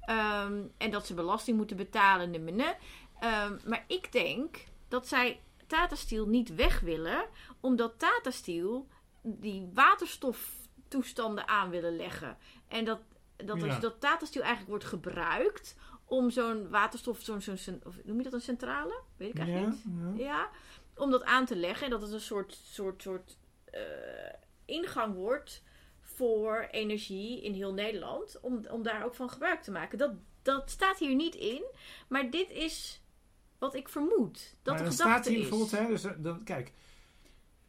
Ehm, 0.00 0.62
en 0.78 0.90
dat 0.90 1.06
ze 1.06 1.14
belasting 1.14 1.56
moeten 1.56 1.76
betalen, 1.76 2.30
ne, 2.30 2.38
ne, 2.38 2.50
ne. 2.50 2.74
Ehm, 3.20 3.58
maar 3.66 3.84
ik 3.86 4.12
denk 4.12 4.56
dat 4.88 5.08
zij 5.08 5.40
Tata 5.66 5.94
Steel 5.94 6.26
niet 6.26 6.54
weg 6.54 6.80
willen, 6.80 7.24
omdat 7.60 7.98
Tata 7.98 8.30
Steel 8.30 8.86
die 9.22 9.70
waterstoftoestanden 9.74 11.48
aan 11.48 11.70
willen 11.70 11.96
leggen. 11.96 12.36
En 12.68 12.84
dat, 12.84 13.00
dat, 13.36 13.60
Ja. 13.60 13.78
dat 13.78 14.04
eigenlijk 14.04 14.68
wordt 14.68 14.84
gebruikt 14.84 15.76
om 16.04 16.30
zo'n 16.30 16.68
waterstof, 16.68 17.20
zo'n, 17.20 17.80
of 17.84 18.04
noem 18.04 18.16
je 18.16 18.22
dat 18.22 18.32
een 18.32 18.40
centrale? 18.40 19.00
Weet 19.16 19.28
ik 19.28 19.38
eigenlijk 19.38 19.76
ja, 19.84 19.90
niet. 19.90 20.18
ja. 20.18 20.24
Ja, 20.24 20.50
om 20.96 21.10
dat 21.10 21.24
aan 21.24 21.46
te 21.46 21.56
leggen 21.56 21.84
en 21.84 21.90
dat 21.90 22.02
het 22.02 22.12
een 22.12 22.20
soort, 22.20 22.60
soort, 22.64 23.02
soort 23.02 23.36
eh, 23.64 23.82
ingang 24.64 25.14
wordt 25.14 25.62
voor 26.00 26.68
energie 26.70 27.42
in 27.42 27.52
heel 27.52 27.72
Nederland. 27.72 28.40
Om, 28.40 28.66
om 28.70 28.82
daar 28.82 29.04
ook 29.04 29.14
van 29.14 29.30
gebruik 29.30 29.62
te 29.62 29.70
maken. 29.70 29.98
Dat, 29.98 30.12
dat 30.42 30.70
staat 30.70 30.98
hier 30.98 31.14
niet 31.14 31.34
in, 31.34 31.64
maar 32.08 32.30
dit 32.30 32.50
is 32.50 33.02
wat 33.58 33.74
ik 33.74 33.88
vermoed. 33.88 34.56
Dat 34.62 34.74
maar 34.74 34.84
de 34.84 34.90
gedachte 34.90 35.12
staat 35.12 35.26
hier 35.26 35.38
is. 35.38 35.48
bijvoorbeeld, 35.48 35.70
hè, 35.70 35.86
dus, 35.86 36.04
eh, 36.04 36.12
dan, 36.18 36.44
kijk, 36.44 36.72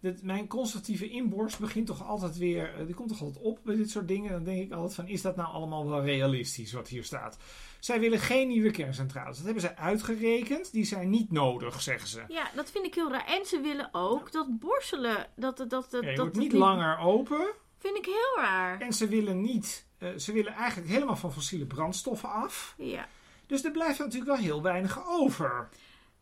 dit, 0.03 0.23
mijn 0.23 0.47
conservatieve 0.47 1.09
inborst 1.09 1.59
begint 1.59 1.87
toch 1.87 2.07
altijd 2.07 2.37
weer, 2.37 2.73
eh, 2.73 2.85
die 2.85 2.95
komt 2.95 3.09
toch 3.09 3.21
altijd 3.21 3.43
op 3.43 3.59
bij 3.63 3.75
dit 3.75 3.89
soort 3.89 4.07
dingen. 4.07 4.31
Dan 4.31 4.43
denk 4.43 4.61
ik 4.61 4.71
altijd 4.71 4.93
van, 4.93 5.07
is 5.07 5.21
dat 5.21 5.35
nou 5.35 5.53
allemaal 5.53 5.89
wel 5.89 6.03
realistisch 6.03 6.73
wat 6.73 6.87
hier 6.87 7.03
staat? 7.03 7.37
Zij 7.79 7.99
willen 7.99 8.19
geen 8.19 8.47
nieuwe 8.47 8.71
kerncentrales. 8.71 9.35
Dat 9.35 9.45
hebben 9.45 9.63
zij 9.63 9.75
uitgerekend. 9.75 10.71
Die 10.71 10.85
zijn 10.85 11.09
niet 11.09 11.31
nodig, 11.31 11.81
zeggen 11.81 12.07
ze. 12.07 12.23
Ja, 12.27 12.49
dat 12.55 12.71
vind 12.71 12.85
ik 12.85 12.95
heel 12.95 13.11
raar. 13.11 13.25
En 13.25 13.45
ze 13.45 13.59
willen 13.61 13.89
ook 13.91 14.31
dat 14.31 14.59
borstelen. 14.59 15.27
Dat, 15.35 15.57
dat, 15.57 15.69
dat, 15.69 15.91
dat, 15.91 16.03
Ja, 16.03 16.15
dat 16.15 16.35
niet 16.35 16.53
langer 16.53 16.97
open. 16.97 17.53
Vind 17.77 17.97
ik 17.97 18.05
heel 18.05 18.43
raar. 18.43 18.81
En 18.81 18.93
ze 18.93 19.07
willen 19.07 19.41
niet, 19.41 19.87
eh, 19.97 20.09
ze 20.17 20.31
willen 20.31 20.53
eigenlijk 20.53 20.91
helemaal 20.91 21.15
van 21.15 21.33
fossiele 21.33 21.65
brandstoffen 21.65 22.29
af. 22.29 22.75
Ja. 22.77 23.07
Dus 23.47 23.63
er 23.63 23.71
blijft 23.71 23.99
natuurlijk 23.99 24.31
wel 24.31 24.41
heel 24.41 24.61
weinig 24.61 25.07
over. 25.07 25.69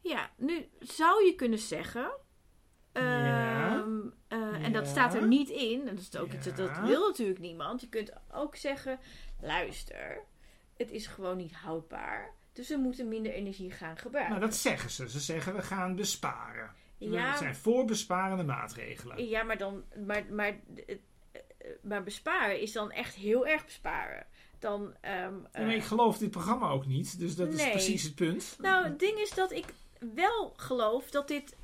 Ja, 0.02 0.30
nu 0.38 0.70
zou 0.80 1.26
je 1.26 1.36
kunnen 1.36 1.60
zeggen. 1.60 2.12
Ja. 2.94 3.71
Eh, 4.28 4.64
en 4.64 4.72
dat 4.72 4.88
staat 4.88 5.14
er 5.14 5.28
niet 5.28 5.50
in. 5.50 5.86
Dat 5.86 6.00
is 6.00 6.16
ook 6.16 6.34
iets 6.34 6.56
dat, 6.56 6.80
wil 6.80 7.08
natuurlijk 7.08 7.40
niemand. 7.40 7.82
Je 7.82 7.90
kunt 7.90 8.12
ook 8.32 8.56
zeggen: 8.56 9.00
luister, 9.42 10.20
het 10.78 10.92
is 10.92 11.08
gewoon 11.08 11.38
niet 11.38 11.54
houdbaar. 11.54 12.34
Dus 12.54 12.70
we 12.70 12.78
moeten 12.78 13.08
minder 13.08 13.32
energie 13.32 13.72
gaan 13.72 13.98
gebruiken. 13.98 14.36
Nou, 14.36 14.46
dat 14.46 14.56
zeggen 14.56 14.90
ze. 14.90 15.10
Ze 15.10 15.20
zeggen 15.20 15.56
we 15.56 15.62
gaan 15.62 15.96
besparen. 15.96 16.72
Ja. 16.98 17.30
Het 17.30 17.38
zijn 17.38 17.56
voorbesparende 17.56 18.44
maatregelen. 18.44 19.28
ja, 19.28 19.44
maar 19.44 19.58
dan. 19.58 19.84
Maar, 20.06 20.26
maar, 20.30 20.60
eh, 20.86 20.96
eh, 21.32 21.42
maar 21.82 22.04
besparen 22.04 22.62
is 22.62 22.72
dan 22.72 22.92
echt 22.92 23.16
heel 23.16 23.48
erg 23.48 23.66
besparen. 23.66 24.26
Dan. 24.60 24.94
ehm, 25.02 25.34
maar 25.54 25.74
ik 25.74 25.82
eh, 25.82 25.88
geloof 25.88 26.18
dit 26.18 26.32
programma 26.32 26.70
ook 26.70 26.86
niet. 26.86 27.20
Dus 27.20 27.36
dat 27.36 27.54
is 27.54 27.70
precies 27.70 28.04
het 28.04 28.16
punt. 28.16 28.58
Nou, 28.60 28.84
het 28.84 29.00
ding 29.00 29.20
is 29.20 29.30
dat 29.30 29.52
ik 29.52 29.66
wel 30.14 30.54
geloof 30.56 31.10
dat 31.10 31.28
dit 31.28 31.56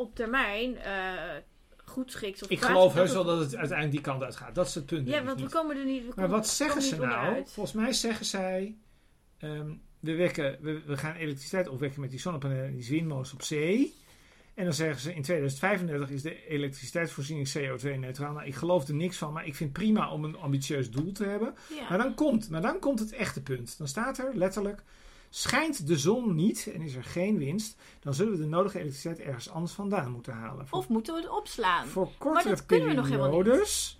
op 0.00 0.14
termijn 0.14 0.76
eh, 0.76 1.12
goed 1.84 2.10
schikt. 2.10 2.42
Of 2.42 2.48
Ik 2.48 2.60
geloof 2.60 2.94
heus 2.94 3.12
wel 3.12 3.24
dat 3.24 3.38
het 3.38 3.56
uiteindelijk 3.56 3.90
die 3.90 4.00
kant 4.12 4.22
uit 4.22 4.36
gaat. 4.36 4.54
Dat 4.54 4.66
is 4.66 4.74
het 4.74 4.86
punt. 4.86 5.08
Ja, 5.08 5.24
want 5.24 5.40
we 5.40 5.48
komen 5.48 5.76
er 5.76 5.84
niet. 5.84 6.14
Maar 6.14 6.28
wat 6.28 6.48
zeggen 6.48 6.82
ze 6.82 6.96
nou? 6.96 7.42
Volgens 7.46 7.74
mij 7.74 7.92
zeggen 7.92 8.26
zij... 8.26 8.76
ehm, 9.38 9.70
we, 10.00 10.14
wekken, 10.14 10.58
we, 10.60 10.82
we 10.86 10.96
gaan 10.96 11.14
elektriciteit 11.14 11.68
opwekken 11.68 12.00
met 12.00 12.10
die 12.10 12.20
zonnepanelen 12.20 12.66
en 12.66 12.76
die 12.76 12.88
windmolens 12.90 13.32
op 13.32 13.42
zee. 13.42 13.94
En 14.54 14.64
dan 14.64 14.74
zeggen 14.74 15.00
ze 15.00 15.14
in 15.14 15.22
2035 15.22 16.10
is 16.10 16.22
de 16.22 16.46
elektriciteitsvoorziening 16.46 17.48
CO2-neutraal. 17.58 18.32
Nou, 18.32 18.46
ik 18.46 18.54
geloof 18.54 18.88
er 18.88 18.94
niks 18.94 19.16
van, 19.16 19.32
maar 19.32 19.46
ik 19.46 19.54
vind 19.54 19.72
prima 19.72 20.12
om 20.12 20.24
een 20.24 20.36
ambitieus 20.36 20.90
doel 20.90 21.12
te 21.12 21.24
hebben. 21.24 21.54
Ja. 21.74 21.88
Maar 21.88 21.98
dan 21.98 22.14
komt, 22.14 22.50
maar 22.50 22.62
dan 22.62 22.78
komt 22.78 22.98
het 22.98 23.12
echte 23.12 23.42
punt. 23.42 23.78
Dan 23.78 23.88
staat 23.88 24.18
er 24.18 24.30
letterlijk: 24.34 24.82
schijnt 25.30 25.86
de 25.86 25.98
zon 25.98 26.34
niet 26.34 26.70
en 26.74 26.80
is 26.80 26.94
er 26.94 27.04
geen 27.04 27.38
winst, 27.38 27.76
dan 28.00 28.14
zullen 28.14 28.32
we 28.32 28.38
de 28.38 28.46
nodige 28.46 28.78
elektriciteit 28.78 29.18
ergens 29.18 29.50
anders 29.50 29.72
vandaan 29.72 30.12
moeten 30.12 30.32
halen. 30.32 30.66
Voor, 30.66 30.78
Of 30.78 30.88
moeten 30.88 31.14
we 31.14 31.20
het 31.20 31.30
opslaan? 31.30 31.86
voor 31.86 32.10
kortere 32.18 32.48
dat 32.48 32.66
kunnen 32.66 32.88
we 32.88 32.94
nog 32.94 33.08
helemaal 33.08 33.40
niet. 33.40 33.98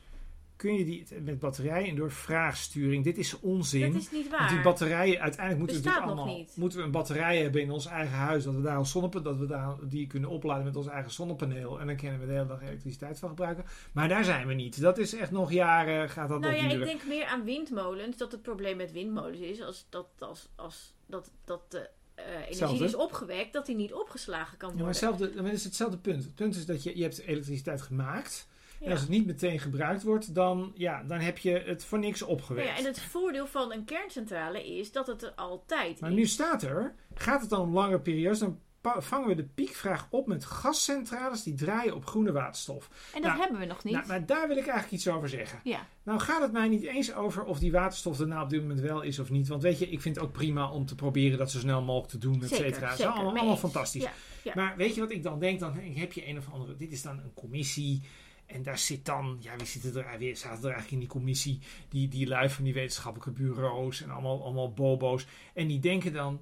Kun 0.61 0.75
je 0.75 0.85
die 0.85 1.07
met 1.23 1.38
batterijen 1.38 1.88
en 1.88 1.96
door 1.96 2.11
vraagsturing. 2.12 3.05
Dit 3.05 3.18
is 3.18 3.40
onzin. 3.40 3.92
dat 3.92 4.01
is 4.03 4.11
niet 4.11 4.29
Want 4.31 4.46
die 4.49 4.55
waar. 4.57 4.64
batterijen, 4.64 5.20
uiteindelijk 5.20 5.59
moeten 5.59 5.77
we 5.77 5.83
Bestaat 5.83 6.01
natuurlijk 6.01 6.16
nog 6.16 6.27
allemaal, 6.27 6.46
niet. 6.46 6.57
moeten 6.57 6.79
we 6.79 6.85
een 6.85 6.90
batterij 6.90 7.42
hebben 7.42 7.61
in 7.62 7.70
ons 7.70 7.87
eigen 7.87 8.16
huis, 8.16 8.44
dat 8.44 8.55
we 8.55 8.61
daar 8.61 8.79
ons 8.79 8.90
zonnepa- 8.90 9.20
dat 9.20 9.37
we 9.37 9.46
daar 9.46 9.75
die 9.83 10.07
kunnen 10.07 10.31
opladen 10.31 10.64
met 10.64 10.77
ons 10.77 10.87
eigen 10.87 11.11
zonnepaneel. 11.12 11.81
En 11.81 11.87
dan 11.87 11.96
kunnen 11.96 12.20
we 12.20 12.27
de 12.27 12.33
hele 12.33 12.46
dag 12.46 12.62
elektriciteit 12.62 13.18
van 13.18 13.29
gebruiken. 13.29 13.64
Maar 13.92 14.09
daar 14.09 14.25
zijn 14.25 14.46
we 14.46 14.55
niet. 14.55 14.81
Dat 14.81 14.99
is 14.99 15.14
echt 15.14 15.31
nog 15.31 15.53
jaren, 15.53 16.09
gaat 16.11 16.29
dat 16.29 16.40
nou 16.40 16.53
nog 16.53 16.62
ja, 16.62 16.68
duren. 16.68 16.81
ik 16.88 16.92
denk 16.99 17.07
meer 17.09 17.25
aan 17.27 17.44
windmolens. 17.44 18.16
Dat 18.16 18.33
het 18.33 18.42
probleem 18.42 18.77
met 18.77 18.92
windmolens 18.92 19.38
is 19.38 19.61
als, 19.62 19.87
dat, 19.88 20.07
als, 20.18 20.49
als, 20.57 20.94
dat, 21.07 21.31
dat 21.44 21.70
de 21.70 21.88
eh, 22.14 22.25
energie 22.27 22.46
Hetzelfde. 22.49 22.85
is 22.85 22.94
opgewekt, 22.94 23.53
dat 23.53 23.66
die 23.66 23.77
niet 23.77 23.92
opgeslagen 23.94 24.59
kan 24.59 24.68
Ja, 24.68 24.75
maar 24.75 24.85
worden. 24.85 25.09
hetzelfde, 25.09 25.35
maar 25.42 25.51
het 25.51 25.59
is 25.59 25.64
hetzelfde 25.64 25.99
punt. 25.99 26.23
Het 26.25 26.35
punt 26.35 26.55
is 26.57 26.66
dat 26.66 26.83
je, 26.83 26.96
je 26.96 27.03
hebt 27.03 27.18
elektriciteit 27.18 27.83
gemaakt. 27.83 28.49
En 28.81 28.90
als 28.90 29.01
het 29.01 29.09
niet 29.09 29.27
meteen 29.27 29.59
gebruikt 29.59 30.03
wordt, 30.03 30.35
dan, 30.35 30.73
ja, 30.75 31.03
dan 31.03 31.19
heb 31.19 31.38
je 31.38 31.62
het 31.66 31.85
voor 31.85 31.99
niks 31.99 32.21
Nou 32.21 32.33
opgewekt. 32.33 32.69
ja, 32.69 32.77
en 32.77 32.85
het 32.85 33.01
voordeel 33.01 33.47
van 33.47 33.73
een 33.73 33.85
kerncentrale 33.85 34.77
is 34.79 34.93
dat 34.93 35.07
het 35.07 35.23
er 35.23 35.33
altijd 35.37 36.01
Maar 36.01 36.11
is. 36.11 36.16
nu 36.16 36.27
staat 36.27 36.62
er, 36.62 36.95
gaat 37.14 37.40
het 37.40 37.51
dan 37.51 37.61
om 37.61 37.73
langere 37.75 38.01
periodes, 38.01 38.38
dan 38.38 38.59
vangen 38.83 39.29
we 39.29 39.35
de 39.35 39.45
piekvraag 39.55 40.07
op 40.11 40.27
met 40.27 40.45
gascentrales 40.45 41.43
die 41.43 41.55
draaien 41.55 41.95
op 41.95 42.07
groene 42.07 42.33
waterstof. 42.33 42.88
en 43.14 43.23
dat 43.23 43.31
nou, 43.31 43.43
hebben 43.43 43.61
we 43.61 43.66
nog 43.66 43.85
niet. 43.85 43.95
Nou, 43.95 44.07
maar 44.07 44.27
daar 44.27 44.49
wil 44.49 44.57
ik 44.57 44.62
eigenlijk 44.66 44.93
iets 44.93 45.09
over 45.09 45.29
zeggen. 45.29 45.61
ja, 45.64 45.87
Nou 46.03 46.21
gaat 46.21 46.43
het 46.43 46.53
mij 46.53 46.69
niet 46.69 46.83
eens 46.83 47.14
over 47.14 47.45
of 47.45 47.59
die 47.59 47.73
waterstof 47.73 48.21
er 48.21 48.27
nou 48.27 48.43
op 48.43 48.51
dit 48.51 48.61
moment 48.61 48.81
wel 48.81 49.01
is 49.03 49.19
of 49.19 49.31
niet. 49.31 49.49
Want 49.49 49.62
weet 49.62 49.79
je, 49.79 49.88
ik 49.90 50.01
vind 50.01 50.16
het 50.16 50.25
ook 50.25 50.33
prima 50.33 50.71
om 50.71 50.87
te 50.87 50.95
proberen 50.95 51.38
dat 51.38 51.51
zo 51.51 51.59
snel 51.59 51.83
mogelijk 51.83 52.11
te 52.11 52.19
doen, 52.19 52.43
et 52.43 52.49
cetera. 52.49 52.88
Dat 52.90 52.99
is 52.99 53.05
allemaal, 53.05 53.37
allemaal 53.37 53.57
fantastisch. 53.57 54.03
Ja, 54.03 54.12
ja. 54.43 54.53
Maar 54.55 54.77
weet 54.77 54.95
je 54.95 55.01
wat 55.01 55.11
ik 55.11 55.23
dan 55.23 55.38
denk? 55.38 55.61
Dan 55.61 55.73
heb 55.75 56.12
je 56.12 56.29
een 56.29 56.38
of 56.38 56.47
andere, 56.53 56.77
dit 56.77 56.93
is 56.93 57.03
dan 57.03 57.19
een 57.19 57.35
commissie. 57.35 58.03
En 58.52 58.62
daar 58.62 58.78
zit 58.78 59.04
dan, 59.04 59.36
ja, 59.40 59.56
wie 59.56 59.66
zit 59.66 59.84
er, 59.96 60.18
wie 60.18 60.34
zaten 60.34 60.58
er 60.58 60.64
eigenlijk 60.64 60.90
in 60.92 60.98
die 60.98 61.08
commissie? 61.08 61.58
Die, 61.88 62.08
die 62.08 62.26
lui 62.26 62.48
van 62.50 62.64
die 62.64 62.74
wetenschappelijke 62.74 63.30
bureaus 63.42 64.02
en 64.02 64.10
allemaal, 64.10 64.42
allemaal 64.44 64.72
bobo's. 64.72 65.26
En 65.54 65.66
die 65.66 65.78
denken 65.80 66.12
dan, 66.12 66.40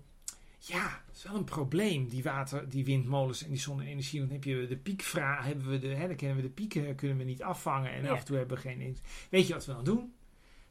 ja, 0.59 1.03
dat 1.07 1.17
is 1.17 1.23
wel 1.23 1.35
een 1.35 1.45
probleem, 1.45 2.09
die 2.09 2.23
water, 2.23 2.69
die 2.69 2.85
windmolens 2.85 3.43
en 3.45 3.49
die 3.51 3.59
zonne-energie. 3.59 4.19
Want 4.19 4.31
dan 4.31 4.41
heb 4.41 4.49
je 4.61 4.67
de 4.67 4.77
piekvraag, 4.77 5.45
hebben 5.45 5.69
we 5.71 5.79
de, 5.79 5.87
hè, 5.89 6.07
dan 6.07 6.17
kennen 6.17 6.37
we 6.37 6.43
de 6.43 6.49
pieken, 6.49 6.95
kunnen 6.95 7.17
we 7.17 7.25
niet 7.25 7.43
afvangen. 7.43 7.93
En 7.93 8.03
Ja. 8.03 8.11
af 8.11 8.19
en 8.19 8.25
toe 8.25 8.37
hebben 8.37 8.57
we 8.57 8.63
geen. 8.63 8.97
Weet 9.31 9.47
je 9.47 9.53
wat 9.55 9.67
we 9.67 9.73
dan 9.73 9.85
doen? 9.85 10.13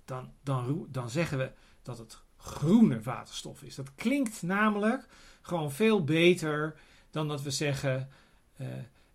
Dan, 0.06 0.32
dan, 0.44 0.88
dan 0.92 1.10
zeggen 1.10 1.38
we 1.38 1.52
dat 1.82 1.98
het 1.98 2.22
groene 2.38 3.02
waterstof 3.02 3.62
is. 3.64 3.76
Dat 3.76 3.96
klinkt 3.96 4.42
namelijk 4.42 5.08
gewoon 5.42 5.72
veel 5.72 6.04
beter 6.04 6.76
dan 7.12 7.28
dat 7.28 7.42
we 7.42 7.52
zeggen. 7.52 8.10
eh, 8.58 8.68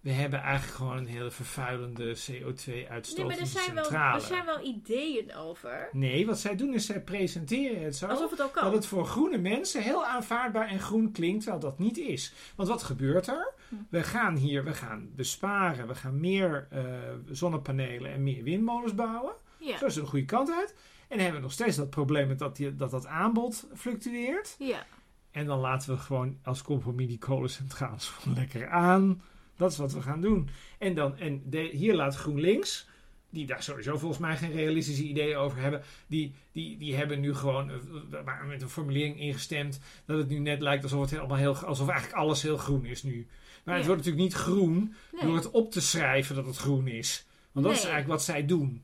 we 0.03 0.11
hebben 0.11 0.41
eigenlijk 0.41 0.77
gewoon 0.77 0.97
een 0.97 1.07
hele 1.07 1.31
vervuilende 1.31 2.05
nee, 2.05 2.41
CO2-uitstoot 2.43 3.27
maar 3.27 3.39
er 3.39 3.47
zijn, 3.47 3.75
wel, 3.75 3.91
er 3.93 4.21
zijn 4.21 4.45
wel 4.45 4.65
ideeën 4.65 5.35
over. 5.35 5.89
Nee, 5.93 6.27
wat 6.27 6.39
zij 6.39 6.57
doen 6.57 6.75
is 6.75 6.87
zij 6.87 7.01
presenteren 7.01 7.85
het 7.85 7.97
zo 7.97 8.07
Alsof 8.07 8.31
het 8.31 8.43
ook 8.43 8.53
kan. 8.53 8.65
dat 8.65 8.73
het 8.73 8.87
voor 8.87 9.07
groene 9.07 9.39
mensen 9.39 9.83
heel 9.83 10.07
aanvaardbaar 10.07 10.69
en 10.69 10.81
groen 10.81 11.13
klinkt, 11.13 11.41
terwijl 11.43 11.63
dat 11.63 11.79
niet 11.79 11.99
is. 11.99 12.33
Want 12.57 12.69
wat 12.69 12.83
gebeurt 12.83 13.27
er? 13.27 13.53
Hm. 13.69 13.75
We 13.89 14.03
gaan 14.03 14.37
hier, 14.37 14.65
we 14.65 14.73
gaan 14.73 15.11
besparen, 15.15 15.89
we 15.89 15.95
gaan 15.95 16.21
meer 16.21 16.67
eh, 16.71 16.85
zonnepanelen 17.31 18.13
en 18.13 18.23
meer 18.23 18.43
windmolens 18.43 18.95
bouwen. 18.95 19.33
ja. 19.59 19.79
Zo 19.79 19.87
is 19.87 19.95
het 19.95 20.05
een 20.05 20.11
goede 20.11 20.25
kant 20.25 20.51
uit. 20.51 20.75
En 21.09 21.09
dan 21.09 21.19
hebben 21.19 21.37
we 21.37 21.47
nog 21.47 21.53
steeds 21.53 21.77
dat 21.77 21.91
probleem 21.91 22.29
met 22.29 22.39
dat 22.39 22.57
die, 22.57 22.77
dat, 22.77 22.91
dat 22.91 23.07
aanbod 23.07 23.67
fluctueert. 23.75 24.57
ja. 24.59 24.87
En 25.31 25.47
dan 25.47 25.59
laten 25.59 25.95
we 25.95 26.01
gewoon 26.01 26.39
als 26.43 26.63
compromis 26.63 27.07
die 27.07 27.19
kolencentrales 27.19 28.09
gewoon 28.19 28.35
lekker 28.35 28.69
aan. 28.69 29.23
Dat 29.63 29.73
is 29.73 29.79
wat 29.79 29.93
we 29.93 30.03
gaan 30.03 30.21
doen. 30.21 30.49
En, 30.79 30.95
dan, 30.95 31.19
en 31.19 31.43
de, 31.47 31.59
hier 31.73 31.95
laat 31.95 32.17
GroenLinks, 32.17 32.87
die 33.31 33.47
daar 33.47 33.63
sowieso 33.63 33.99
volgens 33.99 34.21
mij 34.21 34.37
geen 34.37 34.53
realistische 34.53 35.03
ideeën 35.05 35.37
over 35.37 35.59
hebben, 35.59 35.83
die, 36.07 36.35
die, 36.53 36.79
die 36.79 36.95
hebben 36.95 37.21
nu 37.21 37.35
gewoon 37.35 37.71
eh, 37.71 37.77
maar 38.25 38.45
met 38.47 38.63
een 38.63 38.69
formulering 38.69 39.19
ingestemd 39.21 39.81
dat 40.07 40.19
het 40.19 40.29
nu 40.29 40.39
net 40.39 40.61
lijkt 40.61 40.83
alsof, 40.83 41.11
het 41.11 41.19
allemaal 41.19 41.37
heel, 41.37 41.57
alsof 41.57 41.89
eigenlijk 41.89 42.19
alles 42.19 42.43
heel 42.43 42.57
groen 42.57 42.85
is 42.87 43.03
nu. 43.03 43.27
Maar 43.65 43.75
het 43.75 43.85
Ja. 43.85 43.91
wordt 43.91 44.05
natuurlijk 44.05 44.35
niet 44.35 44.43
groen 44.43 44.95
Nee. 45.13 45.23
door 45.27 45.35
het 45.37 45.51
op 45.51 45.71
te 45.73 45.81
schrijven 45.81 46.35
dat 46.35 46.47
het 46.47 46.57
groen 46.57 46.87
is. 46.87 47.27
Want 47.53 47.67
dat 47.67 47.75
is 47.75 47.81
eigenlijk 47.83 48.13
wat 48.13 48.23
zij 48.23 48.47
doen. 48.47 48.83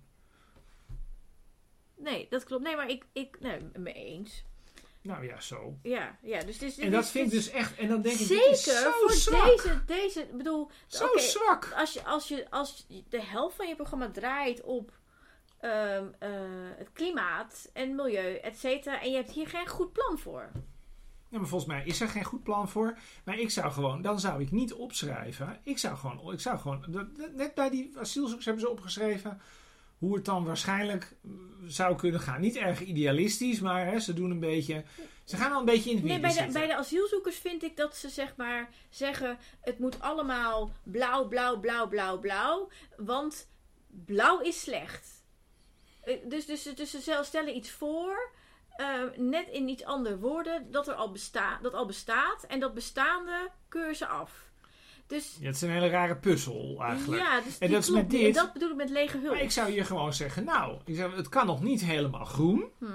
nee, 1.96 2.26
dat 2.30 2.44
klopt. 2.44 2.62
Nee, 2.62 2.76
maar 2.76 2.90
ik, 2.90 3.04
ik 3.12 3.36
nee, 3.40 3.58
me 3.78 3.92
eens. 3.92 4.44
Nou 5.02 5.24
ja, 5.24 5.40
zo. 5.40 5.78
Ja, 5.82 6.18
ja 6.22 6.42
dus 6.42 6.58
dit 6.58 6.78
En 6.78 6.90
dat 6.90 7.08
vind 7.08 7.26
ik 7.26 7.32
dus 7.32 7.50
echt. 7.50 7.76
En 7.76 7.88
dan 7.88 8.02
denk 8.02 8.18
ik, 8.18 8.26
Zeker 8.26 8.56
zo 8.56 8.90
voor 8.90 9.12
zwak. 9.12 9.56
deze, 9.56 9.82
deze, 9.86 10.26
bedoel, 10.32 10.70
Zo 10.86 11.06
zwak. 11.16 11.72
als 11.76 11.92
je, 11.92 12.04
als 12.04 12.28
je, 12.28 12.50
als 12.50 12.84
je 12.88 13.04
de 13.08 13.22
helft 13.22 13.56
van 13.56 13.68
je 13.68 13.74
programma 13.74 14.10
draait 14.10 14.62
op 14.62 14.92
ehm, 15.60 16.06
eh, 16.18 16.30
het 16.76 16.92
klimaat 16.92 17.70
en 17.72 17.94
milieu, 17.94 18.34
et 18.34 18.58
cetera, 18.58 19.00
en 19.02 19.10
je 19.10 19.16
hebt 19.16 19.30
hier 19.30 19.48
geen 19.48 19.68
goed 19.68 19.92
plan 19.92 20.18
voor. 20.18 20.50
Ja, 21.30 21.38
maar 21.38 21.48
volgens 21.48 21.70
mij 21.70 21.84
is 21.84 22.00
er 22.00 22.08
geen 22.08 22.24
goed 22.24 22.42
plan 22.42 22.68
voor. 22.68 22.98
Maar 23.24 23.38
ik 23.38 23.50
zou 23.50 23.72
gewoon, 23.72 24.02
dan 24.02 24.20
zou 24.20 24.42
ik 24.42 24.50
niet 24.50 24.72
opschrijven. 24.72 25.60
Ik 25.62 25.78
zou 25.78 25.96
gewoon, 25.96 26.32
ik 26.32 26.40
zou 26.40 26.58
gewoon, 26.58 27.08
net 27.34 27.54
bij 27.54 27.70
die 27.70 27.92
asielzoekers 27.98 28.44
hebben 28.44 28.64
ze 28.64 28.70
opgeschreven 28.70 29.40
hoe 29.98 30.14
het 30.14 30.24
dan 30.24 30.44
waarschijnlijk 30.44 31.16
eh, 31.24 31.30
zou 31.66 31.96
kunnen 31.96 32.20
gaan. 32.20 32.40
Niet 32.40 32.56
erg 32.56 32.80
idealistisch, 32.80 33.60
maar 33.60 33.86
hè, 33.86 33.98
ze 33.98 34.14
doen 34.14 34.30
een 34.30 34.40
beetje, 34.40 34.84
ze 35.24 35.36
gaan 35.36 35.52
al 35.52 35.58
een 35.58 35.64
beetje 35.64 35.90
in 35.90 35.96
het 35.96 36.04
Nee, 36.04 36.18
midden 36.18 36.36
bij 36.36 36.46
de, 36.46 36.52
bij 36.52 36.66
de 36.66 36.76
asielzoekers 36.76 37.36
vind 37.36 37.62
ik 37.62 37.76
dat 37.76 37.96
ze 37.96 38.08
zeg 38.08 38.36
maar 38.36 38.68
zeggen: 38.90 39.38
het 39.60 39.78
moet 39.78 40.00
allemaal 40.00 40.70
blauw, 40.82 41.28
blauw, 41.28 41.58
blauw, 41.58 41.88
blauw, 41.88 42.18
blauw. 42.18 42.68
Want 42.96 43.48
blauw 43.88 44.40
is 44.40 44.60
slecht. 44.60 45.08
Eh, 46.02 46.16
Dus, 46.24 46.46
dus, 46.46 46.62
dus 46.62 46.90
ze 46.90 47.00
stel- 47.00 47.24
stellen 47.24 47.56
iets 47.56 47.70
voor, 47.70 48.30
eh, 48.70 49.02
net 49.16 49.48
in 49.48 49.68
iets 49.68 49.84
andere 49.84 50.18
woorden, 50.18 50.70
dat 50.70 50.88
er 50.88 50.94
al, 50.94 51.10
besta 51.12 51.58
dat 51.62 51.74
al 51.74 51.86
bestaat. 51.86 52.44
En 52.44 52.60
dat 52.60 52.74
bestaande 52.74 53.50
keuren 53.68 53.96
ze 53.96 54.06
af. 54.06 54.47
Dus 55.08 55.36
Ja, 55.40 55.46
het 55.46 55.54
is 55.54 55.60
een 55.62 55.70
hele 55.70 55.88
rare 55.88 56.16
puzzel 56.16 56.76
eigenlijk. 56.80 57.22
ja, 57.22 57.40
dus 57.40 57.58
En 57.58 57.70
dat 57.70 57.82
is 57.82 57.90
met 57.90 58.10
dit- 58.10 58.26
En 58.26 58.32
dat 58.32 58.52
bedoel 58.52 58.70
ik 58.70 58.76
met 58.76 58.90
lege 58.90 59.18
hulp. 59.18 59.32
Maar 59.34 59.42
ik 59.42 59.50
zou 59.50 59.70
hier 59.70 59.84
gewoon 59.84 60.14
zeggen, 60.14 60.44
nou, 60.44 60.76
ik 60.84 60.94
zeg, 60.96 61.16
het 61.16 61.28
kan 61.28 61.46
nog 61.46 61.62
niet 61.62 61.84
helemaal 61.84 62.24
groen. 62.24 62.64
Hm. 62.78 62.86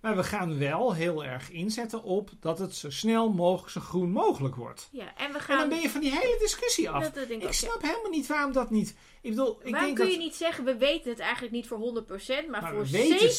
Maar 0.00 0.16
we 0.16 0.24
gaan 0.24 0.58
wel 0.58 0.94
heel 0.94 1.24
erg 1.24 1.50
inzetten 1.50 2.02
op 2.02 2.30
dat 2.40 2.58
het 2.58 2.74
zo 2.76 2.90
snel 2.90 3.32
mogelijk 3.32 3.70
zo 3.72 3.80
groen 3.80 4.10
mogelijk 4.10 4.54
wordt. 4.54 4.88
Ja, 4.92 5.04
en 5.04 5.12
we 5.16 5.22
En 5.24 5.32
dan 5.32 5.40
gaan. 5.40 5.68
ben 5.68 5.80
je 5.80 5.90
van 5.90 6.00
die 6.00 6.10
hele 6.10 6.36
discussie 6.38 6.90
af. 6.90 7.10
dat, 7.10 7.22
ik 7.22 7.30
Ik 7.30 7.42
ja. 7.42 7.52
snap 7.52 7.82
helemaal 7.82 8.10
niet 8.10 8.26
waarom 8.26 8.52
dat 8.52 8.70
niet. 8.70 8.94
Ik 9.22 9.30
bedoel, 9.30 9.50
ik 9.62 9.70
Waarom 9.70 9.80
denk 9.80 9.94
kun 9.96 10.04
dat. 10.04 10.14
je 10.14 10.20
niet 10.20 10.34
zeggen, 10.34 10.64
we 10.64 10.76
weten 10.76 11.10
het 11.10 11.18
eigenlijk 11.18 11.52
niet 11.52 11.66
voor 11.66 11.78
100%, 11.78 12.48
maar, 12.50 12.62
Maar 12.62 12.72
voor 12.72 12.84
we 12.84 12.90
weten 12.90 13.30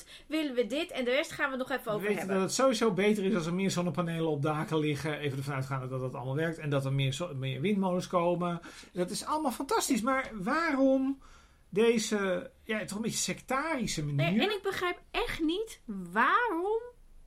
70% 0.00 0.04
willen 0.26 0.54
we 0.54 0.66
dit 0.66 0.90
en 0.90 1.04
de 1.04 1.10
rest 1.10 1.30
gaan 1.32 1.50
we 1.50 1.56
nog 1.56 1.70
even 1.70 1.84
We 1.84 1.90
over 1.90 2.00
weten 2.02 2.18
hebben. 2.18 2.36
dat 2.36 2.44
het 2.44 2.54
sowieso 2.54 2.92
beter 2.92 3.24
is 3.24 3.34
als 3.34 3.46
er 3.46 3.54
meer 3.54 3.70
zonnepanelen 3.70 4.28
op 4.28 4.42
daken 4.42 4.78
liggen. 4.78 5.18
Even 5.18 5.38
ervan 5.38 5.54
uitgaande 5.54 5.88
dat 5.88 6.00
dat 6.00 6.14
allemaal 6.14 6.36
werkt. 6.36 6.58
En 6.58 6.70
dat 6.70 6.84
er 6.84 6.92
meer, 6.92 7.28
meer 7.36 7.60
windmolens 7.60 8.06
komen. 8.06 8.60
Dat 8.92 9.10
is 9.10 9.24
allemaal 9.24 9.52
fantastisch. 9.52 10.00
Maar 10.00 10.30
waarom 10.34 11.18
deze, 11.68 12.50
ja, 12.64 12.84
toch 12.84 12.96
een 12.96 13.02
beetje 13.02 13.18
sectarische 13.18 14.04
manier? 14.04 14.32
Nee, 14.32 14.40
en 14.48 14.54
ik 14.56 14.62
begrijp 14.62 14.98
echt 15.10 15.40
niet 15.40 15.80
waarom 15.86 16.80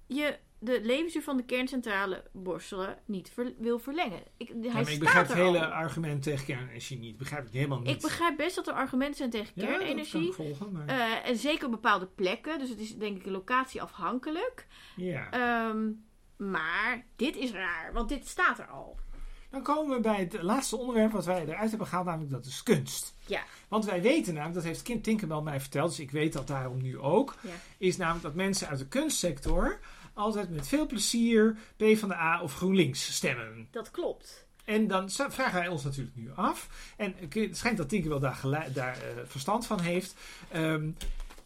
je 0.07 0.37
de 0.59 0.79
levensduur 0.81 1.21
van 1.23 1.37
de 1.37 1.43
kerncentrale 1.45 2.23
Borselen 2.33 2.97
niet 3.05 3.29
ver- 3.33 3.53
wil 3.57 3.79
verlengen. 3.79 4.23
Ik, 4.37 4.47
hij 4.47 4.57
Ja, 4.61 4.73
maar 4.73 4.91
ik 4.91 4.99
begrijp 4.99 5.27
het 5.27 5.37
er 5.37 5.43
al. 5.43 5.53
hele 5.53 5.65
argument 5.67 6.23
tegen 6.23 6.45
kernenergie 6.45 6.97
niet. 6.99 7.17
Begrijp 7.17 7.45
ik 7.47 7.53
helemaal 7.53 7.79
niet. 7.79 7.95
Ik 7.95 8.01
begrijp 8.01 8.37
best 8.37 8.55
dat 8.55 8.67
er 8.67 8.73
argumenten 8.73 9.15
zijn 9.17 9.29
tegen 9.29 9.51
Ja, 9.55 9.61
dat 9.61 9.69
kan 9.69 9.77
kernenergie. 9.79 10.27
ik 10.27 10.33
volgen, 10.33 10.71
maar, 10.71 10.87
Eh, 10.87 11.29
en 11.29 11.35
zeker 11.37 11.65
op 11.65 11.71
bepaalde 11.71 12.05
plekken. 12.07 12.59
Dus 12.59 12.69
het 12.69 12.79
is 12.79 12.95
denk 12.97 13.17
ik 13.17 13.25
locatieafhankelijk. 13.25 14.67
ja. 14.95 15.29
Ehm, 15.31 15.89
maar 16.37 17.05
dit 17.15 17.35
is 17.35 17.51
raar, 17.51 17.93
want 17.93 18.09
dit 18.09 18.27
staat 18.27 18.59
er 18.59 18.67
al. 18.67 18.99
Dan 19.51 19.63
komen 19.63 19.95
we 19.95 20.01
bij 20.01 20.19
het 20.19 20.41
laatste 20.41 20.77
onderwerp 20.77 21.11
wat 21.11 21.25
wij 21.25 21.45
eruit 21.47 21.69
hebben 21.69 21.87
gehaald, 21.87 22.05
namelijk 22.05 22.31
dat 22.31 22.45
is 22.45 22.63
kunst. 22.63 23.13
Ja. 23.25 23.41
Want 23.67 23.85
wij 23.85 24.01
weten 24.01 24.33
namelijk, 24.33 24.55
dat 24.55 24.65
heeft 24.67 24.81
Kim 24.81 25.01
Tinkerbell 25.01 25.41
mij 25.41 25.59
verteld, 25.59 25.89
dus 25.89 25.99
ik 25.99 26.11
weet 26.11 26.33
dat 26.33 26.47
daarom 26.47 26.81
nu 26.81 26.99
ook, 26.99 27.35
Ja. 27.41 27.49
is 27.77 27.97
namelijk 27.97 28.23
dat 28.23 28.33
mensen 28.35 28.67
uit 28.67 28.79
de 28.79 28.87
kunstsector 28.87 29.79
altijd 30.13 30.49
met 30.49 30.67
veel 30.67 30.85
plezier 30.85 31.57
PvdA 31.77 32.41
of 32.41 32.55
GroenLinks 32.55 33.13
stemmen. 33.15 33.67
Dat 33.71 33.91
klopt. 33.91 34.45
En 34.65 34.87
dan 34.87 35.09
vragen 35.09 35.53
wij 35.53 35.67
ons 35.67 35.83
natuurlijk 35.83 36.15
nu 36.15 36.31
af, 36.35 36.67
en 36.97 37.15
het 37.29 37.57
schijnt 37.57 37.77
dat 37.77 37.89
Tinkerbell 37.89 38.19
daar, 38.19 38.67
daar 38.73 38.95
eh, 38.97 39.01
verstand 39.25 39.65
van 39.65 39.79
heeft. 39.79 40.15
Ehm, 40.51 40.89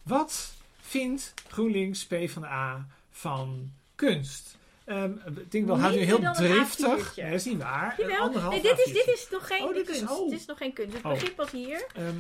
wat 0.04 0.54
vindt 0.82 1.34
GroenLinks 1.48 2.06
PvdA 2.06 2.88
van 3.12 3.72
kunst? 3.96 4.58
Um, 4.86 5.22
Tinkerbell 5.50 5.82
houdt 5.82 5.96
nu 5.96 6.06
Minder 6.06 6.20
heel 6.20 6.34
driftig. 6.34 7.12
A4'tje. 7.12 7.16
Nee, 7.22 7.26
dat 7.32 7.40
is 7.40 7.46
niet 7.46 7.58
waar. 7.58 7.96
Een 8.00 8.08
Jawel. 8.10 8.50
Nee, 8.50 8.62
dit 8.62 8.72
is, 8.72 8.90
A4'tje. 8.90 8.94
dit 8.94 9.08
is 9.08 9.28
nog 9.32 9.48
geen 9.48 9.64
Oh, 9.64 9.74
dit 9.74 9.90
is- 9.90 9.98
kunst. 9.98 10.14
oh. 10.20 10.30
Dit 10.30 10.40
is 10.40 10.46
nog 10.46 10.58
geen 10.58 10.74
kunst. 10.74 10.94
Het 10.96 11.06
Oh. 11.06 11.12
begint 11.12 11.36
pas 11.36 11.52
hier. 11.52 11.86
Ehm, 11.96 12.16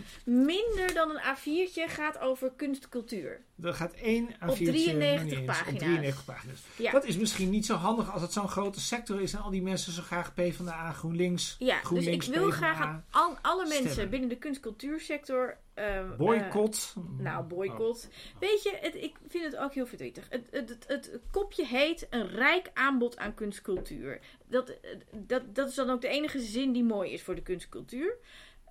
Minder 0.45 0.93
dan 0.93 1.09
een 1.09 1.19
A4'tje 1.35 1.87
gaat 1.87 2.19
over 2.19 2.51
kunstcultuur. 2.55 3.41
Er 3.63 3.73
gaat 3.73 3.93
één 3.93 4.27
A4'tje 4.33 4.49
Op 4.49 4.55
93 4.55 5.23
niet 5.23 5.33
eens, 5.33 5.45
pagina's. 5.45 5.73
Op 5.73 5.79
93 5.79 6.25
pagina's. 6.25 6.59
Ja. 6.75 6.91
Dat 6.91 7.05
is 7.05 7.17
misschien 7.17 7.49
niet 7.49 7.65
zo 7.65 7.75
handig 7.75 8.11
als 8.13 8.21
het 8.21 8.33
zo'n 8.33 8.47
grote 8.49 8.79
sector 8.79 9.21
is 9.21 9.33
en 9.33 9.39
al 9.41 9.49
die 9.51 9.61
mensen 9.61 9.93
zo 9.93 10.01
graag 10.01 10.33
PvdA, 10.33 10.91
GroenLinks, 10.91 11.55
Ja, 11.59 11.65
dus 11.67 11.77
ik 11.79 11.85
GroenLinks, 11.85 12.27
wil 12.27 12.43
PvdA, 12.49 12.55
graag 12.57 12.79
aan 12.81 13.05
al, 13.11 13.37
alle 13.41 13.67
mensen 13.67 13.89
stemmen. 13.89 14.09
binnen 14.09 14.29
de 14.29 14.37
kunstcultuursector... 14.37 15.57
ehm, 15.75 16.17
boycott. 16.17 16.95
nou, 17.17 17.43
Oh. 17.43 17.47
boycott. 17.47 18.09
Weet 18.39 18.63
je, 18.63 18.77
het, 18.81 18.95
ik 18.95 19.17
vind 19.27 19.43
het 19.43 19.55
ook 19.55 19.73
heel 19.73 19.85
verdrietig. 19.85 20.27
Het, 20.29 20.47
het, 20.51 20.85
het, 20.87 21.19
kopje 21.31 21.65
heet 21.65 22.07
een 22.09 22.27
rijk 22.27 22.69
aanbod 22.73 23.17
aan 23.17 23.33
kunstcultuur. 23.33 24.19
Dat, 24.47 24.77
dat, 25.11 25.55
dat 25.55 25.69
is 25.69 25.75
dan 25.75 25.89
ook 25.89 26.01
de 26.01 26.07
enige 26.07 26.39
zin 26.39 26.71
die 26.71 26.83
mooi 26.83 27.11
is 27.11 27.23
voor 27.23 27.35
de 27.35 27.41
kunstcultuur. 27.41 28.17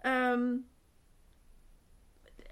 Ehm, 0.03 0.57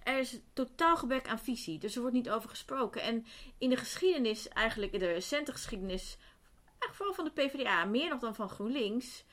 er 0.03 0.19
is 0.19 0.41
totaal 0.53 0.97
gebrek 0.97 1.29
aan 1.29 1.39
visie, 1.39 1.79
dus 1.79 1.95
er 1.95 2.01
wordt 2.01 2.17
niet 2.17 2.31
over 2.31 2.49
gesproken. 2.49 3.03
En 3.03 3.27
in 3.59 3.71
de 3.71 3.77
geschiedenis, 3.77 4.49
eigenlijk 4.49 4.93
in 4.93 4.99
de 4.99 5.13
recente 5.13 5.53
geschiedenis, 5.53 6.19
eigenlijk 6.65 6.95
vooral 6.95 7.15
van 7.15 7.25
de 7.25 7.31
PvdA, 7.31 7.85
meer 7.85 8.09
nog 8.09 8.21
dan 8.21 8.35
van 8.35 8.49
GroenLinks, 8.49 9.25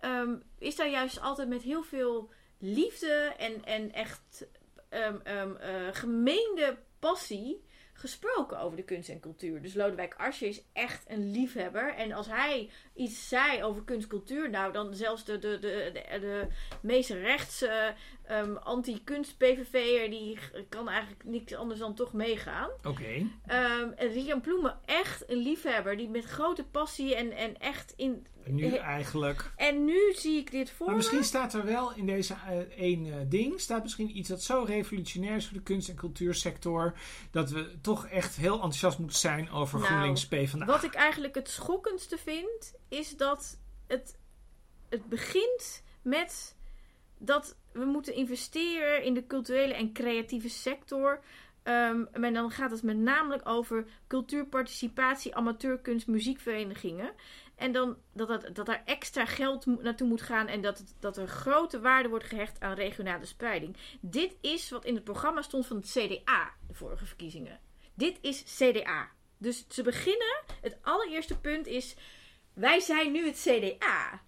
ehm, 0.00 0.36
is 0.58 0.76
daar 0.76 0.90
juist 0.90 1.20
altijd 1.20 1.48
met 1.48 1.62
heel 1.62 1.82
veel 1.82 2.32
liefde 2.62 3.34
en, 3.38 3.64
en 3.64 3.92
echt 3.92 4.46
um, 4.90 5.56
gemeende 5.92 6.78
passie 6.98 7.64
gesproken 7.92 8.58
over 8.58 8.76
de 8.76 8.82
kunst 8.82 9.08
en 9.08 9.20
cultuur. 9.20 9.62
Dus 9.62 9.74
Lodewijk 9.74 10.14
Asscher 10.14 10.48
is 10.48 10.62
echt 10.72 11.04
een 11.08 11.30
liefhebber. 11.30 11.94
En 11.94 12.12
als 12.12 12.26
hij 12.26 12.70
iets 12.94 13.28
zei 13.28 13.64
over 13.64 13.82
kunst 13.84 14.02
en 14.02 14.08
cultuur, 14.08 14.50
nou 14.50 14.72
dan 14.72 14.94
zelfs 14.94 15.24
de, 15.24 15.38
de, 15.38 15.58
de, 15.58 15.90
de, 15.92 16.18
de 16.20 16.46
meest 16.82 17.10
rechtse 17.10 17.94
um, 18.30 18.56
anti-kunst-PVV'er, 18.56 20.10
die 20.10 20.38
kan 20.68 20.88
eigenlijk 20.88 21.24
niks 21.24 21.54
anders 21.54 21.80
dan 21.80 21.94
toch 21.94 22.12
meegaan. 22.12 22.70
Oké. 22.78 22.88
Okay. 22.88 23.26
en 23.96 24.12
Rian 24.12 24.40
Ploemen, 24.40 24.78
echt 24.84 25.30
een 25.30 25.38
liefhebber, 25.38 25.96
die 25.96 26.08
met 26.08 26.24
grote 26.24 26.64
passie 26.64 27.14
en, 27.14 27.32
en 27.32 27.58
echt 27.58 27.92
in 27.96 28.26
nu 28.46 28.74
eigenlijk. 28.74 29.52
En 29.56 29.84
nu 29.84 30.12
zie 30.14 30.38
ik 30.38 30.50
dit 30.50 30.70
voor. 30.70 30.86
Maar 30.86 30.96
misschien 30.96 31.24
staat 31.24 31.54
er 31.54 31.64
wel 31.64 31.94
in 31.94 32.06
deze 32.06 32.34
uh, 32.34 32.58
één 32.58 33.06
uh, 33.06 33.16
ding. 33.26 33.60
Staat 33.60 33.82
misschien 33.82 34.18
iets 34.18 34.28
dat 34.28 34.42
zo 34.42 34.64
revolutionair 34.66 35.36
is 35.36 35.46
voor 35.46 35.56
de 35.56 35.62
kunst- 35.62 35.88
en 35.88 35.94
cultuursector. 35.94 36.94
Dat 37.30 37.50
we 37.50 37.80
toch 37.80 38.06
echt 38.06 38.36
heel 38.36 38.54
enthousiast 38.54 38.98
moeten 38.98 39.18
zijn 39.18 39.50
over 39.50 39.78
nou, 39.78 39.90
GroenLinks 39.90 40.26
PvdA. 40.26 40.64
Wat 40.64 40.84
ik 40.84 40.94
eigenlijk 40.94 41.34
het 41.34 41.48
schokkendste 41.48 42.18
vind. 42.18 42.74
Is 42.88 43.16
dat 43.16 43.58
het, 43.86 44.18
het 44.88 45.08
begint 45.08 45.82
met 46.02 46.56
dat 47.18 47.56
we 47.72 47.84
moeten 47.84 48.14
investeren 48.14 49.02
in 49.02 49.14
de 49.14 49.26
culturele 49.26 49.74
en 49.74 49.92
creatieve 49.92 50.48
sector. 50.48 51.20
Um, 51.64 52.08
en 52.12 52.34
dan 52.34 52.50
gaat 52.50 52.70
het 52.70 52.82
met 52.82 52.96
name 52.96 53.44
over 53.44 53.86
cultuurparticipatie, 54.06 55.34
amateurkunst, 55.34 56.06
muziekverenigingen. 56.06 57.12
En 57.54 57.72
dan 57.72 57.96
dat, 58.12 58.28
dat, 58.28 58.54
dat 58.54 58.68
er 58.68 58.82
extra 58.84 59.24
geld 59.26 59.66
naartoe 59.66 60.08
moet 60.08 60.22
gaan 60.22 60.46
en 60.46 60.60
dat, 60.60 60.94
dat 61.00 61.16
er 61.16 61.28
grote 61.28 61.80
waarde 61.80 62.08
wordt 62.08 62.24
gehecht 62.24 62.60
aan 62.60 62.74
regionale 62.74 63.24
spreiding. 63.24 63.76
Dit 64.00 64.36
is 64.40 64.70
wat 64.70 64.84
in 64.84 64.94
het 64.94 65.04
programma 65.04 65.42
stond 65.42 65.66
van 65.66 65.76
het 65.76 65.86
CDA, 65.86 66.50
de 66.68 66.74
vorige 66.74 67.06
verkiezingen. 67.06 67.60
Dit 67.94 68.18
is 68.20 68.42
CDA. 68.56 69.08
Dus 69.38 69.64
ze 69.68 69.82
beginnen, 69.82 70.42
het 70.60 70.78
allereerste 70.82 71.40
punt 71.40 71.66
is, 71.66 71.96
wij 72.52 72.80
zijn 72.80 73.12
nu 73.12 73.26
het 73.26 73.40
CDA. 73.48 74.22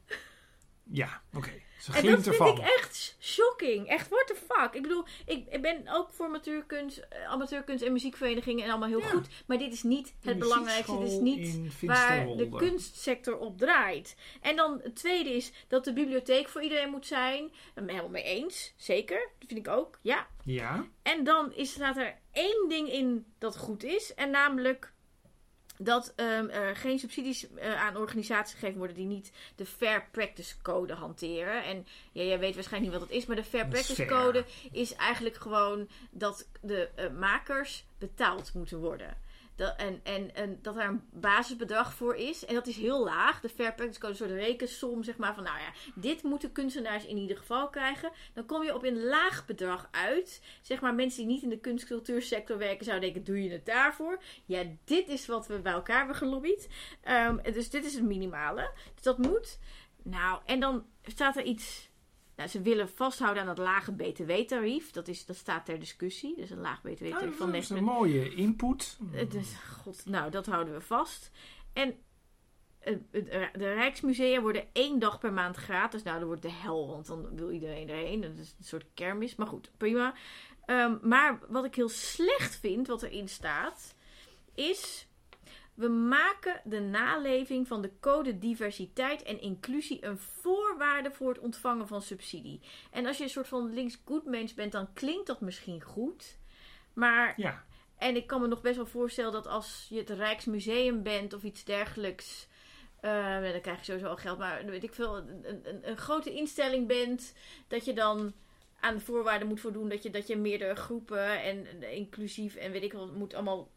Ja, 0.83 1.23
oké. 1.33 1.63
En 1.93 2.11
dat 2.11 2.37
vind 2.37 2.59
ik 2.59 2.65
echt 2.65 3.17
shocking. 3.21 3.89
Echt, 3.89 4.09
what 4.09 4.27
the 4.27 4.35
fuck. 4.35 4.75
Ik 4.75 4.83
bedoel, 4.83 5.05
ik, 5.27 5.47
ik 5.49 5.63
ben 5.63 5.89
ook 5.89 6.11
voor 6.13 6.27
amateurkunst, 6.27 6.99
eh, 6.99 7.25
amateurkunst 7.25 7.85
en 7.85 7.93
muziekverenigingen 7.93 8.65
en 8.65 8.71
allemaal 8.71 8.89
heel 8.89 9.01
goed. 9.01 9.29
Maar 9.47 9.59
dit 9.59 9.73
is 9.73 9.83
niet 9.83 10.15
het 10.21 10.39
belangrijkste. 10.39 10.99
Dit 10.99 11.09
is 11.09 11.19
niet 11.19 11.59
waar 11.81 12.27
de 12.37 12.49
kunstsector 12.49 13.39
op 13.39 13.59
draait. 13.59 14.17
En 14.41 14.57
dan 14.57 14.81
het 14.83 14.97
tweede 14.97 15.31
is 15.31 15.53
dat 15.69 15.85
de 15.85 15.93
bibliotheek 15.93 16.49
voor 16.49 16.63
iedereen 16.63 16.91
moet 16.91 17.07
zijn. 17.07 17.49
Daar 17.49 17.73
ben 17.75 17.85
ik 17.85 17.91
helemaal 17.91 18.11
mee 18.11 18.23
eens. 18.23 18.75
Zeker. 18.77 19.31
Dat 19.39 19.49
vind 19.49 19.67
ik 19.67 19.73
ook. 19.73 19.99
Ja. 20.03 20.27
Ja. 20.45 20.87
En 21.03 21.25
dan 21.25 21.53
is, 21.53 21.73
staat 21.73 21.97
er 21.97 22.19
één 22.33 22.69
ding 22.69 22.93
in 22.93 23.27
dat 23.39 23.57
goed 23.57 23.85
is. 23.85 24.15
En 24.15 24.31
namelijk 24.31 24.93
dat 25.79 26.13
um, 26.17 26.49
er 26.49 26.77
geen 26.77 26.99
subsidies 26.99 27.47
uh, 27.51 27.83
aan 27.83 27.97
organisaties 27.97 28.55
gegeven 28.55 28.79
worden 28.79 28.97
die 28.97 29.07
niet 29.07 29.33
de 29.57 29.67
Fair 29.67 30.09
Practice 30.11 30.55
Code 30.63 30.95
hanteren. 30.95 31.65
En 31.65 31.87
ja, 32.13 32.23
jij 32.23 32.39
weet 32.39 32.55
waarschijnlijk 32.55 32.93
niet 32.93 33.01
wat 33.01 33.09
dat 33.09 33.19
is, 33.19 33.27
maar 33.27 33.37
de 33.37 33.45
Fair 33.45 33.69
Practice 33.69 34.05
Code 34.05 34.45
is 34.73 34.95
eigenlijk 34.95 35.37
gewoon 35.37 35.89
dat 36.11 36.49
de 36.61 36.89
uh, 36.99 37.11
makers 37.19 37.85
betaald 37.99 38.55
moeten 38.55 38.79
worden. 38.79 39.17
Dat, 39.57 39.75
en, 39.77 40.01
en, 40.03 40.35
en 40.35 40.59
dat 40.63 40.75
daar 40.75 40.89
een 40.89 41.03
basisbedrag 41.13 41.95
voor 41.95 42.15
is. 42.15 42.45
En 42.45 42.55
dat 42.55 42.67
is 42.67 42.77
heel 42.77 43.05
laag. 43.05 43.41
De 43.41 43.49
Fair 43.49 43.75
Practice 43.75 44.01
Code 44.01 44.13
een 44.13 44.19
soort 44.19 44.31
rekensom, 44.31 45.03
zeg 45.03 45.17
maar. 45.17 45.35
Van 45.35 45.45
nou 45.45 45.59
ja, 45.59 45.73
dit 45.95 46.23
moeten 46.23 46.53
kunstenaars 46.53 47.07
in 47.07 47.17
ieder 47.17 47.37
geval 47.37 47.69
krijgen. 47.69 48.11
Dan 48.33 48.47
kom 48.47 48.63
je 48.63 48.75
op 48.75 48.85
een 48.85 49.05
laag 49.05 49.47
bedrag 49.47 49.89
uit. 49.91 50.43
Zeg 50.63 50.81
maar, 50.81 50.95
mensen 50.95 51.19
die 51.19 51.33
niet 51.33 51.43
in 51.43 51.49
de 51.49 51.59
kunstcultuursector 51.59 52.59
werken, 52.59 52.85
zouden 52.85 53.13
denken: 53.13 53.33
doe 53.33 53.43
je 53.43 53.51
het 53.51 53.67
daarvoor? 53.67 54.23
Ja, 54.45 54.63
dit 54.85 55.09
is 55.09 55.27
wat 55.27 55.47
we 55.47 55.59
bij 55.59 55.73
elkaar 55.73 55.99
hebben 55.99 56.17
gelobbyd. 56.17 56.69
Um, 57.09 57.41
dus 57.43 57.71
dit 57.71 57.85
is 57.85 57.95
het 57.95 58.05
minimale. 58.05 58.71
Dus 58.95 59.03
dat 59.03 59.19
moet. 59.19 59.59
Nou, 60.03 60.41
en 60.45 60.61
dan 60.61 60.85
staat 61.03 61.37
er 61.37 61.43
iets 61.43 61.91
nou, 62.37 62.49
ze 62.49 62.63
willen 62.63 62.89
vasthouden 62.89 63.43
aan 63.43 63.49
dat 63.49 63.65
lage 63.65 63.93
btw-tarief. 63.93 64.91
Dat, 64.91 65.09
is, 65.09 65.27
dat 65.27 65.37
staat 65.37 65.65
ter 65.65 65.79
discussie. 65.79 66.37
Dus 66.37 66.51
een 66.51 66.61
laag 66.61 66.83
btw-tarief 66.83 67.33
oh, 67.33 67.37
van 67.37 67.53
Dat 67.53 67.63
is 67.63 67.71
een 67.71 67.85
mooie 67.85 68.35
input. 68.35 68.99
Dus, 69.29 69.55
god, 69.83 70.07
nou, 70.07 70.31
dat 70.31 70.47
houden 70.47 70.75
we 70.75 70.81
vast. 70.81 71.31
En 71.73 71.95
de 73.53 73.73
Rijksmusea 73.75 74.41
worden 74.41 74.65
één 74.73 74.99
dag 74.99 75.19
per 75.19 75.33
maand 75.33 75.57
gratis. 75.57 76.03
Nou, 76.03 76.19
dat 76.19 76.27
wordt 76.27 76.43
de 76.43 76.51
hel, 76.51 76.89
want 76.89 77.07
dan 77.07 77.37
wil 77.37 77.51
iedereen 77.51 77.89
erheen. 77.89 78.21
Dat 78.21 78.39
is 78.39 78.55
een 78.59 78.65
soort 78.65 78.87
kermis. 78.95 79.35
Maar 79.35 79.47
goed, 79.47 79.71
prima. 79.77 80.15
Um, 80.67 80.99
maar 81.03 81.39
wat 81.49 81.65
ik 81.65 81.75
heel 81.75 81.89
slecht 81.89 82.57
vind, 82.57 82.87
wat 82.87 83.03
erin 83.03 83.29
staat, 83.29 83.95
is 84.55 85.07
we 85.75 85.89
maken 85.89 86.61
de 86.65 86.81
naleving 86.81 87.69
van 87.69 87.83
de 87.83 87.91
code 88.01 88.39
diversiteit 88.39 89.23
en 89.23 89.41
inclusie 89.41 90.05
een 90.05 90.19
voorwaarde 90.19 91.11
voor 91.11 91.29
het 91.29 91.39
ontvangen 91.39 91.87
van 91.87 92.03
subsidie. 92.03 92.61
En 92.91 93.07
als 93.07 93.17
je 93.17 93.23
een 93.23 93.31
soort 93.31 93.49
van 93.49 93.75
links 93.75 93.99
goed 94.05 94.25
mens 94.25 94.55
bent, 94.55 94.73
dan 94.73 94.93
klinkt 94.93 95.27
dat 95.27 95.41
misschien 95.41 95.83
goed. 95.83 96.39
Maar. 96.93 97.35
Ja. 97.37 97.65
En 97.99 98.17
ik 98.17 98.27
kan 98.27 98.41
me 98.41 98.47
nog 98.47 98.61
best 98.61 98.77
wel 98.77 98.87
voorstellen 98.87 99.33
dat 99.33 99.47
als 99.47 99.87
je 99.89 99.99
het 99.99 100.11
Rijksmuseum 100.11 101.03
bent 101.03 101.33
of 101.33 101.43
iets 101.43 101.65
dergelijks. 101.65 102.49
Uh, 103.03 103.53
dan 103.53 103.61
krijg 103.61 103.79
je 103.79 103.85
sowieso 103.85 104.09
al 104.09 104.17
geld. 104.17 104.39
Maar 104.39 104.65
weet 104.65 104.83
ik 104.83 104.95
veel, 104.95 105.17
een, 105.17 105.45
een, 105.65 105.89
een, 105.89 105.97
grote 105.97 106.35
instelling 106.35 106.87
bent. 106.87 107.35
Dat 107.69 107.85
je 107.85 107.93
dan 107.93 108.33
aan 108.81 108.95
de 108.95 109.01
voorwaarden 109.01 109.49
moet 109.49 109.61
voldoen. 109.61 109.89
Dat 109.89 110.03
je, 110.03 110.11
dat 110.11 110.27
je 110.27 110.37
meerdere 110.37 110.75
groepen 110.75 111.43
en 111.43 111.83
inclusief 111.93 112.55
en 112.55 112.73
weet 112.73 112.83
ik 112.83 112.93
wel, 112.93 113.13
moet 113.13 113.35
allemaal 113.35 113.69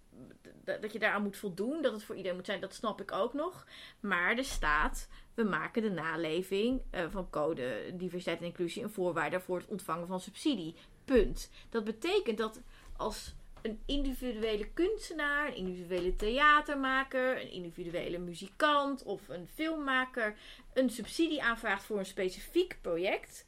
dat 0.64 0.94
je 0.94 1.00
daaraan 1.00 1.24
moet 1.24 1.38
voldoen, 1.38 1.82
dat 1.82 1.92
het 1.94 2.04
voor 2.04 2.16
iedereen 2.16 2.38
moet 2.38 2.46
zijn, 2.46 2.62
dat 2.62 2.74
snap 2.74 3.02
ik 3.02 3.12
ook 3.12 3.34
nog. 3.34 3.68
Maar 4.00 4.38
er 4.38 4.44
staat, 4.44 5.10
we 5.34 5.44
maken 5.44 5.82
de 5.82 5.92
naleving 5.92 6.82
uh, 6.92 7.06
van 7.10 7.30
code 7.30 7.94
diversiteit 7.94 8.40
en 8.40 8.46
inclusie 8.46 8.84
een 8.84 8.90
voorwaarde 8.90 9.40
voor 9.40 9.58
het 9.58 9.68
ontvangen 9.68 10.08
van 10.08 10.20
subsidie. 10.20 10.76
Punt. 11.06 11.50
Dat 11.70 11.84
betekent 11.84 12.38
dat 12.38 12.62
als 12.98 13.36
een 13.62 13.80
individuele 13.86 14.70
kunstenaar, 14.74 15.48
een 15.48 15.56
individuele 15.56 16.16
theatermaker, 16.16 17.42
een 17.42 17.52
individuele 17.52 18.18
muzikant 18.18 19.04
of 19.04 19.30
een 19.30 19.48
filmmaker 19.54 20.36
een 20.74 20.90
subsidie 20.90 21.44
aanvraagt 21.44 21.84
voor 21.84 22.00
een 22.00 22.06
specifiek 22.06 22.78
project, 22.82 23.46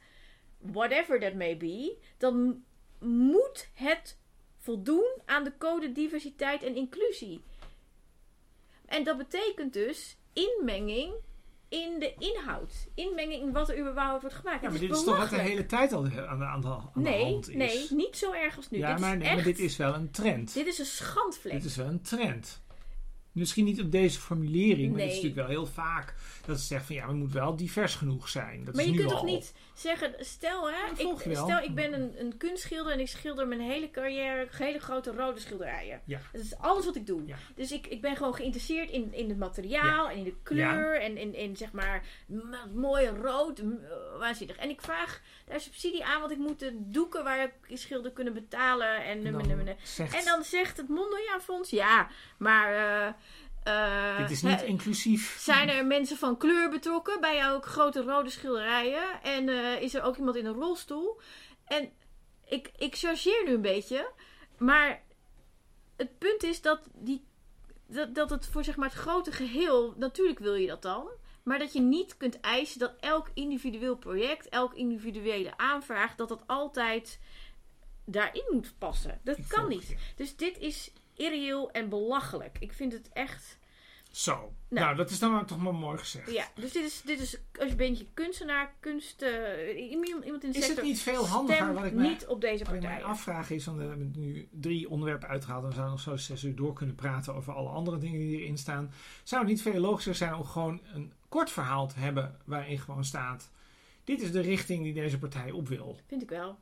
whatever 0.58 1.20
that 1.20 1.34
may 1.34 1.56
be, 1.56 1.96
dan 2.16 2.64
moet 2.98 3.68
het 3.74 4.19
voldoen 4.60 5.06
aan 5.26 5.44
de 5.44 5.52
code 5.58 5.92
diversiteit 5.92 6.62
en 6.62 6.76
inclusie. 6.76 7.40
En 8.86 9.04
dat 9.04 9.16
betekent 9.16 9.72
dus 9.72 10.16
inmenging 10.32 11.12
in 11.68 11.98
de 11.98 12.14
inhoud. 12.18 12.88
Inmenging 12.94 13.42
in 13.42 13.52
wat 13.52 13.68
er 13.68 13.78
überhaupt 13.78 14.20
wordt 14.20 14.36
gemaakt. 14.36 14.62
Ja, 14.62 14.70
maar 14.70 14.78
dit 14.78 14.90
is, 14.90 15.04
toch 15.04 15.18
wat 15.18 15.30
de 15.30 15.40
hele 15.40 15.66
tijd 15.66 15.92
al 15.92 16.04
aan 16.04 16.38
de, 16.38 16.44
aan 16.44 16.60
de, 16.60 16.68
aan 16.68 16.90
nee, 16.94 17.24
hand 17.24 17.48
is? 17.48 17.54
Nee, 17.54 17.86
niet 17.90 18.16
zo 18.16 18.32
erg 18.32 18.56
als 18.56 18.70
nu. 18.70 18.78
Ja, 18.78 18.98
maar, 18.98 19.16
nee, 19.16 19.34
maar 19.34 19.44
dit 19.44 19.58
is 19.58 19.76
wel 19.76 19.94
een 19.94 20.10
trend. 20.10 20.54
Dit 20.54 20.66
is 20.66 20.78
een 20.78 20.86
schandvlek. 20.86 21.52
Dit 21.52 21.64
is 21.64 21.76
wel 21.76 21.86
een 21.86 22.02
trend. 22.02 22.62
Misschien 23.40 23.64
niet 23.64 23.80
op 23.80 23.92
deze 23.92 24.20
formulering, 24.20 24.90
maar 24.92 25.00
het 25.00 25.08
is 25.10 25.14
natuurlijk 25.22 25.40
wel 25.48 25.56
heel 25.56 25.66
vaak 25.66 26.14
dat 26.46 26.60
ze 26.60 26.66
zeggen 26.66 26.86
van 26.86 26.96
ja, 26.96 27.06
we 27.06 27.12
moeten 27.14 27.40
wel 27.40 27.56
divers 27.56 27.94
genoeg 27.94 28.28
zijn. 28.28 28.64
Dat 28.64 28.74
maar 28.74 28.84
is 28.84 28.90
je 28.90 28.96
nu 28.96 29.00
kunt 29.02 29.12
al. 29.12 29.18
toch 29.18 29.26
niet 29.28 29.54
zeggen, 29.74 30.14
stel 30.18 30.70
hè, 30.70 30.90
ik, 30.96 31.20
stel 31.36 31.58
ik 31.62 31.74
ben 31.74 31.92
een, 31.92 32.20
een 32.20 32.36
kunstschilder 32.36 32.92
en 32.92 33.00
ik 33.00 33.08
schilder 33.08 33.46
mijn 33.48 33.60
hele 33.60 33.90
carrière 33.90 34.48
hele 34.50 34.78
grote 34.78 35.12
rode 35.12 35.40
schilderijen. 35.40 36.00
Ja. 36.04 36.20
Dat 36.32 36.42
is 36.42 36.56
alles 36.56 36.84
wat 36.84 36.96
ik 36.96 37.06
doe. 37.06 37.26
Ja. 37.26 37.36
Dus 37.54 37.72
ik, 37.72 37.86
ik 37.86 38.00
ben 38.00 38.16
gewoon 38.16 38.34
geïnteresseerd 38.34 38.90
in, 38.90 39.14
in 39.14 39.28
het 39.28 39.38
materiaal 39.38 40.08
en 40.08 40.16
in 40.16 40.24
de 40.24 40.34
kleur 40.42 41.00
en 41.00 41.16
in, 41.16 41.34
in 41.34 41.56
zeg 41.56 41.72
maar 41.72 42.04
mooie 42.74 43.08
rood, 43.22 43.62
waanzinnig. 44.18 44.56
En 44.56 44.70
ik 44.70 44.80
vraag 44.80 45.20
daar 45.44 45.60
subsidie 45.60 46.04
aan, 46.04 46.20
want 46.20 46.32
ik 46.32 46.38
moet 46.38 46.58
de 46.58 46.72
doeken 46.80 47.24
waar 47.24 47.52
ik 47.66 47.78
schilder 47.78 48.10
kunnen 48.10 48.32
betalen 48.32 49.04
en, 49.04 49.26
En 49.26 49.32
dan 49.32 49.76
zegt- 49.82 50.14
en 50.14 50.24
dan 50.24 50.44
zegt 50.44 50.76
het 50.76 50.88
Mondriaan-fonds, 50.88 51.70
ja, 51.70 52.08
maar... 52.38 52.74
eh, 52.74 53.12
eh, 53.62 54.16
Dit 54.18 54.30
is 54.30 54.42
niet 54.42 54.62
inclusief. 54.62 55.36
zijn 55.40 55.68
er 55.68 55.86
mensen 55.86 56.16
van 56.16 56.36
kleur 56.36 56.70
betrokken 56.70 57.20
bij 57.20 57.36
jouw 57.36 57.60
grote 57.60 58.02
rode 58.02 58.30
schilderijen? 58.30 59.22
En 59.22 59.48
eh, 59.48 59.82
is 59.82 59.94
er 59.94 60.02
ook 60.02 60.16
iemand 60.16 60.36
in 60.36 60.46
een 60.46 60.54
rolstoel? 60.54 61.20
En 61.64 61.90
ik, 62.46 62.70
ik 62.76 62.96
chargeer 62.96 63.44
nu 63.44 63.52
een 63.52 63.62
beetje, 63.62 64.10
maar 64.58 65.02
het 65.96 66.18
punt 66.18 66.42
is 66.42 66.62
dat, 66.62 66.80
die, 66.94 67.24
dat, 67.86 68.14
dat 68.14 68.30
het 68.30 68.46
voor 68.46 68.64
zeg 68.64 68.76
maar, 68.76 68.88
het 68.88 68.98
grote 68.98 69.32
geheel, 69.32 69.94
natuurlijk 69.96 70.38
wil 70.38 70.54
je 70.54 70.66
dat 70.66 70.82
dan, 70.82 71.08
maar 71.42 71.58
dat 71.58 71.72
je 71.72 71.80
niet 71.80 72.16
kunt 72.16 72.40
eisen 72.40 72.78
dat 72.78 72.94
elk 73.00 73.30
individueel 73.34 73.96
project, 73.96 74.48
elk 74.48 74.74
individuele 74.74 75.56
aanvraag, 75.56 76.14
dat 76.14 76.28
dat 76.28 76.42
altijd 76.46 77.20
daarin 78.04 78.44
moet 78.50 78.74
passen. 78.78 79.20
Dat 79.24 79.38
Ik 79.38 79.48
kan 79.48 79.68
niet. 79.68 79.96
Dus 80.16 80.36
dit 80.36 80.58
is 80.58 80.92
irreëel 81.20 81.70
en 81.70 81.88
belachelijk. 81.88 82.56
Ik 82.60 82.72
vind 82.72 82.92
het 82.92 83.08
echt. 83.12 83.58
Zo. 84.10 84.32
Nou. 84.68 84.84
Nou, 84.84 84.96
dat 84.96 85.10
is 85.10 85.18
dan 85.18 85.46
toch 85.46 85.58
maar 85.58 85.74
mooi 85.74 85.98
gezegd. 85.98 86.32
Ja, 86.32 86.48
dus 86.54 86.72
dit 86.72 86.84
is, 86.84 87.02
dit 87.02 87.20
is 87.20 87.36
als 87.60 87.68
je 87.68 87.74
bent 87.74 87.98
je 87.98 88.06
kunstenaar, 88.14 88.74
kunst, 88.80 89.22
eh, 89.22 89.90
iemand, 89.90 90.24
in 90.24 90.38
de 90.40 90.58
Is 90.58 90.68
het 90.68 90.82
niet 90.82 91.00
veel 91.00 91.26
handiger 91.26 91.74
wat 91.74 91.84
ik 91.84 91.92
mij- 91.92 92.08
niet 92.08 92.26
op 92.26 92.40
deze 92.40 92.64
ik 92.64 93.02
afvraag 93.02 93.50
is, 93.50 93.64
want 93.64 93.78
we 93.78 93.84
hebben 93.84 94.12
nu 94.16 94.48
drie 94.52 94.88
onderwerpen 94.90 95.28
uitgehaald 95.28 95.62
en 95.62 95.68
we 95.68 95.74
zouden 95.74 95.96
nog 95.96 96.04
zo 96.04 96.16
zes 96.16 96.44
uur 96.44 96.56
door 96.56 96.72
kunnen 96.72 96.94
praten 96.94 97.34
over 97.34 97.52
alle 97.52 97.68
andere 97.68 97.98
dingen 97.98 98.20
die 98.20 98.40
erin 98.40 98.58
staan. 98.58 98.92
Zou 99.22 99.42
het 99.42 99.50
niet 99.50 99.62
veel 99.62 99.80
logischer 99.80 100.14
zijn 100.14 100.34
om 100.34 100.44
gewoon 100.44 100.80
een 100.94 101.12
kort 101.28 101.50
verhaal 101.50 101.88
te 101.88 101.98
hebben 101.98 102.40
waarin 102.44 102.78
gewoon 102.78 103.04
staat: 103.04 103.50
dit 104.04 104.20
is 104.20 104.32
de 104.32 104.40
richting 104.40 104.82
die 104.82 104.94
deze 104.94 105.18
partij 105.18 105.50
op 105.50 105.68
wil. 105.68 105.98
Vind 106.06 106.22
ik 106.22 106.28
wel. 106.30 106.58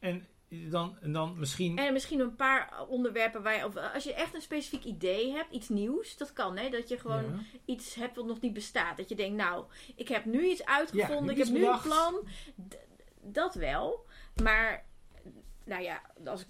En 0.00 0.26
dan, 0.70 0.98
en 1.00 1.12
dan 1.12 1.38
misschien. 1.38 1.78
En 1.78 1.92
misschien 1.92 2.20
een 2.20 2.36
paar 2.36 2.86
onderwerpen 2.88 3.42
waar 3.42 3.56
je, 3.56 3.64
of 3.66 3.76
als 3.76 4.04
je 4.04 4.14
echt 4.14 4.34
een 4.34 4.40
specifiek 4.42 4.84
idee 4.84 5.30
hebt, 5.32 5.52
iets 5.52 5.68
nieuws, 5.68 6.16
dat 6.16 6.32
kan 6.32 6.56
hè. 6.56 6.68
Dat 6.68 6.88
je 6.88 6.98
gewoon 6.98 7.24
Ja. 7.24 7.38
iets 7.64 7.94
hebt 7.94 8.16
wat 8.16 8.24
nog 8.26 8.40
niet 8.40 8.52
bestaat. 8.52 8.96
Dat 8.96 9.08
je 9.08 9.14
denkt, 9.14 9.36
nou, 9.36 9.64
ik 9.96 10.08
heb 10.08 10.24
nu 10.24 10.46
iets 10.48 10.64
uitgevonden, 10.64 11.30
ik 11.34 11.38
heb 11.44 11.48
nu 11.52 11.58
bedacht. 11.60 11.84
een 11.84 11.90
plan. 11.90 12.28
D- 12.68 12.76
dat 13.22 13.54
wel. 13.54 14.06
Maar, 14.42 14.86
nou 15.64 15.82
ja, 15.82 16.02
als, 16.24 16.44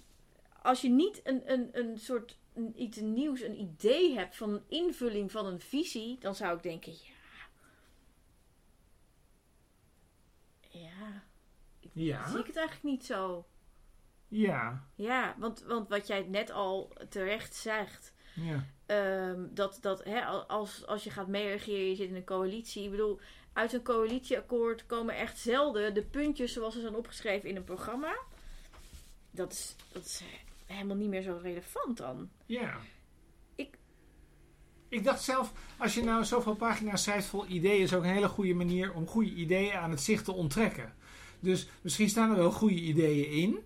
als 0.61 0.81
je 0.81 0.89
niet 0.89 1.19
een, 1.23 1.51
een, 1.51 1.69
een 1.71 1.97
soort 1.97 2.37
een- 2.53 2.81
iets 2.81 2.97
nieuws, 2.97 3.41
een 3.41 3.59
idee 3.59 4.15
hebt 4.15 4.35
van 4.35 4.49
een 4.53 4.63
invulling 4.67 5.31
van 5.31 5.45
een 5.45 5.59
visie, 5.59 6.19
dan 6.19 6.35
zou 6.35 6.57
ik 6.57 6.63
denken, 6.63 6.91
ja. 6.91 7.13
Ja, 10.69 11.23
Ja. 11.93 12.29
zie 12.29 12.39
ik 12.39 12.47
het 12.47 12.55
eigenlijk 12.55 12.83
niet 12.95 13.05
zo. 13.05 13.45
Ja. 14.27 14.87
Ja, 14.95 15.35
want, 15.37 15.63
want 15.67 15.89
wat 15.89 16.07
jij 16.07 16.21
net 16.29 16.51
al 16.51 16.93
terecht 17.09 17.55
zegt. 17.55 18.13
Ja. 18.33 18.65
Ehm, 18.85 19.39
dat 19.51 19.77
dat 19.81 20.03
hè, 20.03 20.25
als, 20.25 20.85
als 20.87 21.03
je 21.03 21.09
gaat 21.09 21.27
meeregeren, 21.27 21.89
je 21.89 21.95
zit 21.95 22.09
in 22.09 22.15
een 22.15 22.23
coalitie. 22.23 22.83
Ik 22.83 22.91
bedoel, 22.91 23.19
uit 23.53 23.73
een 23.73 23.83
coalitieakkoord 23.83 24.85
komen 24.85 25.15
echt 25.15 25.39
zelden 25.39 25.93
de 25.93 26.03
puntjes 26.03 26.53
zoals 26.53 26.73
ze 26.73 26.81
zijn 26.81 26.95
opgeschreven 26.95 27.49
in 27.49 27.55
een 27.55 27.63
programma. 27.63 28.15
Dat 29.31 29.51
is, 29.51 29.75
dat 29.91 30.05
is 30.05 30.21
helemaal 30.65 30.95
niet 30.95 31.09
meer 31.09 31.21
zo 31.21 31.39
relevant 31.41 31.97
dan. 31.97 32.29
Ja. 32.45 32.77
Ik- 33.55 33.77
Ik 34.89 35.03
dacht 35.03 35.21
zelf, 35.23 35.51
als 35.77 35.93
je 35.93 36.03
nou 36.03 36.23
zoveel 36.25 36.55
pagina's 36.55 37.03
schrijft 37.03 37.27
vol 37.27 37.47
ideeën, 37.47 37.81
is 37.81 37.93
ook 37.93 38.03
een 38.03 38.09
hele 38.09 38.27
goede 38.29 38.53
manier 38.53 38.93
om 38.93 39.07
goede 39.07 39.31
ideeën 39.33 39.73
aan 39.73 39.89
het 39.91 40.01
zicht 40.01 40.25
te 40.25 40.31
onttrekken. 40.31 40.93
Dus 41.39 41.67
misschien 41.81 42.09
staan 42.09 42.29
er 42.29 42.35
wel 42.35 42.51
goede 42.51 42.75
ideeën 42.81 43.31
in. 43.31 43.59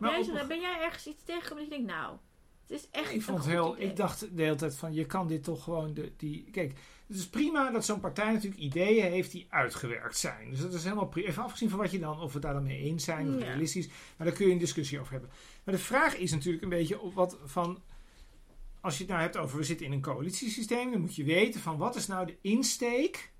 Heb 0.00 0.42
op- 0.42 0.48
ben 0.48 0.60
jij 0.60 0.80
ergens 0.82 1.06
iets 1.06 1.22
tegengekomen 1.24 1.64
dat 1.68 1.72
je 1.72 1.78
denkt, 1.84 1.92
nou, 2.00 2.16
het 2.66 2.70
is 2.78 2.88
echt 2.90 3.12
Ik, 3.12 3.22
vond 3.22 3.38
het 3.38 3.46
heel, 3.46 3.76
idee. 3.76 3.88
ik 3.88 3.96
dacht 3.96 4.36
de 4.36 4.42
hele 4.42 4.54
tijd 4.54 4.76
van, 4.76 4.94
je 4.94 5.04
kan 5.06 5.26
dit 5.28 5.44
toch 5.44 5.62
gewoon... 5.64 5.94
De, 5.94 6.12
die, 6.16 6.48
kijk, 6.52 6.72
het 7.06 7.16
is 7.16 7.28
prima 7.28 7.70
dat 7.70 7.84
zo'n 7.84 8.00
partij 8.00 8.32
natuurlijk 8.32 8.60
ideeën 8.62 9.10
heeft 9.10 9.30
die 9.30 9.46
uitgewerkt 9.50 10.16
zijn. 10.16 10.50
Dus 10.50 10.60
dat 10.60 10.72
is 10.74 10.82
helemaal 10.84 11.06
prima. 11.06 11.28
Even 11.28 11.42
afgezien 11.42 11.70
van 11.70 11.78
wat 11.78 11.90
je 11.90 11.98
dan, 11.98 12.20
of 12.20 12.32
we 12.32 12.38
daar 12.38 12.52
dan 12.52 12.62
mee 12.66 12.80
eens 12.82 13.04
zijn, 13.04 13.34
of 13.34 13.40
Ja. 13.40 13.46
realistisch. 13.46 13.88
Maar 14.16 14.26
daar 14.26 14.36
kun 14.36 14.46
je 14.46 14.52
een 14.52 14.58
discussie 14.58 15.00
over 15.00 15.12
hebben. 15.12 15.30
Maar 15.64 15.74
de 15.74 15.80
vraag 15.80 16.16
is 16.16 16.30
natuurlijk 16.32 16.62
een 16.62 16.68
beetje 16.68 17.00
op 17.00 17.14
wat 17.14 17.38
van... 17.44 17.82
Als 18.80 18.94
je 18.94 19.02
het 19.02 19.10
nou 19.12 19.22
hebt 19.22 19.36
over, 19.36 19.58
we 19.58 19.64
zitten 19.64 19.86
in 19.86 19.92
een 19.92 20.00
coalitiesysteem, 20.02 20.90
dan 20.92 21.00
moet 21.00 21.14
je 21.16 21.24
weten 21.24 21.60
van, 21.60 21.76
wat 21.76 21.96
is 21.96 22.06
nou 22.06 22.26
de 22.26 22.36
insteek... 22.40 23.32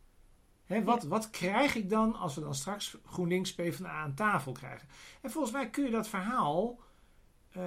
Wat, 0.66 1.04
wat 1.04 1.30
krijg 1.30 1.74
ik 1.74 1.90
dan 1.90 2.14
als 2.14 2.34
we 2.34 2.40
dan 2.40 2.54
straks 2.54 2.96
GroenLinks 3.04 3.54
PvdA 3.54 3.88
aan 3.88 4.14
tafel 4.14 4.52
krijgen? 4.52 4.88
En 5.22 5.30
volgens 5.30 5.52
mij 5.52 5.70
kun 5.70 5.84
je 5.84 5.90
dat 5.90 6.08
verhaal, 6.08 6.80
ik 7.50 7.60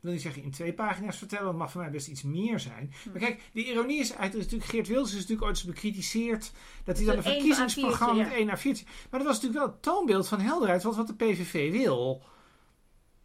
wil 0.00 0.12
niet 0.12 0.22
zeggen 0.22 0.42
in 0.42 0.50
twee 0.50 0.72
pagina's 0.72 1.18
vertellen, 1.18 1.46
het 1.46 1.56
mag 1.56 1.70
voor 1.70 1.80
mij 1.80 1.90
best 1.90 2.08
iets 2.08 2.22
meer 2.22 2.60
zijn. 2.60 2.92
Hm. 3.02 3.10
Maar 3.10 3.20
kijk, 3.20 3.42
de 3.52 3.64
ironie 3.64 4.00
is 4.00 4.14
uit, 4.14 4.34
natuurlijk, 4.34 4.64
Geert 4.64 4.88
Wilders 4.88 5.10
is 5.10 5.20
natuurlijk 5.20 5.46
ooit 5.46 5.56
eens 5.56 5.64
bekritiseerd 5.64 6.52
dat 6.84 6.96
hij 6.96 7.06
dan 7.06 7.16
een 7.16 7.22
verkiezingsprogramma 7.22 8.24
A4'tje, 8.24 8.28
met 8.28 8.36
1 8.36 8.46
naar 8.46 8.58
4. 8.58 8.82
Maar 8.84 9.20
dat 9.20 9.28
was 9.28 9.34
natuurlijk 9.34 9.64
wel 9.64 9.72
het 9.72 9.82
toonbeeld 9.82 10.28
van 10.28 10.40
helderheid, 10.40 10.82
wat, 10.82 10.96
wat 10.96 11.06
de 11.06 11.14
PVV 11.14 11.70
wil. 11.70 12.22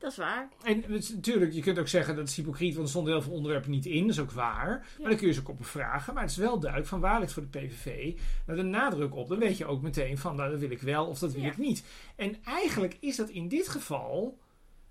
Dat 0.01 0.11
is 0.11 0.17
waar. 0.17 0.49
En 0.63 0.83
het 0.87 1.13
natuurlijk, 1.15 1.53
je 1.53 1.61
kunt 1.61 1.79
ook 1.79 1.87
zeggen 1.87 2.15
dat 2.15 2.27
is 2.27 2.35
hypocriet, 2.35 2.73
want 2.73 2.83
er 2.83 2.89
stonden 2.91 3.13
heel 3.13 3.21
veel 3.21 3.33
onderwerpen 3.33 3.71
niet 3.71 3.85
in. 3.85 4.01
Dat 4.01 4.09
is 4.15 4.19
ook 4.19 4.31
waar. 4.31 4.87
Maar 4.99 5.09
dan 5.09 5.17
kun 5.17 5.27
je 5.27 5.33
ze 5.33 5.39
ook 5.39 5.49
op 5.49 5.65
vragen. 5.65 6.13
Maar 6.13 6.23
het 6.23 6.31
is 6.31 6.37
wel 6.37 6.59
duidelijk 6.59 6.89
van 6.89 6.99
waar 6.99 7.19
ligt 7.19 7.33
voor 7.33 7.47
de 7.51 7.59
PVV 7.59 8.17
nou, 8.45 8.57
de 8.59 8.65
nadruk 8.65 9.15
op. 9.15 9.27
Dan 9.29 9.39
weet 9.39 9.57
je 9.57 9.65
ook 9.65 9.81
meteen 9.81 10.17
van, 10.17 10.35
nou, 10.35 10.51
dat 10.51 10.59
wil 10.59 10.71
ik 10.71 10.81
wel 10.81 11.05
of 11.05 11.19
dat 11.19 11.31
wil 11.31 11.41
Ja. 11.41 11.47
ik 11.47 11.57
niet. 11.57 11.83
En 12.15 12.43
eigenlijk 12.43 12.97
is 12.99 13.15
dat 13.15 13.29
in 13.29 13.47
dit 13.47 13.67
geval, 13.67 14.37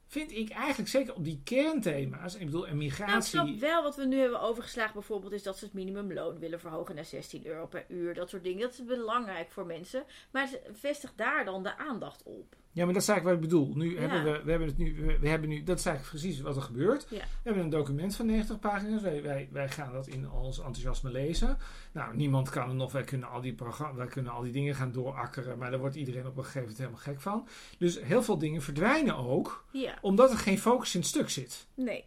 vind 0.07 0.33
ik 0.33 0.51
eigenlijk 0.51 0.89
zeker 0.91 1.15
op 1.15 1.25
die 1.25 1.41
kernthema's. 1.45 2.35
Ik 2.35 2.45
bedoel, 2.45 2.67
en 2.67 2.73
Nou, 2.77 2.85
ik 2.85 2.91
migratie. 2.91 3.23
snap 3.23 3.59
wel 3.59 3.83
wat 3.83 3.97
we 3.97 4.05
nu 4.07 4.19
hebben 4.19 4.41
overgeslagen 4.41 4.93
bijvoorbeeld 4.95 5.33
is 5.33 5.43
dat 5.43 5.59
ze 5.59 5.65
het 5.65 5.75
minimumloon 5.75 6.39
willen 6.39 6.61
verhogen 6.61 6.95
naar 6.95 7.05
16 7.05 7.47
euro 7.47 7.67
per 7.67 7.85
uur. 7.89 8.15
Dat 8.15 8.31
soort 8.31 8.45
dingen. 8.45 8.61
Dat 8.61 8.73
is 8.73 8.85
belangrijk 8.85 9.51
voor 9.51 9.67
mensen. 9.67 10.05
Maar 10.31 10.49
vestig 10.73 11.13
daar 11.17 11.45
dan 11.45 11.63
de 11.63 11.77
aandacht 11.79 12.23
op. 12.23 12.57
Ja, 12.73 12.85
maar 12.85 12.95
dat 12.95 13.03
is 13.03 13.09
eigenlijk 13.09 13.41
wat 13.43 13.51
ik 13.51 13.57
bedoel. 13.59 13.77
Nu 13.77 13.95
Ja. 13.95 14.01
hebben 14.01 14.25
we, 14.33 14.43
we 14.45 14.51
hebben 14.51 14.69
het 14.69 14.79
nu, 14.79 15.17
we, 15.21 15.29
hebben 15.29 15.49
nu, 15.49 15.63
dat 15.63 15.79
is 15.79 15.87
eigenlijk 15.87 16.17
precies 16.23 16.41
wat 16.41 16.57
er 16.57 16.63
gebeurt. 16.63 17.07
Ja. 17.11 17.17
We 17.19 17.25
hebben 17.43 17.63
een 17.63 17.71
document 17.71 18.17
van 18.17 18.27
90 18.27 18.59
pagina's. 18.59 19.03
Wij, 19.03 19.23
wij, 19.23 19.49
wij 19.53 19.69
gaan 19.69 19.93
dat 19.93 20.07
in 20.07 20.31
ons 20.31 20.57
enthousiasme 20.59 21.11
lezen. 21.11 21.59
Nou, 21.93 22.17
niemand 22.17 22.49
kan 22.51 22.69
er 22.69 22.75
nog. 22.75 22.93
Wij 22.93 23.05
kunnen 23.05 23.29
al 23.29 23.41
die 23.41 23.55
programma, 23.55 23.95
wij 23.97 24.07
kunnen 24.07 24.33
al 24.33 24.43
die 24.43 24.53
dingen 24.53 24.75
gaan 24.75 24.93
doorakkeren. 24.93 25.59
Maar 25.59 25.71
daar 25.71 25.81
wordt 25.81 25.97
iedereen 25.97 26.27
op 26.27 26.37
een 26.37 26.43
gegeven 26.45 26.61
moment 26.61 26.79
helemaal 26.79 27.01
gek 27.01 27.21
van. 27.21 27.49
Dus 27.79 28.01
heel 28.03 28.23
veel 28.23 28.39
dingen 28.39 28.63
verdwijnen 28.63 29.17
ook, 29.17 29.65
Ja, 29.73 29.99
omdat 30.01 30.31
er 30.31 30.39
geen 30.39 30.59
focus 30.59 30.95
in 30.95 31.01
het 31.01 31.09
stuk 31.09 31.31
zit. 31.31 31.67
nee. 31.75 32.05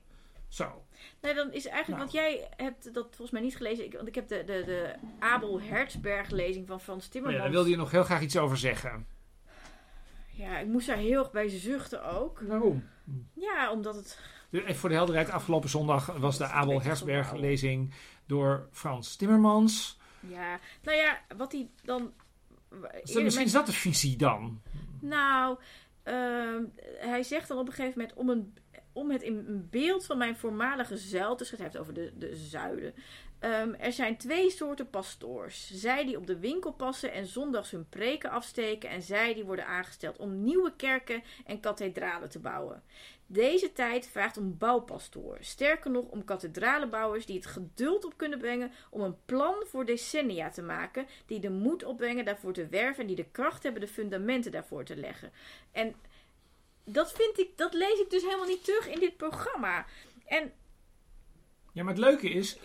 Zo. 0.48 0.84
Nee, 1.22 1.34
dan 1.34 1.54
is 1.54 1.66
eigenlijk, 1.68 1.88
Nou. 1.88 1.98
want 2.00 2.12
jij 2.12 2.48
hebt 2.56 2.94
dat 2.94 3.06
volgens 3.10 3.32
mij 3.32 3.42
niet 3.42 3.56
gelezen. 3.56 3.86
Ik, 3.86 3.94
want 3.94 4.08
ik 4.08 4.16
heb 4.16 4.28
de, 4.28 4.44
de, 4.46 4.64
de 4.66 4.94
Abel 5.20 5.62
Hertzberg 5.62 6.30
lezing 6.30 6.68
van 6.68 6.82
Frans 6.82 7.08
Timmermans. 7.08 7.44
ja, 7.44 7.50
daar 7.50 7.56
wilde 7.58 7.70
je 7.70 7.78
nog 7.78 7.92
heel 7.92 8.04
graag 8.04 8.22
iets 8.22 8.38
over 8.38 8.58
zeggen. 8.58 9.06
Ja, 10.36 10.60
ik 10.60 10.68
moest 10.68 10.88
daar 10.88 10.98
heel 10.98 11.20
erg 11.20 11.32
bij 11.32 11.50
zuchten 11.50 12.04
ook. 12.04 12.40
Waarom? 12.40 12.84
Ja, 13.34 13.72
omdat 13.72 13.96
het... 13.96 14.20
Dus 14.50 14.62
even 14.62 14.76
voor 14.76 14.90
de 14.90 14.96
helderheid, 14.96 15.30
afgelopen 15.30 15.70
zondag 15.70 16.06
was 16.06 16.38
de 16.38 16.46
Abel 16.46 16.82
Hersberg 16.82 17.34
lezing 17.34 17.94
door 18.26 18.68
Frans 18.72 19.16
Timmermans. 19.16 20.00
Ja, 20.20 20.60
nou 20.84 20.98
ja, 20.98 21.22
wat 21.38 21.52
hij 21.52 21.70
dan... 21.84 22.14
Misschien 23.04 23.46
is 23.46 23.52
dat 23.52 23.66
de 23.66 23.72
visie 23.72 24.18
dan. 24.18 24.62
Nou, 25.00 25.58
ehm, 26.04 26.64
hij 26.98 27.24
zegt 27.24 27.48
dan 27.48 27.58
op 27.58 27.68
een 27.68 27.74
gegeven 27.74 28.00
moment 28.00 28.18
om, 28.18 28.30
een, 28.30 28.54
om 28.94 29.12
het 29.12 29.22
in 29.22 29.46
een 29.48 29.68
beeld 29.70 30.06
van 30.06 30.18
mijn 30.18 30.38
voormalige 30.38 30.98
zuil 30.98 31.36
te 31.36 31.46
schrijven. 31.46 31.72
Hij 31.72 31.82
heeft 31.82 31.90
over 31.90 31.94
de, 31.94 32.28
de 32.28 32.36
zuiden. 32.36 32.94
Ehm, 33.44 33.74
er 33.74 33.92
zijn 33.92 34.18
twee 34.18 34.50
soorten 34.50 34.90
pastoors. 34.90 35.72
Zij 35.74 36.06
die 36.06 36.18
op 36.18 36.28
de 36.28 36.40
winkel 36.40 36.72
passen 36.72 37.12
en 37.12 37.26
zondags 37.26 37.72
hun 37.72 37.90
preken 37.90 38.30
afsteken. 38.30 38.90
En 38.90 39.02
zij 39.02 39.34
die 39.34 39.44
worden 39.44 39.66
aangesteld 39.66 40.18
om 40.18 40.44
nieuwe 40.44 40.74
kerken 40.76 41.24
en 41.46 41.60
kathedralen 41.60 42.30
te 42.30 42.40
bouwen. 42.40 42.84
Deze 43.26 43.74
tijd 43.74 44.08
vraagt 44.08 44.38
om 44.38 44.58
bouwpastoren. 44.58 45.46
Sterker 45.46 45.92
nog, 45.92 46.06
om 46.06 46.24
kathedralenbouwers 46.24 47.26
die 47.26 47.36
het 47.36 47.46
geduld 47.46 48.06
op 48.06 48.18
kunnen 48.18 48.40
brengen 48.40 48.72
om 48.90 49.02
een 49.02 49.18
plan 49.26 49.56
voor 49.66 49.86
decennia 49.86 50.50
te 50.50 50.62
maken. 50.62 51.08
Die 51.26 51.40
de 51.40 51.50
moed 51.50 51.84
opbrengen 51.84 52.26
daarvoor 52.26 52.54
te 52.54 52.68
werven 52.68 53.02
en 53.02 53.08
die 53.08 53.16
de 53.16 53.32
kracht 53.32 53.64
hebben 53.64 53.82
de 53.82 53.88
fundamenten 53.88 54.52
daarvoor 54.52 54.84
te 54.84 54.96
leggen. 54.96 55.32
En 55.72 55.96
dat 56.84 57.12
vind 57.12 57.40
ik, 57.40 57.58
dat 57.58 57.74
lees 57.74 58.00
ik 58.00 58.10
dus 58.10 58.24
helemaal 58.24 58.48
niet 58.48 58.64
terug 58.64 58.88
in 58.88 59.00
dit 59.00 59.18
programma. 59.18 59.86
En 60.26 60.52
Ja, 61.74 61.84
maar 61.84 61.94
het 61.94 62.04
leuke 62.04 62.30
is, 62.30 62.58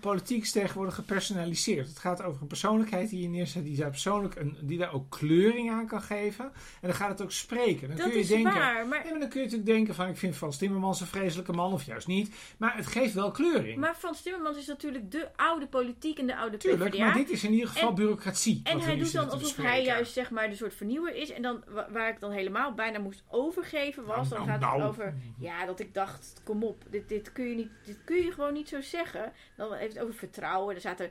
politiek 0.00 0.42
is 0.42 0.52
tegenwoordig 0.52 0.94
gepersonaliseerd. 0.94 1.88
Het 1.88 1.98
gaat 1.98 2.22
over 2.22 2.40
een 2.42 2.46
persoonlijkheid 2.46 3.10
die 3.10 3.22
je 3.22 3.28
neerzet, 3.28 3.64
die 3.64 3.76
daar, 3.76 3.90
persoonlijk 3.90 4.34
een, 4.36 4.56
die 4.60 4.78
daar 4.78 4.92
ook 4.92 5.10
kleuring 5.10 5.70
aan 5.70 5.86
kan 5.86 6.02
geven. 6.02 6.44
En 6.44 6.52
dan 6.88 6.94
gaat 6.94 7.08
het 7.08 7.22
ook 7.22 7.32
spreken. 7.32 7.88
Dan 7.88 7.96
dat 7.96 8.06
kun 8.06 8.14
je 8.14 8.20
is 8.20 8.28
denken, 8.28 8.52
waar. 8.54 8.86
Maar, 8.86 9.02
dan 9.18 9.28
kun 9.28 9.40
je 9.40 9.44
natuurlijk 9.46 9.66
denken 9.66 9.94
van, 9.94 10.08
ik 10.08 10.16
vind 10.16 10.36
Frans 10.36 10.56
Timmermans 10.56 11.00
een 11.00 11.06
vreselijke 11.06 11.52
man, 11.52 11.72
of 11.72 11.82
juist 11.84 12.06
niet. 12.06 12.34
Maar 12.58 12.76
het 12.76 12.86
geeft 12.86 13.14
wel 13.14 13.30
kleuring. 13.30 13.78
maar 13.78 13.94
Frans 13.94 14.22
Timmermans 14.22 14.56
is 14.56 14.66
natuurlijk 14.66 15.10
de 15.10 15.28
oude 15.36 15.66
politiek 15.66 16.18
en 16.18 16.26
de 16.26 16.36
oude 16.36 16.56
Tuurlijk, 16.56 16.90
PvdA. 16.90 17.04
maar 17.04 17.14
dit 17.14 17.30
is 17.30 17.44
in 17.44 17.52
ieder 17.52 17.68
geval 17.68 17.88
En- 17.88 17.94
bureaucratie. 17.94 18.60
En 18.64 18.80
hij 18.80 18.96
doet 18.96 19.12
dan 19.12 19.30
alsof 19.30 19.56
hij 19.56 19.84
juist 19.84 20.12
zeg 20.12 20.30
maar 20.30 20.48
de 20.50 20.56
soort 20.56 20.74
vernieuwer 20.74 21.14
is. 21.14 21.30
En 21.32 21.42
dan 21.42 21.62
wa- 21.68 21.88
waar 21.90 22.08
ik 22.08 22.20
dan 22.20 22.30
helemaal 22.30 22.74
bijna 22.74 22.98
moest 22.98 23.22
overgeven 23.28 24.04
was, 24.04 24.16
Nou, 24.16 24.28
dan 24.28 24.38
nou, 24.38 24.50
gaat 24.50 24.60
nou. 24.60 24.80
het 24.80 24.88
over 24.90 25.14
ja 25.38 25.66
dat 25.66 25.80
ik 25.80 25.94
dacht 25.94 26.40
kom 26.44 26.62
op, 26.64 26.82
dit, 26.90 27.08
dit 27.08 27.32
kun 27.32 27.48
je 27.48 27.54
niet, 27.54 27.70
dit 27.84 27.98
kun 28.04 28.16
je 28.16 28.32
gewoon 28.32 28.52
niet 28.52 28.68
zo 28.68 28.80
zeggen. 28.80 29.32
Dan 29.56 29.65
heeft 29.72 29.94
het 29.94 30.02
over 30.02 30.14
vertrouwen. 30.14 30.74
Er 30.74 30.80
staat 30.80 31.00
eh, 31.00 31.10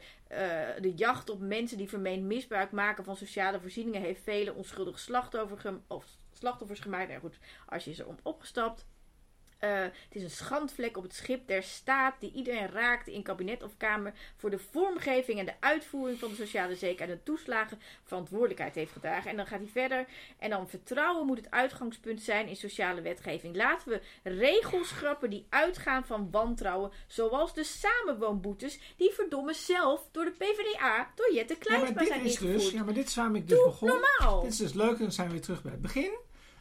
de 0.79 0.93
jacht 0.95 1.29
op 1.29 1.39
mensen 1.39 1.77
die 1.77 1.89
vermeend 1.89 2.23
misbruik 2.23 2.71
maken 2.71 3.03
van 3.03 3.15
sociale 3.15 3.59
voorzieningen 3.59 4.01
heeft 4.01 4.23
vele 4.23 4.53
onschuldige 4.53 4.99
slachtoffers, 4.99 5.61
gem- 5.61 5.83
of 5.87 6.05
slachtoffers 6.31 6.79
gemaakt. 6.79 7.07
Nou 7.07 7.19
goed, 7.19 7.39
als 7.65 7.85
je 7.85 7.95
er 7.95 8.07
om 8.07 8.17
opgestapt. 8.23 8.85
Eh, 9.59 9.81
het 9.81 9.91
is 10.09 10.23
een 10.23 10.29
schandvlek 10.29 10.97
op 10.97 11.03
het 11.03 11.13
schip 11.13 11.47
der 11.47 11.63
staat 11.63 12.19
die 12.19 12.31
iedereen 12.33 12.69
raakt 12.69 13.07
in 13.07 13.23
kabinet 13.23 13.63
of 13.63 13.77
kamer 13.77 14.13
voor 14.37 14.49
de 14.49 14.59
vormgeving 14.59 15.39
en 15.39 15.45
de 15.45 15.53
uitvoering 15.59 16.19
van 16.19 16.29
de 16.29 16.35
sociale 16.35 16.75
zekerheid 16.75 17.09
en 17.09 17.15
de 17.15 17.23
toeslagen 17.23 17.79
verantwoordelijkheid 18.03 18.75
heeft 18.75 18.91
gedragen. 18.91 19.29
En 19.29 19.37
dan 19.37 19.45
gaat 19.45 19.59
hij 19.59 19.67
verder. 19.67 20.05
En 20.39 20.49
dan 20.49 20.69
vertrouwen 20.69 21.25
moet 21.25 21.37
het 21.37 21.51
uitgangspunt 21.51 22.21
zijn 22.21 22.47
in 22.47 22.55
sociale 22.55 23.01
wetgeving. 23.01 23.55
Laten 23.55 23.89
we 23.89 24.01
regels 24.23 24.87
schrappen 24.87 25.29
die 25.29 25.45
uitgaan 25.49 26.05
van 26.05 26.31
wantrouwen, 26.31 26.91
zoals 27.07 27.53
de 27.53 27.63
samenwoonboetes 27.63 28.79
die 28.97 29.11
verdomme 29.11 29.53
zelf 29.53 30.07
door 30.11 30.25
de 30.25 30.31
PvdA, 30.31 31.11
door 31.15 31.33
Jette 31.33 31.53
Ja, 31.53 31.59
Kleinsma 31.59 31.89
maar 31.93 32.03
dit 32.03 32.07
zijn 32.07 32.23
is 32.25 32.31
ingevoerd. 32.31 32.61
dus, 32.61 32.71
ja, 32.71 32.83
maar 32.83 32.93
dit 32.93 33.07
is 33.07 33.15
waarom 33.15 33.35
ik 33.35 33.47
dus 33.47 33.57
Doe 33.57 33.67
begon. 33.67 33.87
normaal. 33.89 34.41
Dit 34.41 34.51
is 34.51 34.57
dus 34.57 34.73
leuk 34.73 34.91
en 34.93 34.97
dan 34.97 35.11
zijn 35.11 35.27
we 35.27 35.33
weer 35.33 35.41
terug 35.41 35.61
bij 35.61 35.71
het 35.71 35.81
begin. 35.81 36.11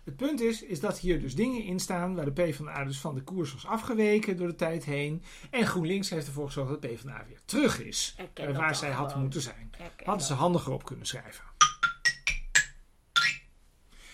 Het 0.04 0.16
punt 0.16 0.40
is, 0.40 0.62
is 0.62 0.80
dat 0.80 0.98
hier 0.98 1.20
dus 1.20 1.34
dingen 1.34 1.62
in 1.62 1.80
staan 1.80 2.14
waar 2.14 2.24
de 2.24 2.32
PvdA 2.32 2.84
dus 2.84 2.98
van 2.98 3.14
de 3.14 3.22
koers 3.22 3.52
was 3.52 3.66
afgeweken 3.66 4.36
door 4.36 4.46
de 4.46 4.54
tijd 4.54 4.84
heen. 4.84 5.22
En 5.50 5.66
GroenLinks 5.66 6.10
heeft 6.10 6.26
ervoor 6.26 6.46
gezorgd 6.46 6.70
dat 6.70 6.82
de 6.82 6.88
PvdA 6.88 7.24
weer 7.28 7.40
terug 7.44 7.80
is. 7.80 8.16
Eh, 8.34 8.56
waar 8.56 8.76
zij 8.76 8.90
had 8.90 9.16
moeten 9.16 9.40
zijn. 9.40 9.70
Hadden 10.04 10.26
ze 10.26 10.34
handiger 10.34 10.72
op 10.72 10.84
kunnen 10.84 11.06
schrijven. 11.06 11.44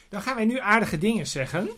Dan 0.09 0.23
gaan 0.23 0.35
wij 0.35 0.45
nu 0.45 0.59
aardige 0.59 0.99
dingen 0.99 1.27
zeggen. 1.27 1.71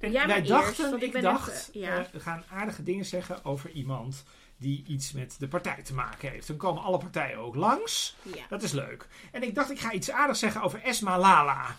Maar 0.00 0.26
wij 0.26 0.36
eerst, 0.36 0.48
dachten, 0.48 0.90
want 0.90 1.02
ik 1.02 1.14
ik 1.14 1.22
dacht, 1.22 1.70
ja. 1.72 1.98
eh, 1.98 2.04
we 2.12 2.20
gaan 2.20 2.44
aardige 2.50 2.82
dingen 2.82 3.04
zeggen 3.04 3.44
over 3.44 3.70
iemand 3.70 4.24
die 4.56 4.84
iets 4.86 5.12
met 5.12 5.36
de 5.38 5.48
partij 5.48 5.82
te 5.82 5.94
maken 5.94 6.30
heeft. 6.30 6.46
Dan 6.46 6.56
komen 6.56 6.82
alle 6.82 6.98
partijen 6.98 7.38
ook 7.38 7.54
langs. 7.54 8.16
Ja. 8.22 8.44
Dat 8.48 8.62
is 8.62 8.72
leuk. 8.72 9.08
En 9.32 9.42
ik 9.42 9.54
dacht, 9.54 9.70
ik 9.70 9.80
ga 9.80 9.92
iets 9.92 10.10
aardigs 10.10 10.38
zeggen 10.38 10.62
over 10.62 10.82
Esma 10.82 11.18
Lala. 11.18 11.76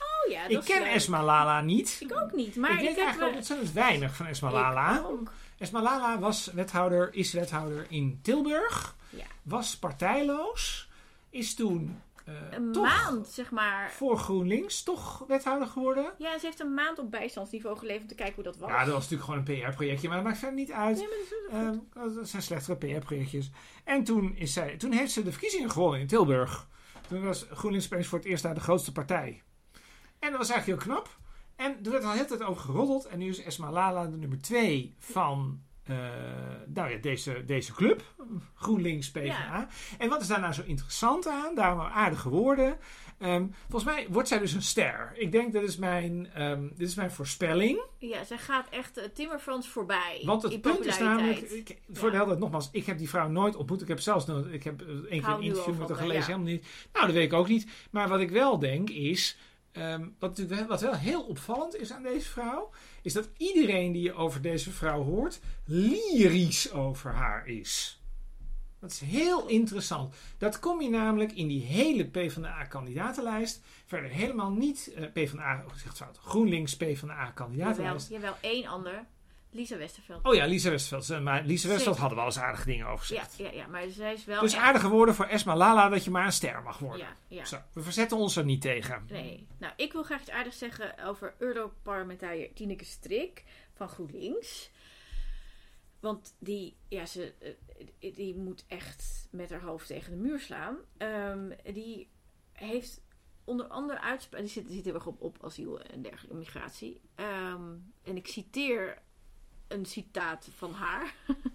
Oh 0.00 0.30
ja, 0.32 0.42
dat 0.42 0.50
ik 0.50 0.64
ken 0.74 0.82
leuk. 0.82 0.92
Esma 0.92 1.24
Lala 1.24 1.60
niet. 1.60 1.96
Ik 2.00 2.16
ook 2.20 2.32
niet, 2.32 2.56
maar 2.56 2.70
ik 2.70 2.76
weet 2.78 2.88
heb 2.88 2.98
eigenlijk 2.98 3.30
wel- 3.30 3.38
ontzettend 3.38 3.72
weinig 3.72 4.16
van 4.16 4.26
Esma 4.26 4.50
Lala. 4.50 5.04
Esma 5.58 5.82
Lala 5.82 6.18
was 6.18 6.46
wethouder, 6.54 7.14
is 7.14 7.32
wethouder 7.32 7.86
in 7.88 8.18
Tilburg. 8.22 8.96
Ja. 9.10 9.24
Was 9.42 9.76
partijloos. 9.78 10.88
Is 11.30 11.54
toen 11.54 12.00
eh, 12.24 12.34
Een 12.50 12.72
toch 12.72 12.82
maand, 12.84 13.26
zeg 13.26 13.50
maar. 13.50 13.90
voor 13.90 14.18
GroenLinks 14.18 14.82
toch 14.82 15.24
wethouder 15.28 15.68
geworden. 15.68 16.12
Ja, 16.18 16.38
ze 16.38 16.46
heeft 16.46 16.60
een 16.60 16.74
maand 16.74 16.98
op 16.98 17.10
bijstandsniveau 17.10 17.78
geleverd 17.78 18.02
om 18.02 18.08
te 18.08 18.14
kijken 18.14 18.34
hoe 18.34 18.44
dat 18.44 18.56
was. 18.56 18.70
Ja, 18.70 18.84
dat 18.84 18.94
was 18.94 19.08
natuurlijk 19.10 19.24
gewoon 19.30 19.38
een 19.64 19.70
PR-projectje, 19.70 20.08
maar 20.08 20.16
dat 20.16 20.26
maakt 20.26 20.38
verder 20.38 20.56
niet 20.58 20.72
uit. 20.72 20.96
Nee, 20.96 21.06
maar 21.06 21.16
dat 21.18 21.72
is. 21.96 22.04
Ehm, 22.04 22.16
dat 22.16 22.28
zijn 22.28 22.42
slechtere 22.42 22.76
PR-projectjes. 22.76 23.50
En 23.84 24.04
toen, 24.04 24.36
is 24.36 24.52
zij, 24.52 24.76
toen 24.76 24.92
heeft 24.92 25.12
ze 25.12 25.22
de 25.22 25.30
verkiezingen 25.30 25.70
gewonnen 25.70 26.00
in 26.00 26.06
Tilburg. 26.06 26.68
Toen 27.08 27.24
was 27.24 27.46
GroenLinks 27.52 27.86
opeens 27.86 28.06
voor 28.06 28.18
het 28.18 28.26
eerst 28.26 28.42
daar 28.42 28.54
de 28.54 28.60
grootste 28.60 28.92
partij. 28.92 29.42
En 30.20 30.30
dat 30.30 30.38
was 30.38 30.50
eigenlijk 30.50 30.82
heel 30.82 30.94
knap. 30.94 31.18
En 31.56 31.76
er 31.84 31.90
werd 31.90 32.04
al 32.04 32.12
heel 32.12 32.26
tijd 32.26 32.42
over 32.42 32.62
geroddeld. 32.62 33.06
En 33.06 33.18
nu 33.18 33.28
is 33.28 33.42
Esma 33.42 33.70
Lala 33.70 34.06
de 34.06 34.16
nummer 34.16 34.40
twee 34.40 34.94
van 34.98 35.62
eh, 35.90 35.96
nou 36.66 36.90
ja, 36.90 36.96
deze, 36.96 37.44
deze 37.44 37.72
club. 37.72 38.02
GroenLinks 38.54 39.10
PvdA. 39.10 39.28
Ja. 39.28 39.68
En 39.98 40.08
wat 40.08 40.20
is 40.20 40.26
daar 40.26 40.40
nou 40.40 40.52
zo 40.52 40.62
interessant 40.64 41.26
aan? 41.28 41.54
Daarom 41.54 41.78
wel 41.78 41.88
aardige 41.88 42.28
woorden. 42.28 42.78
Ehm, 43.18 43.46
volgens 43.68 43.92
mij 43.92 44.06
wordt 44.10 44.28
zij 44.28 44.38
dus 44.38 44.52
een 44.52 44.62
ster. 44.62 45.12
Ik 45.14 45.32
denk, 45.32 45.52
dat 45.52 45.62
is 45.62 45.76
mijn, 45.76 46.30
ehm, 46.34 46.68
dit 46.68 46.88
is 46.88 46.94
mijn 46.94 47.10
voorspelling. 47.10 47.82
Ja, 47.98 48.24
zij 48.24 48.38
gaat 48.38 48.68
echt 48.68 48.98
uh, 48.98 49.04
Timmerfrans 49.04 49.68
voorbij. 49.68 50.22
Want 50.24 50.42
het 50.42 50.60
punt 50.60 50.86
is 50.86 50.98
namelijk, 50.98 51.40
ik, 51.40 51.78
voor 51.92 52.10
de 52.10 52.16
helder 52.16 52.38
nogmaals, 52.38 52.68
ik 52.72 52.86
heb 52.86 52.98
die 52.98 53.08
vrouw 53.08 53.28
nooit 53.28 53.56
ontmoet. 53.56 53.82
Ik 53.82 53.88
heb 53.88 54.00
zelfs 54.00 54.26
nog, 54.26 54.46
ik 54.46 54.62
heb 54.64 54.80
eh, 54.80 54.88
één 54.88 55.22
keer 55.22 55.28
een 55.28 55.42
interview 55.42 55.78
met 55.78 55.88
haar 55.88 55.98
gelezen, 55.98 56.20
ja. 56.20 56.26
helemaal 56.26 56.46
niet. 56.46 56.66
Nou, 56.92 57.06
dat 57.06 57.14
weet 57.14 57.24
ik 57.24 57.32
ook 57.32 57.48
niet. 57.48 57.70
Maar 57.90 58.08
wat 58.08 58.20
ik 58.20 58.30
wel 58.30 58.58
denk 58.58 58.90
is, 58.90 59.36
ehm, 59.72 60.08
wat, 60.18 60.38
wat 60.68 60.80
wel 60.80 60.94
heel 60.94 61.22
opvallend 61.22 61.76
is 61.76 61.92
aan 61.92 62.02
deze 62.02 62.28
vrouw, 62.28 62.70
is 63.02 63.12
dat 63.12 63.28
iedereen 63.36 63.92
die 63.92 64.02
je 64.02 64.12
over 64.14 64.42
deze 64.42 64.70
vrouw 64.70 65.02
hoort, 65.02 65.40
lyrisch 65.64 66.72
over 66.72 67.12
haar 67.12 67.46
is. 67.46 68.00
Dat 68.80 68.90
is 68.90 69.00
heel 69.00 69.48
interessant. 69.48 70.14
Dat 70.38 70.58
kom 70.58 70.80
je 70.80 70.88
namelijk 70.88 71.32
in 71.32 71.48
die 71.48 71.62
hele 71.62 72.04
PvdA-kandidatenlijst 72.04 73.62
verder 73.86 74.10
helemaal 74.10 74.50
niet, 74.50 74.92
eh 74.94 75.04
PvdA, 75.12 75.64
oh, 75.66 75.74
zeg 75.74 75.84
het 75.84 75.96
fout, 75.96 76.18
GroenLinks 76.18 76.76
Jawel, 76.76 76.94
PvdA-kandidatenlijst. 76.94 78.08
jawel, 78.08 78.34
één 78.40 78.66
ander. 78.66 79.06
Lisa 79.52 79.76
Westerveld. 79.76 80.24
Oh 80.24 80.34
ja, 80.34 80.44
Lisa 80.46 80.70
Westveld. 80.70 81.22
Maar 81.22 81.44
Lisa 81.44 81.78
Zeker. 81.78 81.98
hadden 81.98 82.16
wel 82.18 82.26
eens 82.26 82.38
aardige 82.38 82.64
dingen 82.64 82.86
over 82.86 83.06
gezegd. 83.06 83.36
ja, 83.36 83.50
ja, 83.50 83.66
maar 83.66 83.88
zij 83.88 84.12
is 84.12 84.24
wel 84.24 84.40
dus 84.40 84.52
echt- 84.52 84.62
aardige 84.62 84.88
woorden 84.88 85.14
voor 85.14 85.24
Esma 85.24 85.56
Lala 85.56 85.88
dat 85.88 86.04
je 86.04 86.10
maar 86.10 86.24
een 86.26 86.32
ster 86.32 86.62
mag 86.62 86.78
worden. 86.78 87.06
Ja, 87.06 87.16
ja. 87.28 87.44
Zo, 87.44 87.58
we 87.72 87.82
verzetten 87.82 88.16
ons 88.16 88.36
er 88.36 88.44
niet 88.44 88.60
tegen. 88.60 89.04
Nee. 89.08 89.46
Nou, 89.58 89.72
ik 89.76 89.92
wil 89.92 90.02
graag 90.02 90.20
iets 90.20 90.30
aardigs 90.30 90.58
zeggen 90.58 91.04
over 91.04 91.34
Europarlementariër 91.38 92.52
Tineke 92.54 92.84
Strik 92.84 93.44
van 93.74 93.88
GroenLinks. 93.88 94.70
Want 96.00 96.34
die, 96.38 96.76
ja, 96.88 97.06
ze, 97.06 97.34
eh, 98.00 98.14
die 98.14 98.36
moet 98.36 98.64
echt 98.68 99.28
met 99.30 99.50
haar 99.50 99.62
hoofd 99.62 99.86
tegen 99.86 100.10
de 100.10 100.18
muur 100.18 100.40
slaan. 100.40 100.76
Ehm, 100.96 101.50
die 101.72 102.08
heeft 102.52 103.00
onder 103.44 103.66
andere 103.66 104.00
uitspraken. 104.00 104.46
Die 104.46 104.54
zit, 104.54 104.66
die 104.66 104.74
zit 104.76 104.84
heel 104.84 104.94
erg 104.94 105.06
op, 105.06 105.20
op 105.20 105.44
asiel 105.44 105.80
en 105.80 106.02
dergelijke 106.02 106.36
migratie. 106.36 107.00
Ehm, 107.14 107.70
en 108.02 108.16
ik 108.16 108.26
citeer 108.26 108.98
een 109.70 109.86
citaat 109.86 110.48
van 110.56 110.72
haar. 110.72 111.14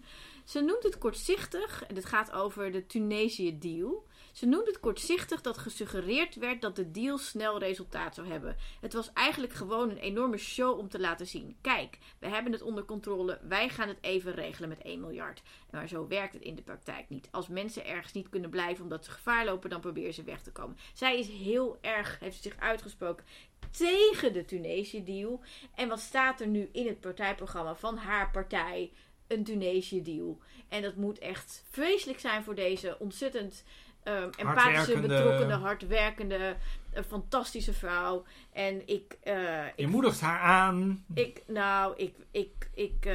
Ze 0.46 0.62
noemt 0.62 0.84
het 0.84 0.98
kortzichtig, 0.98 1.84
en 1.86 1.96
het 1.96 2.06
gaat 2.06 2.32
over 2.32 2.72
de 2.72 2.86
Tunesië-deal. 2.86 4.08
Ze 4.32 4.46
noemt 4.46 4.68
het 4.68 4.80
kortzichtig 4.80 5.42
dat 5.42 5.58
gesuggereerd 5.58 6.36
werd 6.36 6.62
dat 6.62 6.76
de 6.76 6.92
deal 6.92 7.18
snel 7.18 7.60
resultaat 7.60 8.16
zou 8.16 8.28
hebben. 8.28 8.56
Het 8.82 8.94
was 8.94 9.14
eigenlijk 9.14 9.54
gewoon 9.54 9.90
een 9.90 9.98
enorme 9.98 10.38
show 10.38 10.80
om 10.80 10.90
te 10.90 11.00
laten 11.00 11.28
zien. 11.28 11.58
Kijk, 11.62 11.98
we 12.20 12.28
hebben 12.28 12.52
het 12.52 12.62
onder 12.62 12.86
controle, 12.86 13.40
wij 13.48 13.70
gaan 13.70 13.88
het 13.88 13.98
even 14.02 14.34
regelen 14.34 14.70
met 14.70 14.82
1 14.82 15.00
miljard. 15.00 15.42
Maar 15.72 15.88
zo 15.88 16.08
werkt 16.08 16.34
het 16.34 16.44
in 16.44 16.56
de 16.56 16.62
praktijk 16.62 17.10
niet. 17.10 17.28
Als 17.32 17.48
mensen 17.48 17.86
ergens 17.86 18.14
niet 18.14 18.30
kunnen 18.30 18.50
blijven 18.50 18.84
omdat 18.84 19.06
ze 19.06 19.12
gevaar 19.12 19.46
lopen, 19.46 19.70
dan 19.70 19.82
proberen 19.82 20.14
ze 20.14 20.24
weg 20.24 20.42
te 20.42 20.52
komen. 20.52 20.78
Zij 20.94 21.20
is 21.20 21.28
heel 21.28 21.78
erg, 21.82 22.20
heeft 22.20 22.44
zich 22.44 22.58
uitgesproken 22.60 23.26
tegen 23.72 24.34
de 24.34 24.46
Tunesië-deal. 24.46 25.42
En 25.76 25.90
wat 25.90 26.00
staat 26.00 26.42
er 26.42 26.48
nu 26.48 26.70
in 26.72 26.88
het 26.88 27.00
partijprogramma 27.00 27.76
van 27.76 27.98
haar 27.98 28.32
partij? 28.32 28.92
Een 29.28 29.44
Tunesië-deal. 29.44 30.40
En 30.70 30.82
dat 30.82 30.96
moet 30.96 31.20
echt 31.20 31.64
vreselijk 31.70 32.20
zijn 32.20 32.44
voor 32.44 32.56
deze 32.56 32.96
ontzettend 33.00 33.64
ehm 34.04 34.30
empathische, 34.38 35.00
betrokkende, 35.00 35.54
hardwerkende, 35.54 36.56
een 36.94 37.04
fantastische 37.04 37.74
vrouw. 37.74 38.24
En 38.54 38.88
ik, 38.88 39.18
eh, 39.24 39.34
Je 39.66 39.72
ik, 39.76 39.88
moedigt 39.88 40.20
haar 40.22 40.40
aan. 40.40 41.06
ik 41.14 41.44
nou, 41.48 41.94
ik, 41.98 42.16
ik, 42.32 42.70
ik, 42.74 43.06
eh, 43.06 43.14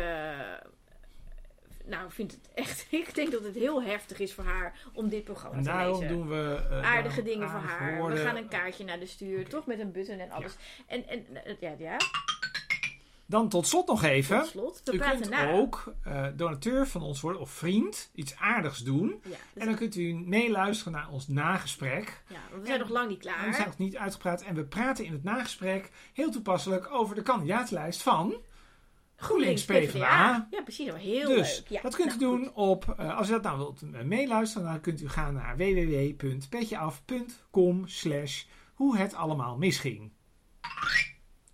nou, 1.85 2.11
vind 2.11 2.33
het 2.33 2.49
echt. 2.55 2.87
Ik 2.91 3.15
denk 3.15 3.33
dat 3.33 3.45
het 3.45 3.55
heel 3.55 3.83
heftig 3.83 4.19
is 4.19 4.35
voor 4.35 4.45
haar 4.45 4.79
om 4.93 5.09
dit 5.09 5.25
programma 5.25 5.57
En 5.57 5.63
te 5.63 5.69
daarom 5.69 6.01
lezen. 6.01 6.17
doen 6.17 6.29
we... 6.29 6.67
eh, 6.71 6.83
aardige 6.93 7.23
dingen 7.23 7.51
voor 7.51 7.61
haar. 7.61 8.07
We 8.07 8.17
gaan 8.17 8.37
een 8.37 8.49
kaartje 8.49 8.85
naar 8.85 8.99
de 8.99 9.07
stuur, 9.07 9.49
toch 9.49 9.67
met 9.67 9.79
een 9.79 9.93
button 9.93 10.19
en 10.19 10.31
alles. 10.31 10.57
En, 10.87 11.09
en 11.09 11.45
eh, 11.45 11.55
ja, 11.61 11.75
ja, 11.79 11.97
Dan 13.31 13.49
tot 13.49 13.67
slot 13.67 13.87
nog 13.87 14.03
even. 14.03 14.39
tot 14.39 14.49
slot. 14.49 14.81
We 14.85 14.93
U 14.95 14.99
kunt 14.99 15.29
na. 15.31 15.51
ook 15.53 15.95
eh, 16.03 16.27
donateur 16.37 16.87
van 16.87 17.03
ons 17.03 17.21
worden 17.21 17.41
of 17.41 17.51
vriend. 17.51 18.11
Iets 18.15 18.37
aardigs 18.37 18.79
doen. 18.79 19.21
Ja, 19.23 19.29
dus- 19.31 19.39
En 19.63 19.67
dan 19.67 19.75
kunt 19.75 19.97
u 19.97 20.15
meeluisteren 20.15 20.93
naar 20.93 21.09
ons 21.11 21.29
nagesprek. 21.29 22.23
ja, 22.29 22.37
want 22.51 22.61
we 22.61 22.67
zijn 22.67 22.81
en- 22.81 22.87
nog 22.87 22.95
lang 22.97 23.09
niet 23.09 23.27
En 23.27 23.33
we 23.33 23.39
klaar. 23.41 23.55
zijn 23.55 23.67
nog 23.67 23.79
niet 23.79 23.97
uitgepraat. 23.97 24.43
En 24.43 24.55
we 24.55 24.65
praten 24.65 25.05
in 25.05 25.13
het 25.13 25.25
nagesprek 25.25 25.91
heel 26.13 26.31
toepasselijk 26.31 26.91
over 26.93 27.15
de 27.15 27.23
kandidaatlijst 27.23 28.03
van 28.03 28.35
GroenLinks 29.17 29.65
PvdA. 29.65 30.49
Ja, 30.51 30.63
precies. 30.63 30.93
Heel 30.95 31.29
dus 31.29 31.59
leuk. 31.59 31.69
Ja, 31.69 31.81
dat 31.83 31.97
kunt 31.97 32.21
nou, 32.21 32.21
u 32.21 32.25
doen 32.43 32.55
op, 32.55 32.95
eh, 32.99 33.17
als 33.19 33.29
u 33.29 33.31
dat 33.31 33.43
nou 33.43 33.57
wilt 33.59 33.83
eh, 33.93 34.03
meeluisteren, 34.03 34.67
dan 34.69 34.81
kunt 34.81 35.01
u 35.01 35.09
gaan 35.09 35.35
naar 35.35 35.57
www.petjeaf.com 35.57 37.89
slash 37.89 38.45
hoe 38.75 38.97
het 38.97 39.15
allemaal 39.15 39.57
misging. 39.57 40.13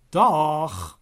Dag! 0.09 0.96